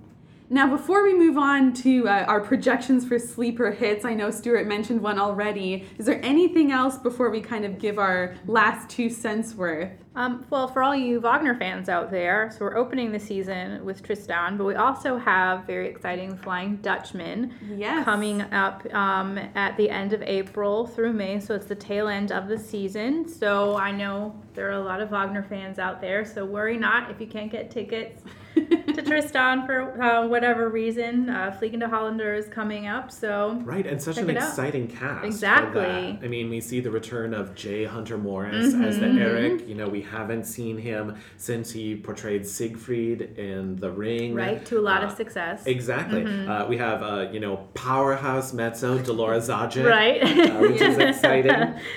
Now, 0.50 0.66
before 0.66 1.02
we 1.02 1.12
move 1.12 1.36
on 1.36 1.74
to 1.74 2.08
uh, 2.08 2.24
our 2.26 2.40
projections 2.40 3.06
for 3.06 3.18
sleeper 3.18 3.70
hits, 3.70 4.06
I 4.06 4.14
know 4.14 4.30
Stuart 4.30 4.66
mentioned 4.66 5.02
one 5.02 5.18
already. 5.18 5.86
Is 5.98 6.06
there 6.06 6.24
anything 6.24 6.72
else 6.72 6.96
before 6.96 7.28
we 7.28 7.42
kind 7.42 7.66
of 7.66 7.78
give 7.78 7.98
our 7.98 8.34
last 8.46 8.88
two 8.88 9.10
cents 9.10 9.54
worth? 9.54 9.90
Um, 10.14 10.46
well, 10.48 10.66
for 10.66 10.82
all 10.82 10.96
you 10.96 11.20
Wagner 11.20 11.54
fans 11.54 11.90
out 11.90 12.10
there, 12.10 12.50
so 12.50 12.64
we're 12.64 12.78
opening 12.78 13.12
the 13.12 13.20
season 13.20 13.84
with 13.84 14.02
Tristan, 14.02 14.56
but 14.56 14.64
we 14.64 14.74
also 14.74 15.18
have 15.18 15.66
very 15.66 15.86
exciting 15.86 16.36
Flying 16.38 16.76
Dutchman 16.76 17.54
Yes. 17.76 18.06
coming 18.06 18.40
up 18.40 18.82
um, 18.94 19.38
at 19.54 19.76
the 19.76 19.90
end 19.90 20.14
of 20.14 20.22
April 20.22 20.86
through 20.86 21.12
May. 21.12 21.40
So 21.40 21.54
it's 21.54 21.66
the 21.66 21.74
tail 21.74 22.08
end 22.08 22.32
of 22.32 22.48
the 22.48 22.58
season. 22.58 23.28
So 23.28 23.76
I 23.76 23.92
know 23.92 24.34
there 24.54 24.68
are 24.68 24.80
a 24.80 24.82
lot 24.82 25.02
of 25.02 25.10
Wagner 25.10 25.42
fans 25.42 25.78
out 25.78 26.00
there. 26.00 26.24
So 26.24 26.44
worry 26.44 26.78
not 26.78 27.10
if 27.10 27.20
you 27.20 27.26
can't 27.26 27.52
get 27.52 27.70
tickets 27.70 28.22
to 28.98 29.02
Tristan 29.10 29.64
for 29.66 30.00
uh, 30.02 30.26
whatever 30.26 30.68
reason. 30.68 31.30
Uh, 31.30 31.56
Fliegende 31.58 31.88
Holländer 31.88 32.36
is 32.36 32.46
coming 32.48 32.86
up. 32.86 33.10
So 33.10 33.60
Right, 33.64 33.86
and 33.86 34.00
such 34.02 34.18
an 34.18 34.28
it 34.30 34.36
out. 34.36 34.48
exciting 34.48 34.88
cast. 34.88 35.24
Exactly. 35.24 36.18
I 36.22 36.26
mean, 36.28 36.50
we 36.50 36.60
see 36.60 36.80
the 36.80 36.90
return 36.90 37.32
of 37.34 37.54
Jay 37.54 37.84
Hunter 37.84 38.18
Morris 38.18 38.74
as 38.74 38.98
the 38.98 39.06
Mm-hmm. 39.08 39.18
Erik. 39.18 39.68
You 39.68 39.74
know, 39.74 39.88
we 39.88 40.02
haven't 40.02 40.44
seen 40.44 40.76
him 40.76 41.16
since 41.36 41.70
he 41.70 41.96
portrayed 41.96 42.46
Siegfried 42.46 43.22
in 43.38 43.76
The 43.76 43.90
Ring. 43.90 44.34
right 44.34 44.64
to 44.66 44.78
a 44.78 44.82
lot 44.82 45.02
of 45.04 45.10
Uh, 45.10 45.14
success. 45.16 45.66
Exactly. 45.66 46.24
Uh, 46.24 46.66
we 46.66 46.76
have, 46.76 47.02
uh, 47.02 47.28
you 47.32 47.40
know, 47.40 47.56
powerhouse 47.74 48.52
mezzo 48.52 48.98
Dolora 48.98 49.38
Zajick. 49.40 49.84
Right. 49.98 50.22
uh, 50.22 50.58
which 50.58 50.80
is 50.80 50.98
exciting. 51.10 51.52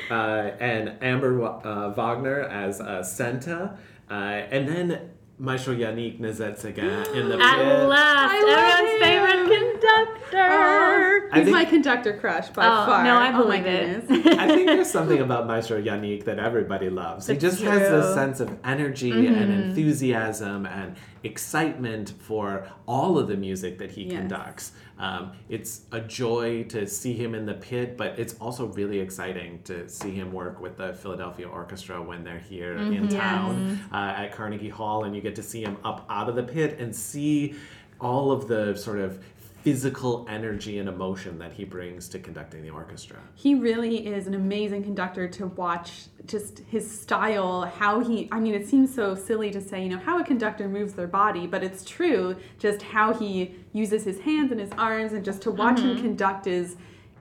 Uh, 0.09 0.51
and 0.59 0.97
Amber 1.01 1.41
uh, 1.43 1.89
Wagner 1.93 2.41
as 2.41 2.79
uh, 2.79 3.03
Senta. 3.03 3.77
Uh, 4.09 4.13
and 4.13 4.67
then 4.67 5.09
Maestro 5.41 5.73
Yannick 5.73 6.19
Nézet-Séguin 6.19 7.15
in 7.15 7.29
the 7.29 7.35
At 7.41 7.57
pit. 7.57 7.89
last, 7.89 8.33
everyone's 8.45 9.01
favorite 9.01 9.49
conductor. 9.81 11.29
I 11.31 11.35
He's 11.35 11.43
think- 11.45 11.55
my 11.55 11.65
conductor 11.65 12.17
crush 12.17 12.49
by 12.49 12.65
Oh, 12.65 12.85
far. 12.85 13.03
no, 13.03 13.15
I 13.15 13.31
Oh 13.33 13.47
my 13.47 13.57
it. 13.57 14.07
goodness. 14.07 14.25
I 14.39 14.47
think 14.47 14.67
there's 14.67 14.89
something 14.91 15.19
about 15.19 15.47
Maestro 15.47 15.81
Yannick 15.81 16.25
that 16.25 16.39
everybody 16.39 16.89
loves. 16.89 17.27
He 17.27 17.33
It's 17.33 17.41
just 17.41 17.61
has 17.61 17.79
this. 17.79 18.05
Mm-hmm. 18.05 18.13
sense 18.13 18.39
of 18.39 18.57
energy 18.63 19.27
and 19.27 19.51
enthusiasm 19.51 20.65
and 20.65 20.95
excitement 21.23 22.13
for 22.19 22.67
all 22.87 23.17
of 23.17 23.27
the 23.27 23.37
music 23.37 23.77
that 23.79 23.91
he 23.91 24.03
Yes. 24.03 24.17
conducts. 24.19 24.71
Um, 24.99 25.31
it's 25.49 25.81
a 25.91 25.99
joy 26.01 26.63
to 26.65 26.85
see 26.87 27.13
him 27.13 27.33
in 27.35 27.45
the 27.45 27.53
pit, 27.55 27.97
but 27.97 28.19
it's 28.19 28.35
also 28.35 28.67
really 28.67 28.99
exciting 28.99 29.59
to 29.63 29.87
see 29.89 30.11
him 30.11 30.31
work 30.31 30.59
with 30.61 30.77
the 30.77 30.93
Philadelphia 30.93 31.47
Orchestra 31.47 32.01
when 32.01 32.23
they're 32.23 32.37
here 32.39 32.75
Mm-hmm. 32.75 32.93
in 32.93 33.07
town 33.09 33.79
uh, 33.91 34.13
at 34.17 34.31
Carnegie 34.33 34.69
Hall, 34.69 35.03
and 35.05 35.15
you 35.15 35.21
get 35.21 35.35
to 35.35 35.43
see 35.43 35.61
him 35.63 35.77
up 35.83 36.05
out 36.09 36.29
of 36.29 36.35
the 36.35 36.43
pit 36.43 36.79
and 36.79 36.95
see 36.95 37.55
all 37.99 38.31
of 38.31 38.47
the 38.47 38.75
sort 38.75 38.97
of 38.99 39.23
physical 39.63 40.25
energy 40.29 40.79
and 40.79 40.89
emotion 40.89 41.37
that 41.39 41.53
he 41.53 41.63
brings 41.63 42.07
to 42.09 42.19
conducting 42.19 42.63
the 42.63 42.69
orchestra. 42.69 43.17
He 43.35 43.55
really 43.55 44.07
is 44.07 44.27
an 44.27 44.33
amazing 44.33 44.83
conductor 44.83 45.27
to 45.27 45.47
watch. 45.47 46.05
Just 46.25 46.59
his 46.69 46.99
style, 46.99 47.63
how 47.63 47.99
he, 47.99 48.27
I 48.31 48.39
mean, 48.39 48.53
it 48.53 48.67
seems 48.67 48.93
so 48.93 49.15
silly 49.15 49.51
to 49.51 49.61
say, 49.61 49.83
you 49.83 49.89
know, 49.89 49.99
how 49.99 50.19
a 50.19 50.23
conductor 50.23 50.67
moves 50.67 50.93
their 50.93 51.07
body, 51.07 51.47
but 51.47 51.63
it's 51.63 51.83
true. 51.83 52.35
Just 52.57 52.81
how 52.81 53.13
he 53.13 53.55
uses 53.73 54.03
his 54.03 54.19
hands 54.21 54.51
and 54.51 54.59
his 54.59 54.71
arms, 54.77 55.13
and 55.13 55.23
just 55.23 55.41
to 55.43 55.51
watch 55.51 55.79
him 55.79 55.97
conduct 56.01 56.47
is 56.47 56.75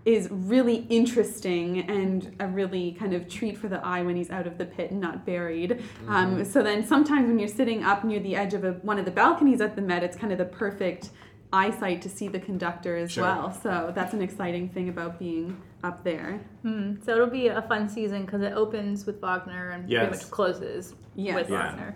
is 0.07 0.29
really 0.31 0.87
interesting 0.89 1.81
and 1.81 2.35
a 2.41 2.47
really 2.47 2.93
kind 2.93 3.13
of 3.13 3.29
treat 3.29 3.59
for 3.59 3.69
the 3.69 3.85
eye 3.85 4.03
when 4.03 4.17
he's 4.17 4.31
out 4.31 4.47
of 4.47 4.57
the 4.57 4.65
pit 4.65 4.91
and 4.91 4.99
not 4.99 5.27
buried. 5.27 5.83
Um, 6.09 6.43
so 6.43 6.63
then 6.63 6.87
sometimes 6.87 7.29
when 7.29 7.39
you're 7.39 7.49
sitting 7.49 7.85
up 7.85 8.03
near 8.03 8.19
the 8.19 8.35
edge 8.35 8.55
of 8.55 8.65
a, 8.65 8.73
one 8.81 8.99
of 8.99 9.05
the 9.05 9.11
balconies 9.11 9.61
at 9.61 9.77
the 9.77 9.83
Met, 9.83 10.03
it's 10.03 10.17
kind 10.17 10.33
of 10.33 10.39
the 10.39 10.47
perfect 10.47 11.11
eyesight 11.53 12.03
to 12.03 12.09
see 12.09 12.29
the 12.29 12.39
conductor 12.39 12.97
as 12.97 13.11
Sure. 13.13 13.25
well. 13.25 13.53
So 13.53 13.93
that's 13.95 14.15
an 14.15 14.23
exciting 14.23 14.69
thing 14.69 14.89
about 14.89 15.19
being 15.19 15.57
up 15.83 16.05
there. 16.05 16.41
Mm, 16.65 17.05
so 17.05 17.13
it'll 17.13 17.27
be 17.27 17.49
a 17.49 17.63
fun 17.63 17.89
season 17.89 18.25
because 18.25 18.43
it 18.43 18.53
opens 18.53 19.07
with 19.07 19.21
Wagner 19.21 19.71
and 19.71 19.89
Yes. 19.89 20.07
pretty 20.09 20.17
much 20.25 20.31
closes 20.31 20.95
Yes. 21.17 21.35
with 21.35 21.51
Yeah. 21.51 21.59
Wagner. 21.71 21.95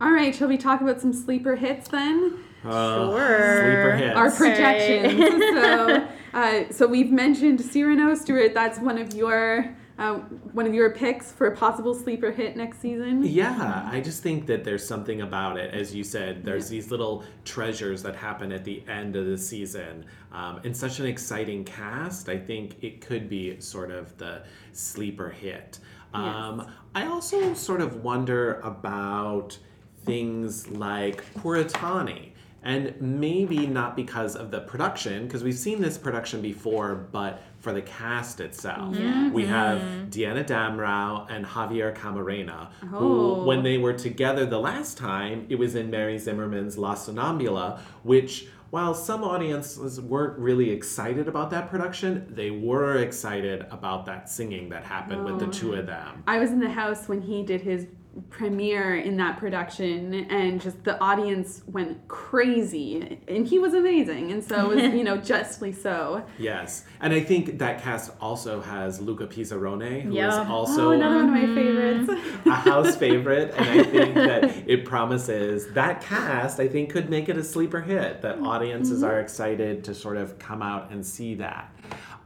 All 0.00 0.12
right, 0.12 0.34
shall 0.34 0.48
we 0.48 0.58
talk 0.58 0.80
about 0.82 1.00
some 1.00 1.12
sleeper 1.12 1.56
hits 1.56 1.88
then? 1.88 2.34
Uh, 2.64 3.10
Sure. 3.10 3.62
Sleeper 3.62 3.96
hits. 3.96 4.16
Our 4.16 4.26
Okay. 4.26 4.36
projections. 4.36 5.42
so, 5.54 6.06
uh, 6.34 6.64
so 6.72 6.86
we've 6.86 7.10
mentioned 7.12 7.60
Cyrano 7.62 8.14
Stewart. 8.14 8.52
That's 8.52 8.78
one 8.78 8.98
of 8.98 9.14
your 9.14 9.74
uh, 9.98 10.14
one 10.52 10.66
of 10.66 10.74
your 10.74 10.90
picks 10.90 11.32
for 11.32 11.46
a 11.46 11.56
possible 11.56 11.94
sleeper 11.94 12.30
hit 12.30 12.56
next 12.56 12.80
season. 12.80 13.24
Yeah, 13.24 13.88
I 13.90 14.00
just 14.00 14.22
think 14.22 14.46
that 14.46 14.62
there's 14.62 14.86
something 14.86 15.22
about 15.22 15.56
it. 15.56 15.72
As 15.72 15.94
you 15.94 16.04
said, 16.04 16.44
there's 16.44 16.68
these 16.68 16.90
little 16.90 17.24
treasures 17.44 18.02
that 18.02 18.14
happen 18.14 18.52
at 18.52 18.64
the 18.64 18.82
end 18.88 19.16
of 19.16 19.26
the 19.26 19.38
season. 19.38 20.04
Um, 20.32 20.60
and 20.64 20.76
such 20.76 21.00
an 21.00 21.06
exciting 21.06 21.64
cast, 21.64 22.28
I 22.28 22.36
think 22.36 22.76
it 22.82 23.00
could 23.00 23.28
be 23.28 23.58
sort 23.60 23.90
of 23.90 24.16
the 24.18 24.42
sleeper 24.72 25.30
hit. 25.30 25.78
Um, 26.12 26.70
I 26.94 27.06
also 27.06 27.52
sort 27.54 27.80
of 27.80 28.02
wonder 28.02 28.60
about 28.60 29.58
things 30.04 30.68
like 30.68 31.24
Puritani. 31.34 32.32
And 32.62 33.00
maybe 33.00 33.66
not 33.66 33.94
because 33.94 34.34
of 34.34 34.50
the 34.50 34.60
production, 34.60 35.26
because 35.26 35.44
we've 35.44 35.54
seen 35.58 35.80
this 35.80 35.96
production 35.96 36.42
before, 36.42 37.06
but 37.12 37.42
for 37.66 37.72
the 37.72 37.82
cast 37.82 38.38
itself. 38.38 38.94
We 39.32 39.44
have 39.46 39.80
mm-hmm. 39.80 40.08
Diana 40.10 40.44
Damrau 40.44 41.26
and 41.28 41.44
Javier 41.44 41.92
Camarena, 41.92 42.68
Oh. 42.84 42.86
who, 42.86 43.44
when 43.44 43.64
they 43.64 43.76
were 43.76 43.92
together 43.92 44.46
the 44.46 44.60
last 44.60 44.96
time, 44.96 45.46
it 45.48 45.56
was 45.56 45.74
in 45.74 45.90
Mary 45.90 46.16
Zimmerman's 46.16 46.78
La 46.78 46.94
Sonnambula, 46.94 47.80
which, 48.04 48.46
while 48.70 48.94
some 48.94 49.24
audiences 49.24 50.00
weren't 50.00 50.38
really 50.38 50.70
excited 50.70 51.26
about 51.26 51.50
that 51.50 51.68
production, 51.68 52.24
they 52.30 52.52
were 52.52 52.98
excited 52.98 53.66
about 53.72 54.06
that 54.06 54.30
singing 54.30 54.68
that 54.68 54.84
happened 54.84 55.24
with 55.24 55.40
the 55.40 55.48
two 55.48 55.74
oh. 55.74 55.78
of 55.80 55.86
them. 55.86 56.22
I 56.28 56.38
was 56.38 56.52
in 56.52 56.60
the 56.60 56.70
house 56.70 57.08
when 57.08 57.20
he 57.20 57.42
did 57.42 57.62
his 57.62 57.88
premiere 58.30 58.96
in 58.96 59.16
that 59.18 59.38
production 59.38 60.14
and 60.30 60.60
just 60.60 60.82
the 60.84 60.98
audience 61.00 61.62
went 61.66 62.06
crazy 62.08 63.20
and 63.28 63.46
he 63.46 63.58
was 63.58 63.74
amazing 63.74 64.32
and 64.32 64.42
so 64.42 64.70
it 64.70 64.82
was 64.84 64.94
you 64.94 65.04
know 65.08 65.16
justly 65.16 65.72
so 65.72 66.24
Yes, 66.38 66.84
and 67.00 67.12
I 67.12 67.20
think 67.20 67.58
that 67.58 67.82
cast 67.82 68.12
also 68.20 68.60
has 68.60 69.00
Luca 69.00 69.26
Pisaroni, 69.26 70.02
who 70.02 70.10
is 70.10 70.14
Yeah. 70.16 70.46
also 70.50 70.88
oh 70.88 70.90
another 70.92 71.16
one 71.16 71.24
of 71.26 71.30
my 71.30 71.54
favorites 71.54 72.12
a 72.46 72.50
house 72.54 72.96
favorite, 72.96 73.52
and 73.56 73.80
I 73.80 73.82
think 73.84 74.14
that 74.14 74.68
it 74.68 74.84
promises 74.84 75.66
that 75.74 76.00
cast. 76.00 76.60
I 76.60 76.68
think 76.68 76.90
could 76.90 77.10
make 77.10 77.28
it 77.28 77.36
a 77.36 77.44
sleeper 77.44 77.80
hit. 77.80 78.22
That 78.22 78.38
audiences 78.40 79.02
are 79.02 79.20
excited 79.20 79.84
to 79.84 79.94
sort 79.94 80.16
of 80.16 80.38
come 80.38 80.62
out 80.62 80.90
and 80.90 81.04
see 81.04 81.34
that. 81.36 81.70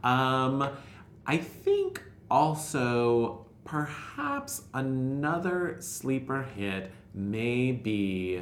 Um, 0.03 0.69
I 1.25 1.37
think 1.37 2.03
also 2.29 3.40
perhaps 3.71 4.63
another 4.73 5.77
sleeper 5.79 6.41
hit 6.57 6.91
may 7.13 7.71
be 7.71 8.41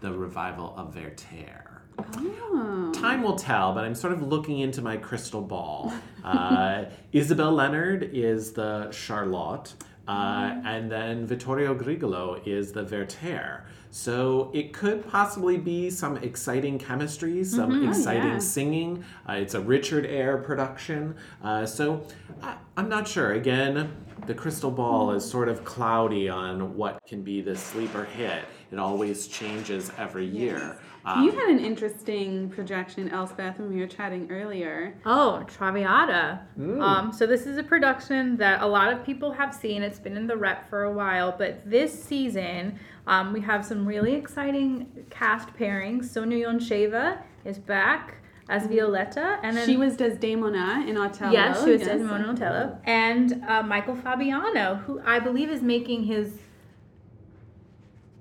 the 0.00 0.12
revival 0.12 0.74
of 0.76 0.96
Werther. 0.96 1.82
oh. 1.96 2.90
Time 2.92 3.22
will 3.22 3.36
tell, 3.36 3.72
but 3.72 3.84
I'm 3.84 3.94
sort 3.94 4.12
of 4.12 4.20
looking 4.20 4.58
into 4.58 4.82
my 4.82 4.96
crystal 4.96 5.40
ball. 5.40 5.92
Uh, 6.24 6.86
Isabel 7.12 7.52
Leonard 7.52 8.08
is 8.14 8.52
the 8.52 8.90
Charlotte, 8.90 9.74
uh, 10.08 10.58
and 10.64 10.90
then 10.90 11.26
Vittorio 11.26 11.74
Grigolo 11.74 12.40
is 12.46 12.72
the 12.72 12.82
Werther. 12.82 13.66
So 13.90 14.50
it 14.52 14.72
could 14.72 15.08
possibly 15.08 15.56
be 15.56 15.88
some 15.88 16.16
exciting 16.16 16.80
chemistry, 16.80 17.44
some 17.44 17.86
exciting 17.88 18.32
yeah. 18.32 18.38
singing. 18.38 19.04
Uh, 19.28 19.34
it's 19.34 19.54
a 19.54 19.60
Richard 19.60 20.04
Eyre 20.04 20.38
production. 20.38 21.14
Uh, 21.44 21.64
so 21.64 22.04
I, 22.42 22.56
I'm 22.76 22.88
not 22.88 23.06
sure. 23.06 23.34
Again, 23.34 23.94
the 24.26 24.34
crystal 24.34 24.70
ball 24.70 25.10
is 25.12 25.28
sort 25.28 25.48
of 25.48 25.64
cloudy 25.64 26.28
on 26.28 26.76
what 26.76 26.98
can 27.06 27.22
be 27.22 27.40
the 27.40 27.56
sleeper 27.56 28.04
hit. 28.04 28.44
It 28.72 28.78
always 28.78 29.26
changes 29.26 29.90
every 29.98 30.26
year. 30.26 30.78
Um, 31.04 31.24
you 31.24 31.32
had 31.32 31.50
an 31.50 31.60
interesting 31.60 32.48
projection 32.48 33.10
Elspeth 33.10 33.58
when 33.58 33.72
we 33.74 33.80
were 33.80 33.86
chatting 33.86 34.26
earlier 34.30 34.94
Oh, 35.04 35.44
Traviata. 35.46 36.40
Um, 36.58 37.12
so 37.12 37.26
this 37.26 37.46
is 37.46 37.58
a 37.58 37.62
production 37.62 38.36
that 38.38 38.62
a 38.62 38.66
lot 38.66 38.90
of 38.90 39.04
people 39.04 39.30
have 39.32 39.54
seen. 39.54 39.82
It's 39.82 39.98
been 39.98 40.16
in 40.16 40.26
the 40.26 40.36
rep 40.36 40.68
for 40.68 40.84
a 40.84 40.92
while, 40.92 41.34
but 41.36 41.68
this 41.68 41.92
season 41.92 42.78
um, 43.06 43.34
we 43.34 43.40
have 43.42 43.66
some 43.66 43.86
really 43.86 44.14
exciting 44.14 45.06
cast 45.10 45.48
pairings. 45.56 46.06
Sonya 46.06 46.46
Yoncheva 46.46 47.18
is 47.44 47.58
back 47.58 48.23
as 48.48 48.66
Violetta, 48.66 49.38
and 49.42 49.56
then 49.56 49.66
she 49.66 49.76
was 49.76 49.96
Desdemona 49.96 50.84
in 50.86 50.96
Othello 50.96 51.32
yes, 51.32 51.64
she 51.64 51.70
was 51.70 51.80
yes. 51.80 51.90
Desdemona 51.90 52.24
in 52.24 52.30
Otello, 52.30 52.78
and 52.84 53.44
uh, 53.48 53.62
Michael 53.62 53.96
Fabiano, 53.96 54.76
who 54.86 55.00
I 55.04 55.18
believe 55.18 55.50
is 55.50 55.62
making 55.62 56.04
his 56.04 56.38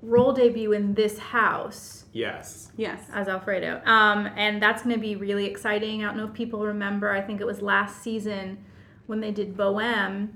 role 0.02 0.34
debut 0.34 0.74
in 0.74 0.94
this 0.94 1.18
house 1.18 2.06
yes. 2.12 2.72
yes 2.76 3.02
as 3.14 3.28
Alfredo. 3.28 3.82
Um, 3.86 4.30
and 4.36 4.62
that's 4.62 4.84
going 4.84 4.96
to 4.96 5.02
be 5.02 5.16
really 5.16 5.46
exciting. 5.46 6.04
I 6.04 6.08
don't 6.08 6.18
know 6.18 6.26
if 6.26 6.34
people 6.34 6.66
remember. 6.66 7.12
I 7.12 7.22
think 7.22 7.42
it 7.42 7.48
was 7.48 7.62
last 7.62 8.02
season 8.02 8.64
when 9.08 9.22
they 9.22 9.32
did 9.32 9.56
Bohème. 9.56 10.30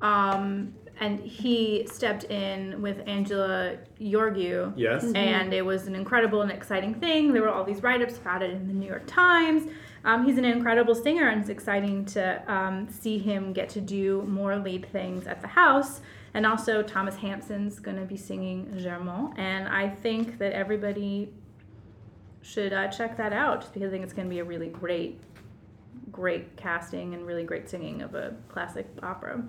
Um, 0.00 0.74
and 1.00 1.20
he 1.20 1.86
stepped 1.90 2.24
in 2.24 2.80
with 2.82 3.02
Angela 3.06 3.76
Gheorghiu. 4.00 4.72
Yes. 4.76 5.04
And 5.14 5.52
it 5.52 5.64
was 5.64 5.86
an 5.86 5.94
incredible 5.94 6.42
and 6.42 6.50
exciting 6.50 6.94
thing. 6.94 7.32
There 7.32 7.42
were 7.42 7.50
all 7.50 7.64
these 7.64 7.82
write 7.82 8.02
ups 8.02 8.16
about 8.16 8.42
it 8.42 8.50
in 8.50 8.66
the 8.66 8.74
New 8.74 8.86
York 8.86 9.04
Times. 9.06 9.70
Um, 10.04 10.24
he's 10.24 10.38
an 10.38 10.44
incredible 10.44 10.94
singer, 10.94 11.28
and 11.28 11.40
it's 11.40 11.50
exciting 11.50 12.04
to 12.06 12.42
um, 12.52 12.88
see 12.88 13.18
him 13.18 13.52
get 13.52 13.68
to 13.70 13.80
do 13.80 14.22
more 14.22 14.56
lead 14.56 14.86
things 14.90 15.26
at 15.26 15.40
the 15.40 15.48
house. 15.48 16.00
And 16.34 16.46
also, 16.46 16.82
Thomas 16.82 17.16
Hampson's 17.16 17.78
going 17.78 17.96
to 17.96 18.04
be 18.04 18.16
singing 18.16 18.72
Germont. 18.78 19.38
And 19.38 19.68
I 19.68 19.88
think 19.88 20.38
that 20.38 20.52
everybody 20.52 21.32
should 22.42 22.72
uh, 22.72 22.88
check 22.88 23.16
that 23.16 23.32
out 23.32 23.60
just 23.60 23.74
because 23.74 23.88
I 23.88 23.90
think 23.90 24.04
it's 24.04 24.12
going 24.12 24.28
to 24.28 24.30
be 24.30 24.38
a 24.38 24.44
really 24.44 24.68
great, 24.68 25.20
great 26.12 26.56
casting 26.56 27.14
and 27.14 27.26
really 27.26 27.44
great 27.44 27.68
singing 27.68 28.02
of 28.02 28.14
a 28.14 28.34
classic 28.48 28.86
opera. 29.02 29.42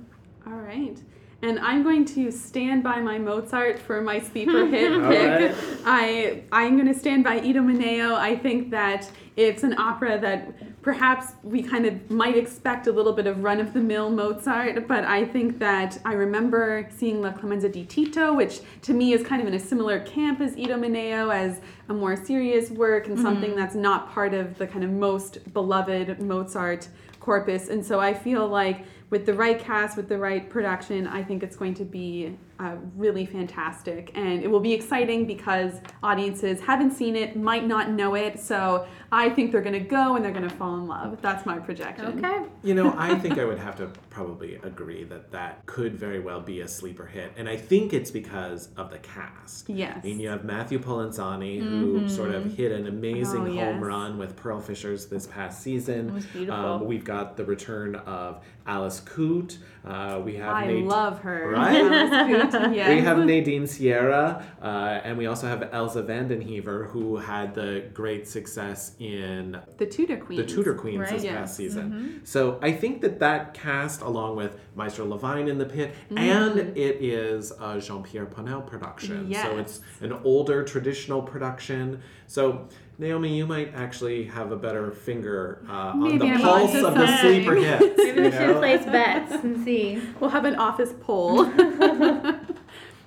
All 0.48 0.54
right. 0.54 0.98
And 1.42 1.58
I'm 1.60 1.84
going 1.84 2.04
to 2.06 2.32
stand 2.32 2.84
by 2.84 3.00
my 3.00 3.18
Mozart 3.18 3.80
for 3.80 4.02
my 4.02 4.20
sleeper 4.20 4.66
hit 4.68 4.92
pick. 4.92 5.02
right. 5.02 5.56
I 5.86 6.44
I'm 6.52 6.76
going 6.76 6.92
to 6.94 7.00
stand 7.00 7.24
by 7.24 7.40
Idomeneo. 7.40 8.14
I 8.14 8.36
think 8.36 8.72
that 8.72 9.10
it's 9.38 9.64
an 9.64 9.80
opera 9.80 10.20
that 10.20 10.82
perhaps 10.82 11.34
we 11.44 11.64
kind 11.64 11.86
of 11.86 12.12
might 12.12 12.36
expect 12.36 12.88
a 12.88 12.92
little 12.92 13.14
bit 13.14 13.26
of 13.26 13.42
run 13.42 13.62
of 13.62 13.72
the 13.74 13.80
mill 13.80 14.10
Mozart, 14.10 14.86
but 14.86 15.06
I 15.06 15.24
think 15.24 15.60
that 15.60 15.98
I 16.04 16.14
remember 16.14 16.90
seeing 16.94 17.22
La 17.22 17.32
Clemenza 17.32 17.70
di 17.70 17.86
Tito, 17.86 18.34
which 18.34 18.60
to 18.82 18.94
me 18.94 19.14
is 19.14 19.26
kind 19.26 19.42
of 19.42 19.48
in 19.48 19.54
a 19.54 19.60
similar 19.60 20.02
camp 20.02 20.42
as 20.42 20.56
Idomeneo 20.56 21.34
as 21.34 21.62
a 21.88 21.94
more 21.94 22.18
serious 22.18 22.70
work 22.70 23.08
and 23.08 23.16
mm-hmm. 23.16 23.24
something 23.24 23.56
that's 23.56 23.76
not 23.76 24.12
part 24.12 24.34
of 24.34 24.58
the 24.58 24.68
kind 24.68 24.84
of 24.84 24.90
most 24.90 25.54
beloved 25.54 26.20
Mozart 26.20 26.90
corpus. 27.22 27.70
And 27.70 27.86
so 27.86 28.00
I 28.00 28.14
feel 28.14 28.48
like 28.48 28.86
with 29.10 29.26
the 29.26 29.34
right 29.34 29.60
cast, 29.60 29.98
with 29.98 30.10
the 30.10 30.18
right 30.18 30.50
production, 30.50 31.08
I 31.08 31.24
think 31.24 31.44
it's 31.44 31.56
going 31.56 31.74
to 31.76 31.86
be 31.86 32.38
uh, 32.60 32.76
really 32.96 33.26
fantastic. 33.26 34.12
And 34.16 34.44
it 34.44 34.48
will 34.52 34.60
be 34.60 34.74
exciting 34.74 35.26
because 35.26 35.80
audiences 36.04 36.60
haven't 36.62 36.92
seen 36.92 37.16
it, 37.16 37.36
might 37.36 37.66
not 37.66 37.90
know 37.92 38.16
it. 38.16 38.40
So 38.40 38.86
I 39.12 39.30
think 39.30 39.52
they're 39.52 39.62
going 39.62 39.74
to 39.74 39.80
go 39.80 40.16
and 40.16 40.24
they're 40.26 40.34
going 40.34 40.48
to 40.48 40.54
fall 40.56 40.76
in 40.76 40.86
love. 40.88 41.22
That's 41.22 41.46
my 41.46 41.58
projection. 41.60 42.06
Okay. 42.24 42.44
You 42.64 42.74
know, 42.76 42.94
I 42.98 43.16
think 43.16 43.38
I 43.40 43.46
would 43.46 43.60
have 43.60 43.78
to 43.78 43.88
probably 44.10 44.56
agree 44.56 45.04
that 45.06 45.32
that 45.32 45.66
could 45.66 45.96
very 45.96 46.20
well 46.20 46.42
be 46.42 46.60
a 46.62 46.68
sleeper 46.68 47.06
hit. 47.06 47.32
And 47.38 47.48
I 47.48 47.56
think 47.56 47.94
it's 47.94 48.12
because 48.12 48.70
of 48.78 48.92
the 48.92 48.98
cast. 49.00 49.70
Yes. 49.70 50.00
I 50.04 50.08
mean, 50.08 50.20
you 50.20 50.30
have 50.30 50.44
Matthew 50.44 50.80
Polenzani, 50.80 51.60
who 51.62 51.80
who 52.00 52.10
sort 52.10 52.32
of 52.36 52.54
hit 52.56 52.72
an 52.72 52.88
amazing 52.88 53.20
Mm-hmm. 53.30 53.58
Oh, 53.60 53.66
home 53.66 53.76
yes. 53.76 53.84
run 53.84 54.18
with 54.18 54.36
Pearl 54.36 54.60
Fishers 54.60 55.06
this 55.08 55.28
past 55.28 55.62
season. 55.62 56.10
It 56.10 56.14
was 56.14 56.26
beautiful. 56.26 56.56
Um, 56.66 56.86
we've 56.86 57.04
got 57.04 57.38
the 57.38 57.46
return 57.46 57.96
of 57.96 58.44
Alice 58.68 59.00
Coote. 59.02 59.58
Uh, 59.86 60.20
we 60.24 60.36
have 60.36 60.54
I 60.56 60.68
Nate- 60.68 60.86
love 60.86 61.20
her. 61.22 61.50
Right? 61.50 62.49
Alice 62.54 62.68
Coote, 62.68 62.76
yes. 62.76 62.90
We 62.90 63.02
have 63.02 63.18
Nadine 63.20 63.68
Sierra, 63.68 64.44
uh, 64.62 64.66
and 65.04 65.18
we 65.18 65.26
also 65.28 65.48
have 65.48 65.70
Elza 65.72 65.99
van 65.99 66.20
den 66.20 66.41
Heever, 66.41 66.90
who 66.90 67.18
had 67.18 67.54
the 67.56 67.86
great 67.94 68.28
success 68.28 68.96
in 69.00 69.58
the 69.78 69.86
Tudor 69.86 70.18
Queens. 70.18 70.42
the 70.42 70.48
Tudor 70.56 70.74
Queens 70.76 71.00
Right. 71.02 71.10
this 71.12 71.24
Yes. 71.24 71.34
past 71.36 71.56
season. 71.58 72.22
So 72.24 72.60
I 72.62 72.72
think 72.72 73.02
that 73.02 73.20
that 73.20 73.54
cast, 73.54 74.02
along 74.02 74.36
with 74.36 74.58
Maestro 74.76 75.06
Levine 75.06 75.48
in 75.48 75.58
the 75.58 75.66
pit, 75.66 75.94
and 76.16 76.58
it 76.78 76.98
is 77.02 77.52
a 77.60 77.80
Jean 77.80 78.04
Pierre 78.04 78.26
Ponnelle 78.26 78.66
production. 78.66 79.34
So 79.34 79.58
it's 79.58 79.82
an 80.02 80.14
older 80.24 80.64
traditional 80.64 81.22
production. 81.22 82.02
So 82.28 82.68
Naomi, 83.00 83.38
you 83.38 83.48
might 83.48 83.74
actually 83.74 84.26
have 84.26 84.52
a 84.52 84.58
better 84.58 84.92
finger 84.92 85.62
uh, 85.70 85.72
on 85.96 86.18
the 86.18 86.26
I'm 86.26 86.42
pulse 86.42 86.76
of 86.76 86.94
the 86.96 87.08
something. 87.08 87.18
sleeper 87.18 87.56
hits. 87.56 87.82
Maybe 87.98 88.20
we 88.20 88.26
you 88.26 88.32
should 88.34 88.56
place 88.58 88.84
bets 88.84 89.32
and 89.42 89.64
see. 89.64 90.02
We'll 90.20 90.30
have 90.32 90.44
an 90.44 90.56
office 90.56 90.94
poll. 91.00 91.46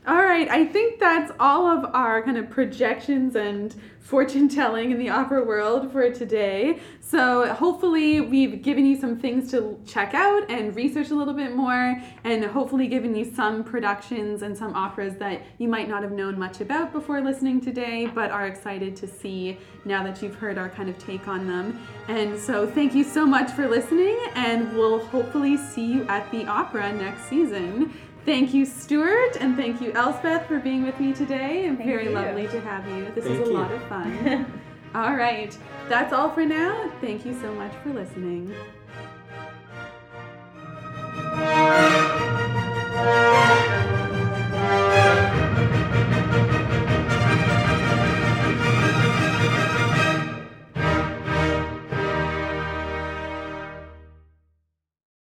all 0.05 0.17
right, 0.17 0.49
I 0.49 0.65
think 0.65 0.99
that's 0.99 1.31
all 1.39 1.67
of 1.67 1.95
our 1.95 2.23
kind 2.23 2.37
of 2.37 2.51
projections 2.51 3.37
and 3.37 3.75
fortune 4.01 4.49
telling 4.49 4.91
in 4.91 4.99
the 4.99 5.09
opera 5.09 5.45
world 5.45 5.93
for 5.93 6.11
today. 6.11 6.81
So 7.01 7.47
hopefully 7.55 8.21
we've 8.21 8.61
given 8.61 8.85
you 8.85 9.01
some 9.01 9.17
things 9.17 9.49
to 9.53 9.79
check 9.87 10.13
out 10.13 10.51
and 10.51 10.75
research 10.75 11.11
a 11.11 11.15
little 11.15 11.33
bit 11.33 11.55
more, 11.55 11.97
and 12.25 12.45
hopefully 12.45 12.89
given 12.89 13.15
you 13.15 13.33
some 13.33 13.63
productions 13.63 14.43
and 14.43 14.59
some 14.59 14.75
operas 14.75 15.15
that 15.19 15.43
you 15.59 15.69
might 15.69 15.89
not 15.89 16.03
have 16.03 16.11
known 16.11 16.37
much 16.37 16.61
about 16.61 16.93
before 16.93 17.21
listening 17.21 17.61
today, 17.61 18.07
but 18.07 18.33
are 18.33 18.49
excited 18.49 18.97
to 18.97 19.07
see 19.07 19.57
now 19.85 20.03
that 20.03 20.21
you've 20.21 20.35
heard 20.35 20.59
our 20.59 20.69
kind 20.69 20.91
of 20.91 20.99
take 20.99 21.29
on 21.29 21.47
them. 21.47 21.81
And 22.09 22.39
so 22.39 22.67
thank 22.67 22.93
you 22.93 23.05
so 23.05 23.25
much 23.25 23.53
for 23.53 23.69
listening, 23.69 24.19
and 24.35 24.77
we'll 24.77 24.99
hopefully 25.07 25.57
see 25.57 25.87
you 25.87 26.03
at 26.09 26.29
the 26.33 26.45
opera 26.47 26.93
next 26.93 27.29
season. 27.29 27.95
Thank 28.25 28.55
you, 28.55 28.65
Stuart, 28.65 29.37
and 29.41 29.57
thank 29.57 29.81
you, 29.81 29.93
Elspeth, 29.93 30.47
for 30.47 30.61
being 30.61 30.85
with 30.85 30.99
me 31.01 31.13
today. 31.13 31.67
And 31.67 31.77
thank 31.77 31.89
very 31.89 32.05
you. 32.05 32.11
lovely 32.11 32.47
to 32.49 32.61
have 32.61 32.87
you. 32.87 33.11
This 33.15 33.25
thank 33.25 33.41
was 33.41 33.49
a 33.49 33.53
you. 33.53 33.59
lot 33.59 33.73
of 33.73 33.83
fun. 33.89 34.63
all 34.95 35.15
right, 35.15 35.57
that's 35.89 36.13
all 36.13 36.31
for 36.31 36.47
now. 36.47 36.91
Thank 37.01 37.27
you 37.27 37.35
so 37.41 37.53
much 37.53 37.73
for 37.83 37.93
listening. 37.93 38.55